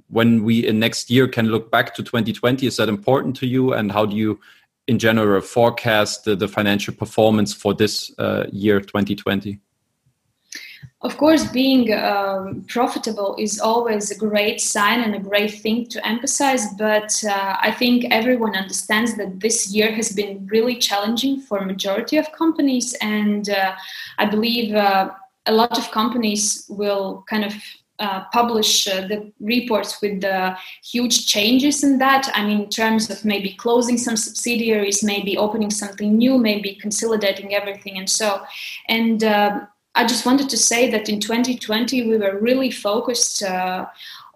when 0.10 0.44
we 0.44 0.68
in 0.68 0.80
next 0.80 1.10
year 1.10 1.30
can 1.30 1.48
look 1.48 1.72
back 1.72 1.96
to 1.96 2.04
2020, 2.04 2.68
is 2.68 2.76
that 2.76 2.90
important 2.90 3.38
to 3.38 3.48
you? 3.48 3.74
And 3.74 3.90
how 3.90 4.06
do 4.06 4.18
you, 4.18 4.40
in 4.88 5.00
general, 5.00 5.40
forecast 5.40 6.26
the, 6.26 6.36
the 6.36 6.50
financial 6.50 6.94
performance 6.94 7.54
for 7.54 7.74
this 7.74 8.14
uh, 8.20 8.48
year, 8.52 8.82
2020? 8.82 9.60
Of 11.02 11.16
course, 11.16 11.46
being 11.50 11.94
um, 11.94 12.66
profitable 12.68 13.36
is 13.40 13.58
always 13.60 14.12
a 14.12 14.18
great 14.18 14.60
sign 14.60 15.00
and 15.00 15.16
a 15.16 15.20
great 15.20 15.62
thing 15.62 15.86
to 15.88 16.06
emphasize. 16.06 16.74
But 16.78 17.24
uh, 17.24 17.56
I 17.62 17.72
think 17.72 18.06
everyone 18.12 18.56
understands 18.56 19.16
that 19.16 19.40
this 19.40 19.72
year 19.72 19.94
has 19.94 20.12
been 20.12 20.46
really 20.52 20.76
challenging 20.76 21.40
for 21.40 21.62
majority 21.62 22.18
of 22.18 22.30
companies, 22.34 22.96
and 23.00 23.50
uh, 23.50 23.76
I 24.18 24.26
believe 24.26 24.76
uh, 24.76 25.12
a 25.46 25.54
lot 25.54 25.78
of 25.78 25.90
companies 25.92 26.66
will 26.68 27.24
kind 27.30 27.46
of 27.46 27.54
uh, 28.00 28.26
publish 28.34 28.88
uh, 28.88 29.08
the 29.08 29.32
reports 29.40 30.02
with 30.02 30.22
the 30.22 30.56
huge 30.84 31.28
changes 31.28 31.82
in 31.82 31.98
that. 32.00 32.30
I 32.34 32.46
mean, 32.46 32.64
in 32.64 32.70
terms 32.70 33.10
of 33.10 33.24
maybe 33.24 33.54
closing 33.54 33.98
some 33.98 34.18
subsidiaries, 34.18 35.02
maybe 35.02 35.38
opening 35.38 35.72
something 35.72 36.18
new, 36.18 36.38
maybe 36.38 36.76
consolidating 36.76 37.56
everything, 37.56 37.98
and 37.98 38.10
so. 38.10 38.42
And 38.90 39.24
uh, 39.24 39.66
I 39.96 40.06
just 40.06 40.26
wanted 40.26 40.50
to 40.50 40.58
say 40.58 40.90
that 40.92 41.10
in 41.10 41.20
2020 41.20 42.08
we 42.08 42.18
were 42.18 42.40
really 42.40 42.72
focused 42.72 43.44
uh, 43.44 43.88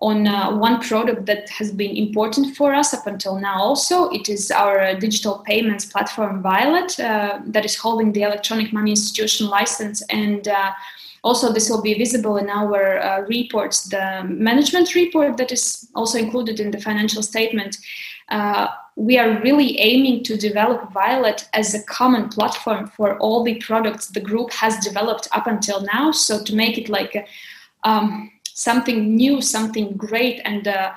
on 0.02 0.28
uh, 0.28 0.56
one 0.58 0.82
product 0.82 1.26
that 1.28 1.50
has 1.50 1.72
been 1.72 1.96
important 1.96 2.58
for 2.58 2.74
us 2.74 2.94
up 2.94 3.08
until 3.08 3.40
now. 3.40 3.62
Also, 3.62 4.10
it 4.10 4.28
is 4.28 4.52
our 4.52 4.94
digital 4.96 5.40
payments 5.46 5.86
platform 5.86 6.42
Violet 6.42 7.00
uh, 7.00 7.40
that 7.46 7.64
is 7.64 7.78
holding 7.78 8.12
the 8.12 8.24
electronic 8.24 8.74
money 8.74 8.92
institution 8.92 9.48
license 9.48 10.02
and. 10.10 10.48
Also, 11.26 11.54
this 11.54 11.70
will 11.70 11.82
be 11.82 11.94
visible 11.94 12.36
in 12.36 12.50
our 12.50 13.00
uh, 13.00 13.22
reports, 13.22 13.86
the 13.86 14.26
management 14.28 14.94
report 14.94 15.38
that 15.38 15.54
is 15.54 15.88
also 15.96 16.18
included 16.18 16.60
in 16.60 16.70
the 16.70 16.82
financial 16.82 17.24
statement. 17.24 17.78
We 18.96 19.18
are 19.18 19.42
really 19.42 19.80
aiming 19.80 20.24
to 20.26 20.38
develop 20.38 20.92
Violet 20.92 21.48
as 21.54 21.74
a 21.74 21.84
common 21.84 22.30
platform 22.30 22.88
for 22.88 23.18
all 23.18 23.44
the 23.44 23.56
products 23.56 24.08
the 24.08 24.22
group 24.22 24.52
has 24.54 24.78
developed 24.78 25.28
up 25.32 25.48
until 25.48 25.82
now. 25.82 26.12
So 26.12 26.44
to 26.44 26.56
make 26.56 26.78
it 26.78 26.90
like 26.90 27.28
um, 27.84 28.32
something 28.54 29.16
new, 29.16 29.42
something 29.42 29.94
great, 29.98 30.42
and 30.46 30.68
uh, 30.68 30.94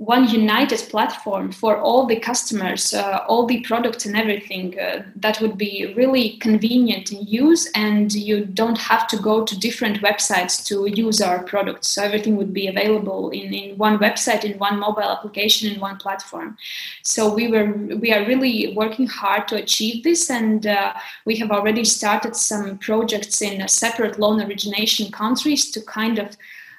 one 0.00 0.26
united 0.28 0.78
platform 0.88 1.52
for 1.52 1.76
all 1.76 2.06
the 2.06 2.18
customers, 2.18 2.94
uh, 2.94 3.18
all 3.28 3.44
the 3.44 3.60
products 3.60 4.06
and 4.06 4.16
everything. 4.16 4.80
Uh, 4.80 5.02
that 5.14 5.38
would 5.42 5.58
be 5.58 5.92
really 5.94 6.38
convenient 6.38 7.12
in 7.12 7.20
use, 7.26 7.70
and 7.74 8.14
you 8.14 8.46
don't 8.46 8.78
have 8.78 9.06
to 9.06 9.18
go 9.18 9.44
to 9.44 9.60
different 9.60 10.00
websites 10.00 10.64
to 10.64 10.86
use 10.86 11.20
our 11.20 11.42
products. 11.42 11.90
So 11.90 12.02
everything 12.02 12.36
would 12.38 12.54
be 12.54 12.66
available 12.66 13.28
in, 13.28 13.52
in 13.52 13.76
one 13.76 13.98
website, 13.98 14.42
in 14.42 14.58
one 14.58 14.80
mobile 14.80 15.02
application, 15.02 15.70
in 15.70 15.78
one 15.78 15.98
platform. 15.98 16.56
So 17.02 17.34
we 17.34 17.48
were 17.48 17.70
we 18.00 18.10
are 18.10 18.24
really 18.24 18.72
working 18.74 19.06
hard 19.06 19.48
to 19.48 19.56
achieve 19.56 20.02
this, 20.02 20.30
and 20.30 20.66
uh, 20.66 20.94
we 21.26 21.36
have 21.36 21.50
already 21.50 21.84
started 21.84 22.36
some 22.36 22.78
projects 22.78 23.42
in 23.42 23.68
separate 23.68 24.18
loan 24.18 24.40
origination 24.40 25.12
countries 25.12 25.70
to 25.72 25.82
kind 25.82 26.18
of 26.18 26.38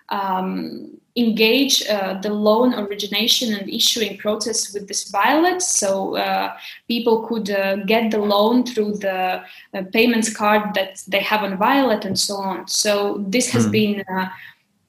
um, 0.10 1.00
engage 1.16 1.86
uh, 1.88 2.20
the 2.22 2.30
loan 2.30 2.74
origination 2.74 3.54
and 3.54 3.70
issuing 3.70 4.18
process 4.18 4.74
with 4.74 4.88
this 4.88 5.10
Violet. 5.12 5.62
So 5.62 6.16
uh, 6.16 6.56
people 6.88 7.28
could 7.28 7.50
uh, 7.50 7.78
get 7.78 8.12
the 8.12 8.20
loan 8.20 8.66
through 8.66 8.98
the 8.98 9.42
uh, 9.74 9.84
payments 9.92 10.34
card 10.34 10.74
that 10.76 11.04
they 11.08 11.20
have 11.20 11.44
on 11.44 11.58
Violet 11.58 12.06
and 12.06 12.18
so 12.18 12.36
on. 12.36 12.68
So 12.68 13.26
this 13.28 13.50
has 13.52 13.68
mm. 13.68 13.72
been 13.72 14.04
uh, 14.10 14.30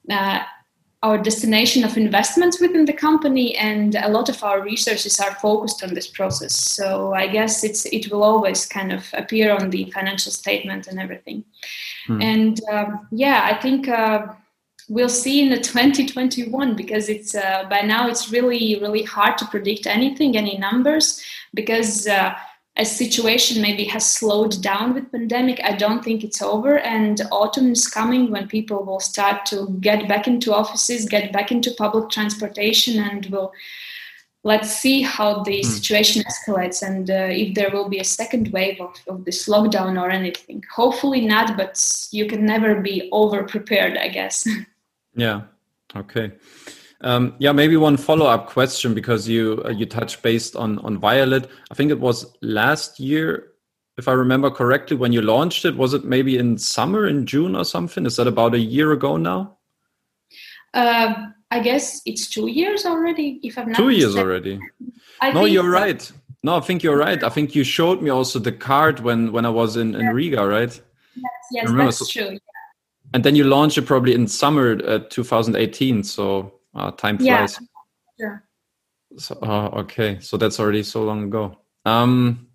uh, 0.09 0.43
our 1.01 1.17
destination 1.17 1.83
of 1.83 1.97
investments 1.97 2.61
within 2.61 2.85
the 2.85 2.93
company, 2.93 3.57
and 3.57 3.95
a 3.95 4.07
lot 4.07 4.29
of 4.29 4.41
our 4.41 4.61
resources 4.61 5.19
are 5.19 5.35
focused 5.35 5.83
on 5.83 5.93
this 5.93 6.07
process. 6.07 6.55
So 6.55 7.13
I 7.13 7.27
guess 7.27 7.65
it's 7.65 7.85
it 7.87 8.09
will 8.09 8.23
always 8.23 8.65
kind 8.65 8.93
of 8.93 9.05
appear 9.11 9.53
on 9.53 9.69
the 9.69 9.91
financial 9.91 10.31
statement 10.31 10.87
and 10.87 11.01
everything. 11.01 11.43
Mm. 12.07 12.23
And 12.23 12.61
um, 12.71 13.07
yeah, 13.11 13.49
I 13.51 13.55
think 13.61 13.89
we'll 14.89 15.09
see 15.09 15.41
in 15.41 15.49
the 15.49 15.59
2021 15.59 16.75
because 16.75 17.09
it's 17.09 17.35
uh, 17.35 17.65
by 17.69 17.81
now 17.81 18.07
it's 18.07 18.31
really 18.31 18.79
really 18.81 19.03
hard 19.03 19.37
to 19.37 19.45
predict 19.45 19.87
anything 19.87 20.37
any 20.37 20.57
numbers 20.57 21.21
because 21.53 22.07
uh, 22.07 22.33
a 22.77 22.85
situation 22.85 23.61
maybe 23.61 23.83
has 23.83 24.09
slowed 24.09 24.59
down 24.61 24.95
with 24.95 25.11
pandemic. 25.11 25.61
I 25.63 25.75
don't 25.75 26.03
think 26.03 26.23
it's 26.23 26.41
over 26.41 26.79
and 26.79 27.21
autumn 27.31 27.71
is 27.71 27.87
coming 27.87 28.31
when 28.31 28.47
people 28.47 28.83
will 28.83 28.99
start 28.99 29.45
to 29.47 29.67
get 29.79 30.07
back 30.07 30.27
into 30.27 30.53
offices 30.53 31.05
get 31.05 31.31
back 31.31 31.51
into 31.51 31.71
public 31.77 32.09
transportation 32.09 32.99
and 32.99 33.27
will 33.27 33.53
let's 34.43 34.71
see 34.75 35.03
how 35.03 35.43
the 35.43 35.61
mm. 35.61 35.65
situation 35.65 36.23
escalates 36.23 36.81
and 36.81 37.11
uh, 37.11 37.29
if 37.29 37.53
there 37.53 37.69
will 37.71 37.87
be 37.87 37.99
a 37.99 38.03
second 38.03 38.51
wave 38.51 38.81
of, 38.81 38.95
of 39.07 39.23
this 39.23 39.47
lockdown 39.47 40.01
or 40.01 40.09
anything. 40.09 40.63
Hopefully 40.73 41.27
not 41.27 41.55
but 41.55 41.79
you 42.11 42.25
can 42.25 42.43
never 42.43 42.81
be 42.81 43.07
over 43.11 43.43
prepared 43.43 43.97
i 43.97 44.07
guess 44.07 44.47
Yeah. 45.15 45.41
Okay. 45.95 46.33
Um, 47.01 47.35
yeah, 47.37 47.51
maybe 47.51 47.75
one 47.75 47.97
follow-up 47.97 48.47
question 48.47 48.93
because 48.93 49.27
you 49.27 49.61
uh, 49.65 49.69
you 49.69 49.85
touched 49.85 50.21
based 50.21 50.55
on 50.55 50.79
on 50.79 50.97
Violet. 50.97 51.49
I 51.69 51.75
think 51.75 51.91
it 51.91 51.99
was 51.99 52.33
last 52.41 52.99
year, 52.99 53.51
if 53.97 54.07
I 54.07 54.13
remember 54.13 54.49
correctly, 54.49 54.95
when 54.95 55.11
you 55.11 55.21
launched 55.21 55.65
it. 55.65 55.75
Was 55.75 55.93
it 55.93 56.05
maybe 56.05 56.37
in 56.37 56.57
summer, 56.57 57.07
in 57.07 57.25
June 57.25 57.55
or 57.55 57.65
something? 57.65 58.05
Is 58.05 58.15
that 58.15 58.27
about 58.27 58.53
a 58.55 58.59
year 58.59 58.93
ago 58.93 59.17
now? 59.17 59.57
Uh, 60.73 61.13
I 61.51 61.59
guess 61.59 62.01
it's 62.05 62.27
two 62.29 62.47
years 62.47 62.85
already. 62.85 63.39
If 63.43 63.57
I'm 63.57 63.67
not 63.67 63.77
two 63.77 63.89
years 63.89 64.15
already. 64.15 64.59
I 65.21 65.31
no, 65.33 65.43
you're 65.43 65.69
right. 65.69 66.09
No, 66.41 66.55
I 66.55 66.61
think 66.61 66.83
you're 66.83 66.97
right. 66.97 67.21
I 67.21 67.29
think 67.29 67.53
you 67.53 67.65
showed 67.65 68.01
me 68.01 68.09
also 68.09 68.39
the 68.39 68.51
card 68.53 69.01
when 69.01 69.33
when 69.33 69.45
I 69.45 69.49
was 69.49 69.75
in 69.75 69.93
in 69.93 70.07
Riga, 70.07 70.47
right? 70.47 70.81
Yes, 71.15 71.31
yes, 71.51 71.71
that's 71.71 71.97
so, 71.97 72.05
true 72.05 72.39
and 73.13 73.23
then 73.23 73.35
you 73.35 73.43
launched 73.43 73.77
it 73.77 73.83
probably 73.83 74.13
in 74.13 74.27
summer 74.27 74.79
uh, 74.85 74.99
2018 75.09 76.03
so 76.03 76.53
uh, 76.75 76.91
time 76.91 77.17
flies. 77.17 77.59
Yeah 78.17 78.37
so 79.17 79.37
uh, 79.41 79.69
okay. 79.81 80.19
So 80.19 80.37
that's 80.37 80.59
already 80.59 80.83
so 80.83 81.03
long 81.03 81.23
ago. 81.25 81.57
Um 81.85 82.47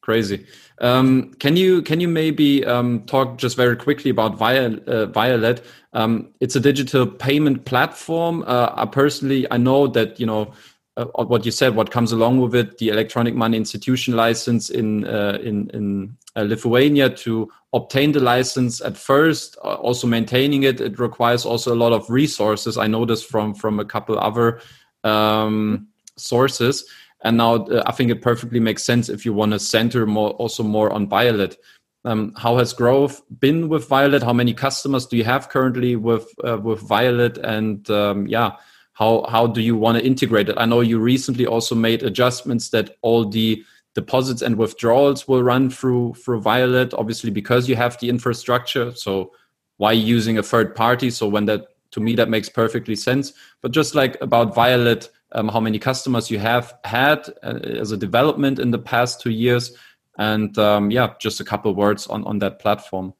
crazy. 0.00 0.46
Um 0.80 1.34
can 1.34 1.56
you 1.56 1.82
can 1.82 2.00
you 2.00 2.08
maybe 2.08 2.64
um 2.64 3.04
talk 3.06 3.38
just 3.38 3.56
very 3.56 3.76
quickly 3.76 4.10
about 4.10 4.36
Violet, 4.36 4.86
uh, 4.88 5.06
Violet? 5.06 5.64
Um 5.92 6.28
it's 6.40 6.56
a 6.56 6.60
digital 6.60 7.06
payment 7.06 7.64
platform. 7.64 8.44
Uh, 8.46 8.72
I 8.74 8.86
personally 8.86 9.46
I 9.50 9.56
know 9.56 9.86
that 9.88 10.20
you 10.20 10.26
know 10.26 10.52
uh, 10.96 11.04
what 11.24 11.44
you 11.44 11.52
said, 11.52 11.76
what 11.76 11.90
comes 11.90 12.12
along 12.12 12.40
with 12.40 12.54
it, 12.54 12.78
the 12.78 12.88
electronic 12.88 13.34
money 13.34 13.56
institution 13.56 14.16
license 14.16 14.70
in 14.70 15.06
uh, 15.06 15.38
in 15.42 15.70
in 15.74 16.16
uh, 16.36 16.42
Lithuania 16.42 17.10
to 17.10 17.50
obtain 17.72 18.12
the 18.12 18.20
license 18.20 18.80
at 18.80 18.96
first, 18.96 19.58
uh, 19.62 19.74
also 19.74 20.06
maintaining 20.06 20.62
it. 20.62 20.80
It 20.80 20.98
requires 20.98 21.44
also 21.44 21.74
a 21.74 21.76
lot 21.76 21.92
of 21.92 22.08
resources. 22.08 22.78
I 22.78 22.86
know 22.86 23.04
this 23.04 23.22
from 23.22 23.54
from 23.54 23.78
a 23.78 23.84
couple 23.84 24.18
other 24.18 24.60
um, 25.04 25.88
sources, 26.16 26.84
and 27.22 27.36
now 27.36 27.66
uh, 27.66 27.82
I 27.86 27.92
think 27.92 28.10
it 28.10 28.22
perfectly 28.22 28.60
makes 28.60 28.82
sense 28.82 29.08
if 29.10 29.26
you 29.26 29.34
want 29.34 29.52
to 29.52 29.58
center 29.58 30.06
more 30.06 30.30
also 30.30 30.62
more 30.62 30.90
on 30.90 31.08
Violet. 31.08 31.58
Um, 32.06 32.32
how 32.36 32.56
has 32.56 32.72
growth 32.72 33.20
been 33.40 33.68
with 33.68 33.88
Violet? 33.88 34.22
How 34.22 34.32
many 34.32 34.54
customers 34.54 35.06
do 35.06 35.16
you 35.16 35.24
have 35.24 35.50
currently 35.50 35.96
with 35.96 36.26
uh, 36.42 36.56
with 36.56 36.80
Violet? 36.80 37.36
And 37.36 37.90
um, 37.90 38.26
yeah 38.28 38.52
how 38.96 39.26
how 39.28 39.46
do 39.46 39.60
you 39.60 39.76
want 39.76 39.98
to 39.98 40.04
integrate 40.04 40.48
it? 40.48 40.56
I 40.58 40.64
know 40.64 40.80
you 40.80 40.98
recently 40.98 41.46
also 41.46 41.74
made 41.74 42.02
adjustments 42.02 42.70
that 42.70 42.96
all 43.02 43.28
the 43.28 43.62
deposits 43.94 44.42
and 44.42 44.56
withdrawals 44.56 45.28
will 45.28 45.42
run 45.42 45.70
through 45.70 46.14
through 46.14 46.40
violet 46.40 46.92
obviously 46.94 47.30
because 47.30 47.68
you 47.68 47.76
have 47.76 47.98
the 47.98 48.08
infrastructure 48.08 48.94
so 48.94 49.32
why 49.78 49.92
using 49.92 50.38
a 50.38 50.42
third 50.42 50.74
party? 50.74 51.10
So 51.10 51.28
when 51.28 51.44
that 51.46 51.66
to 51.92 52.00
me 52.00 52.14
that 52.14 52.30
makes 52.30 52.48
perfectly 52.48 52.96
sense. 52.96 53.34
But 53.60 53.72
just 53.72 53.94
like 53.94 54.16
about 54.22 54.54
violet 54.54 55.10
um, 55.32 55.48
how 55.48 55.60
many 55.60 55.78
customers 55.78 56.30
you 56.30 56.38
have 56.38 56.74
had 56.84 57.28
uh, 57.42 57.58
as 57.82 57.92
a 57.92 57.96
development 57.96 58.58
in 58.58 58.70
the 58.70 58.78
past 58.78 59.20
two 59.20 59.30
years 59.30 59.76
and 60.18 60.56
um, 60.56 60.90
yeah 60.90 61.12
just 61.20 61.40
a 61.40 61.44
couple 61.44 61.74
words 61.74 62.06
on 62.06 62.24
on 62.24 62.38
that 62.38 62.60
platform 62.60 63.12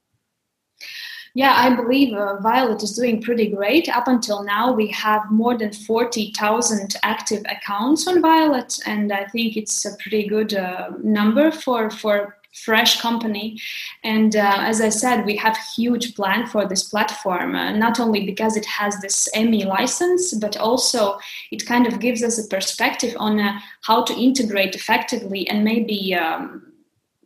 yeah, 1.36 1.52
I 1.54 1.76
believe 1.76 2.14
uh, 2.14 2.38
Violet 2.40 2.82
is 2.82 2.96
doing 2.96 3.20
pretty 3.20 3.48
great. 3.50 3.94
Up 3.94 4.08
until 4.08 4.42
now, 4.42 4.72
we 4.72 4.86
have 4.88 5.30
more 5.30 5.54
than 5.58 5.70
40,000 5.70 6.96
active 7.02 7.42
accounts 7.44 8.08
on 8.08 8.22
Violet, 8.22 8.78
and 8.86 9.12
I 9.12 9.26
think 9.26 9.54
it's 9.54 9.84
a 9.84 9.94
pretty 9.98 10.26
good 10.26 10.54
uh, 10.54 10.92
number 11.02 11.50
for, 11.50 11.90
for 11.90 12.38
fresh 12.64 13.02
company 13.02 13.60
and 14.02 14.34
uh, 14.34 14.56
as 14.60 14.80
i 14.80 14.88
said 14.88 15.26
we 15.26 15.36
have 15.36 15.54
huge 15.76 16.14
plan 16.14 16.46
for 16.46 16.66
this 16.66 16.84
platform 16.84 17.54
uh, 17.54 17.70
not 17.70 18.00
only 18.00 18.24
because 18.24 18.56
it 18.56 18.64
has 18.64 18.98
this 19.00 19.28
ME 19.36 19.66
license 19.66 20.32
but 20.32 20.56
also 20.56 21.18
it 21.52 21.66
kind 21.66 21.86
of 21.86 22.00
gives 22.00 22.22
us 22.22 22.38
a 22.38 22.48
perspective 22.48 23.14
on 23.18 23.38
uh, 23.38 23.60
how 23.82 24.02
to 24.02 24.14
integrate 24.14 24.74
effectively 24.74 25.46
and 25.50 25.64
maybe 25.64 26.14
um, 26.14 26.72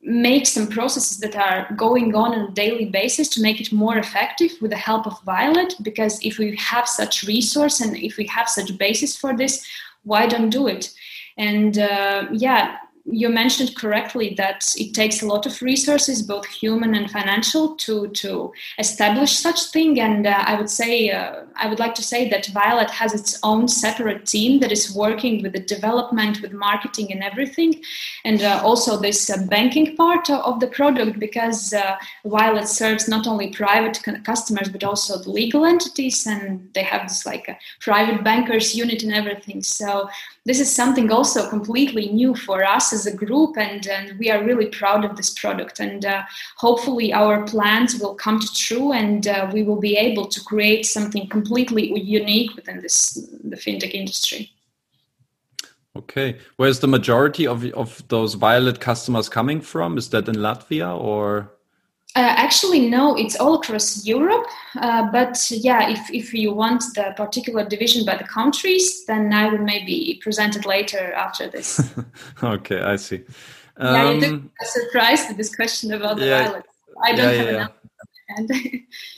make 0.03 0.47
some 0.47 0.67
processes 0.67 1.19
that 1.19 1.37
are 1.37 1.73
going 1.77 2.15
on 2.15 2.33
on 2.33 2.49
a 2.49 2.51
daily 2.53 2.87
basis 2.87 3.29
to 3.29 3.43
make 3.43 3.61
it 3.61 3.73
more 3.73 3.99
effective 3.99 4.53
with 4.61 4.71
the 4.71 4.77
help 4.77 5.07
of 5.07 5.21
Violet. 5.25 5.75
Because 5.83 6.25
if 6.25 6.39
we 6.39 6.57
have 6.57 6.89
such 6.89 7.25
resource 7.25 7.81
and 7.81 7.97
if 7.97 8.17
we 8.17 8.27
have 8.27 8.49
such 8.49 8.77
basis 8.79 9.17
for 9.17 9.37
this, 9.37 9.67
why 10.05 10.27
don't 10.27 10.51
do 10.51 10.67
it? 10.67 10.91
And 11.37 11.79
uh, 11.79 12.29
yeah, 12.33 12.79
you 13.13 13.29
mentioned 13.29 13.77
correctly 13.77 14.35
that 14.37 14.75
it 14.77 14.95
takes 14.95 15.23
a 15.23 15.27
lot 15.27 15.47
of 15.47 15.61
resources, 15.63 16.23
both 16.23 16.47
human 16.47 16.95
and 16.95 17.11
financial, 17.11 17.75
to 17.77 18.09
to 18.09 18.53
establish 18.79 19.33
such 19.39 19.61
thing. 19.71 20.01
And 20.01 20.27
uh, 20.27 20.43
I 20.47 20.55
would 20.57 20.71
say, 20.71 21.11
uh, 21.11 21.45
I 21.57 21.69
would 21.69 21.79
like 21.79 21.95
to 21.95 22.03
say 22.03 22.29
that 22.31 22.47
Violet 22.47 22.91
has 22.91 23.15
its 23.15 23.39
own 23.43 23.69
separate 23.69 24.27
team 24.27 24.61
that 24.61 24.73
is 24.73 24.95
working 24.95 25.43
with 25.43 25.53
the 25.53 25.61
development, 25.61 26.41
with 26.43 26.53
marketing, 26.53 27.13
and 27.13 27.23
everything, 27.23 27.83
and 28.25 28.43
uh, 28.43 28.61
also 28.65 28.97
this 28.97 29.31
uh, 29.31 29.37
banking 29.49 29.97
part 29.97 30.31
of 30.31 30.61
the 30.61 30.69
product 30.69 31.19
because 31.19 31.73
uh, 31.73 31.97
Violet 32.25 32.69
serves 32.69 33.09
not 33.09 33.27
only 33.27 33.51
private 33.51 34.01
customers 34.25 34.69
but 34.69 34.85
also 34.85 35.19
the 35.19 35.31
legal 35.31 35.65
entities, 35.65 36.27
and 36.27 36.69
they 36.75 36.83
have 36.83 37.09
this 37.09 37.27
like 37.27 37.49
a 37.49 37.59
private 37.81 38.23
bankers 38.25 38.75
unit 38.75 39.03
and 39.03 39.13
everything. 39.13 39.63
So 39.63 40.09
this 40.51 40.59
is 40.59 40.75
something 40.75 41.13
also 41.13 41.49
completely 41.49 42.09
new 42.09 42.35
for 42.35 42.65
us 42.65 42.93
as 42.93 43.07
a 43.07 43.15
group 43.15 43.57
and, 43.57 43.87
and 43.87 44.19
we 44.19 44.29
are 44.33 44.43
really 44.43 44.67
proud 44.67 45.05
of 45.05 45.17
this 45.17 45.31
product. 45.31 45.79
And 45.79 46.05
uh, 46.05 46.25
hopefully 46.57 47.13
our 47.13 47.45
plans 47.45 48.01
will 48.01 48.17
come 48.17 48.41
to 48.41 48.53
true 48.53 48.91
and 48.91 49.29
uh, 49.29 49.49
we 49.53 49.63
will 49.63 49.79
be 49.79 49.97
able 49.97 50.27
to 50.27 50.41
create 50.41 50.85
something 50.87 51.29
completely 51.29 51.97
unique 52.01 52.57
within 52.57 52.81
this 52.81 53.13
the 53.45 53.55
fintech 53.55 53.95
industry. 53.95 54.51
Okay. 55.95 56.39
Where's 56.57 56.81
the 56.81 56.89
majority 56.89 57.47
of, 57.47 57.65
of 57.67 58.03
those 58.09 58.35
violet 58.35 58.81
customers 58.81 59.29
coming 59.29 59.61
from? 59.61 59.99
Is 59.99 60.09
that 60.11 60.29
in 60.29 60.35
latvia 60.35 60.99
or 60.99 61.53
uh, 62.17 62.35
actually, 62.37 62.89
no, 62.89 63.17
it's 63.17 63.37
all 63.37 63.55
across 63.55 64.05
Europe. 64.05 64.47
Uh, 64.77 65.11
but 65.13 65.39
yeah, 65.51 65.89
if, 65.89 66.11
if 66.11 66.35
you 66.35 66.53
want 66.53 66.83
the 66.97 67.13
particular 67.17 67.65
division 67.65 68.05
by 68.05 68.17
the 68.17 68.25
countries, 68.25 69.07
then 69.07 69.33
I 69.33 69.49
will 69.49 69.59
maybe 69.59 70.19
present 70.21 70.57
it 70.57 70.67
later 70.67 71.13
after 71.13 71.49
this. 71.49 71.81
okay, 72.43 72.81
I 72.81 72.97
see. 72.97 73.23
Um, 73.77 73.95
yeah, 73.95 74.11
you 74.11 74.21
took 74.21 74.43
a 74.61 74.65
surprise 74.65 75.29
with 75.29 75.37
this 75.37 75.55
question 75.55 75.93
about 75.93 76.17
the 76.17 76.27
yeah, 76.27 76.45
violence. 76.45 76.67
I 77.03 77.15
don't 77.15 77.19
yeah, 77.19 77.37
have 77.37 77.47
yeah, 77.47 77.55
enough. 77.55 77.73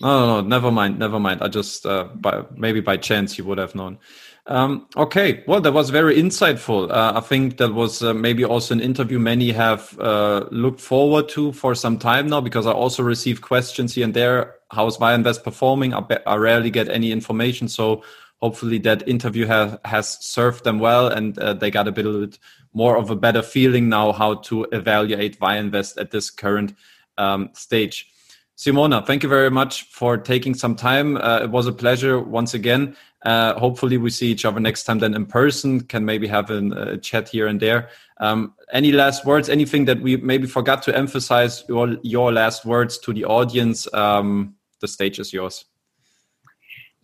no, 0.00 0.08
no, 0.08 0.40
no, 0.42 0.48
never 0.48 0.70
mind, 0.70 0.98
never 0.98 1.18
mind. 1.18 1.42
I 1.42 1.48
just, 1.48 1.86
uh, 1.86 2.04
by, 2.14 2.44
maybe 2.54 2.80
by 2.80 2.98
chance 2.98 3.38
you 3.38 3.44
would 3.44 3.58
have 3.58 3.74
known. 3.74 3.98
Um, 4.46 4.88
okay, 4.96 5.44
well, 5.46 5.60
that 5.60 5.72
was 5.72 5.90
very 5.90 6.16
insightful. 6.16 6.90
Uh, 6.90 7.12
I 7.14 7.20
think 7.20 7.58
that 7.58 7.74
was 7.74 8.02
uh, 8.02 8.12
maybe 8.12 8.44
also 8.44 8.74
an 8.74 8.80
interview 8.80 9.20
many 9.20 9.52
have 9.52 9.96
uh, 10.00 10.46
looked 10.50 10.80
forward 10.80 11.28
to 11.30 11.52
for 11.52 11.76
some 11.76 11.96
time 11.96 12.26
now 12.26 12.40
because 12.40 12.66
I 12.66 12.72
also 12.72 13.04
received 13.04 13.42
questions 13.42 13.94
here 13.94 14.04
and 14.04 14.14
there. 14.14 14.56
How's 14.72 15.00
Invest 15.00 15.44
performing? 15.44 15.94
I, 15.94 16.04
I, 16.26 16.36
rarely 16.36 16.70
get 16.70 16.88
any 16.88 17.12
information, 17.12 17.68
so 17.68 18.02
hopefully 18.40 18.78
that 18.78 19.06
interview 19.08 19.46
has 19.46 19.78
has 19.84 20.18
served 20.24 20.64
them 20.64 20.80
well 20.80 21.06
and 21.06 21.38
uh, 21.38 21.54
they 21.54 21.70
got 21.70 21.86
a 21.86 21.92
bit 21.92 22.38
more 22.74 22.96
of 22.96 23.10
a 23.10 23.16
better 23.16 23.42
feeling 23.42 23.88
now 23.88 24.10
how 24.10 24.34
to 24.34 24.66
evaluate 24.72 25.36
Invest 25.40 25.98
at 25.98 26.10
this 26.10 26.30
current 26.30 26.74
um, 27.16 27.50
stage. 27.52 28.11
Simona, 28.56 29.04
thank 29.04 29.22
you 29.22 29.28
very 29.28 29.50
much 29.50 29.84
for 29.84 30.16
taking 30.16 30.54
some 30.54 30.76
time. 30.76 31.16
Uh, 31.16 31.40
it 31.42 31.50
was 31.50 31.66
a 31.66 31.72
pleasure 31.72 32.20
once 32.20 32.54
again. 32.54 32.96
Uh, 33.24 33.58
hopefully, 33.58 33.96
we 33.98 34.10
see 34.10 34.28
each 34.28 34.44
other 34.44 34.60
next 34.60 34.84
time 34.84 34.98
then 34.98 35.14
in 35.14 35.26
person. 35.26 35.80
Can 35.80 36.04
maybe 36.04 36.26
have 36.26 36.50
a 36.50 36.98
chat 36.98 37.28
here 37.28 37.46
and 37.46 37.60
there. 37.60 37.88
Um, 38.18 38.54
any 38.72 38.92
last 38.92 39.24
words? 39.24 39.48
Anything 39.48 39.86
that 39.86 40.00
we 40.00 40.16
maybe 40.16 40.46
forgot 40.46 40.82
to 40.84 40.96
emphasize? 40.96 41.64
Your 41.68 41.96
your 42.02 42.32
last 42.32 42.64
words 42.64 42.98
to 42.98 43.12
the 43.12 43.24
audience. 43.24 43.92
Um, 43.94 44.54
the 44.80 44.88
stage 44.88 45.18
is 45.18 45.32
yours. 45.32 45.64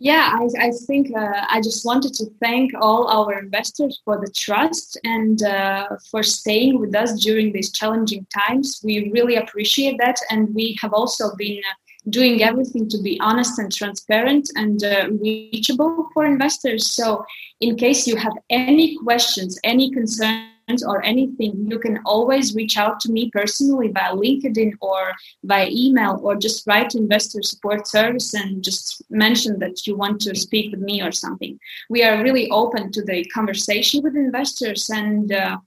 Yeah, 0.01 0.33
I, 0.33 0.67
I 0.67 0.71
think 0.87 1.11
uh, 1.17 1.45
I 1.51 1.61
just 1.61 1.85
wanted 1.85 2.15
to 2.15 2.27
thank 2.41 2.71
all 2.81 3.09
our 3.09 3.37
investors 3.37 4.01
for 4.05 4.21
the 4.21 4.31
trust 4.31 4.97
and 5.03 5.43
uh, 5.43 5.89
for 6.09 6.23
staying 6.23 6.79
with 6.79 6.95
us 6.95 7.21
during 7.21 7.53
these 7.53 7.73
challenging 7.73 8.25
times. 8.33 8.81
We 8.85 9.11
really 9.11 9.37
appreciate 9.37 9.99
that, 9.99 10.17
and 10.31 10.55
we 10.55 10.77
have 10.81 10.93
also 10.93 11.35
been. 11.37 11.59
Uh, 11.59 11.75
doing 12.11 12.43
everything 12.43 12.89
to 12.89 12.97
be 13.03 13.21
honest 13.21 13.59
and 13.59 13.71
transparent 13.71 14.49
and 14.55 14.83
uh, 14.83 15.09
reachable 15.21 16.09
for 16.15 16.25
investors. 16.25 16.91
So, 16.91 17.23
in 17.61 17.77
case 17.77 18.07
you 18.07 18.17
have 18.17 18.33
any 18.49 18.97
questions, 18.97 19.59
any 19.63 19.91
concerns, 19.91 20.49
or 20.87 21.05
anything, 21.05 21.67
you 21.69 21.79
can 21.79 22.01
always 22.05 22.55
reach 22.55 22.77
out 22.77 23.01
to 23.01 23.13
me 23.13 23.31
personally 23.31 23.89
via 23.89 24.15
LinkedIn 24.15 24.73
or 24.81 25.13
by 25.45 25.69
email, 25.71 26.21
or 26.23 26.37
just 26.37 26.67
write 26.67 26.91
to 26.91 26.99
Investor 26.99 27.43
Support 27.43 27.87
Service 27.87 28.35
and 28.35 28.63
just 28.63 29.03
mention 29.11 29.59
that 29.61 29.87
you 29.87 29.97
want 29.97 30.21
to 30.23 30.35
speak 30.35 30.71
with 30.71 30.81
me 30.81 31.03
or 31.03 31.13
something. 31.13 31.59
We 31.89 32.03
are 32.03 32.23
really 32.23 32.51
open 32.51 32.93
to 32.93 33.03
the 33.03 33.25
conversation 33.27 34.03
with 34.03 34.15
investors 34.17 34.91
and 34.91 35.33
uh, 35.33 35.59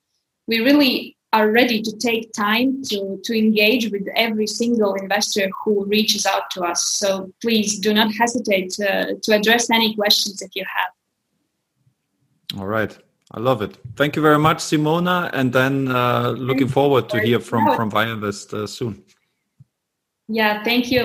we 0.48 0.60
really 0.60 1.18
are 1.34 1.50
ready 1.50 1.82
to 1.82 1.98
take 1.98 2.34
time 2.34 2.82
to, 2.84 3.20
to 3.24 3.38
engage 3.38 3.90
with 3.90 4.06
every 4.16 4.48
single 4.48 4.96
investor 4.96 5.50
who 5.64 5.86
reaches 5.86 6.26
out 6.26 6.50
to 6.52 6.62
us. 6.62 6.88
So 6.88 7.32
please 7.42 7.80
do 7.80 7.94
not 7.94 8.14
hesitate 8.14 8.70
to, 8.72 9.16
to 9.16 9.36
address 9.36 9.70
any 9.70 9.96
questions 9.96 10.42
if 10.42 10.52
you 10.56 10.66
have. 10.76 12.60
All 12.60 12.68
right. 12.68 12.98
I 13.34 13.40
love 13.40 13.62
it. 13.62 13.78
Thank 13.96 14.16
you 14.16 14.22
very 14.22 14.40
much, 14.40 14.58
Simona. 14.58 15.30
And 15.34 15.54
then 15.54 15.88
uh, 15.88 16.32
looking 16.32 16.68
forward 16.68 17.10
to 17.10 17.20
hear 17.20 17.40
from, 17.40 17.64
from 17.76 17.90
Viainvest 17.90 18.54
uh, 18.54 18.68
soon. 18.68 19.04
Yeah, 20.28 20.64
thank 20.64 20.92
you. 20.92 21.04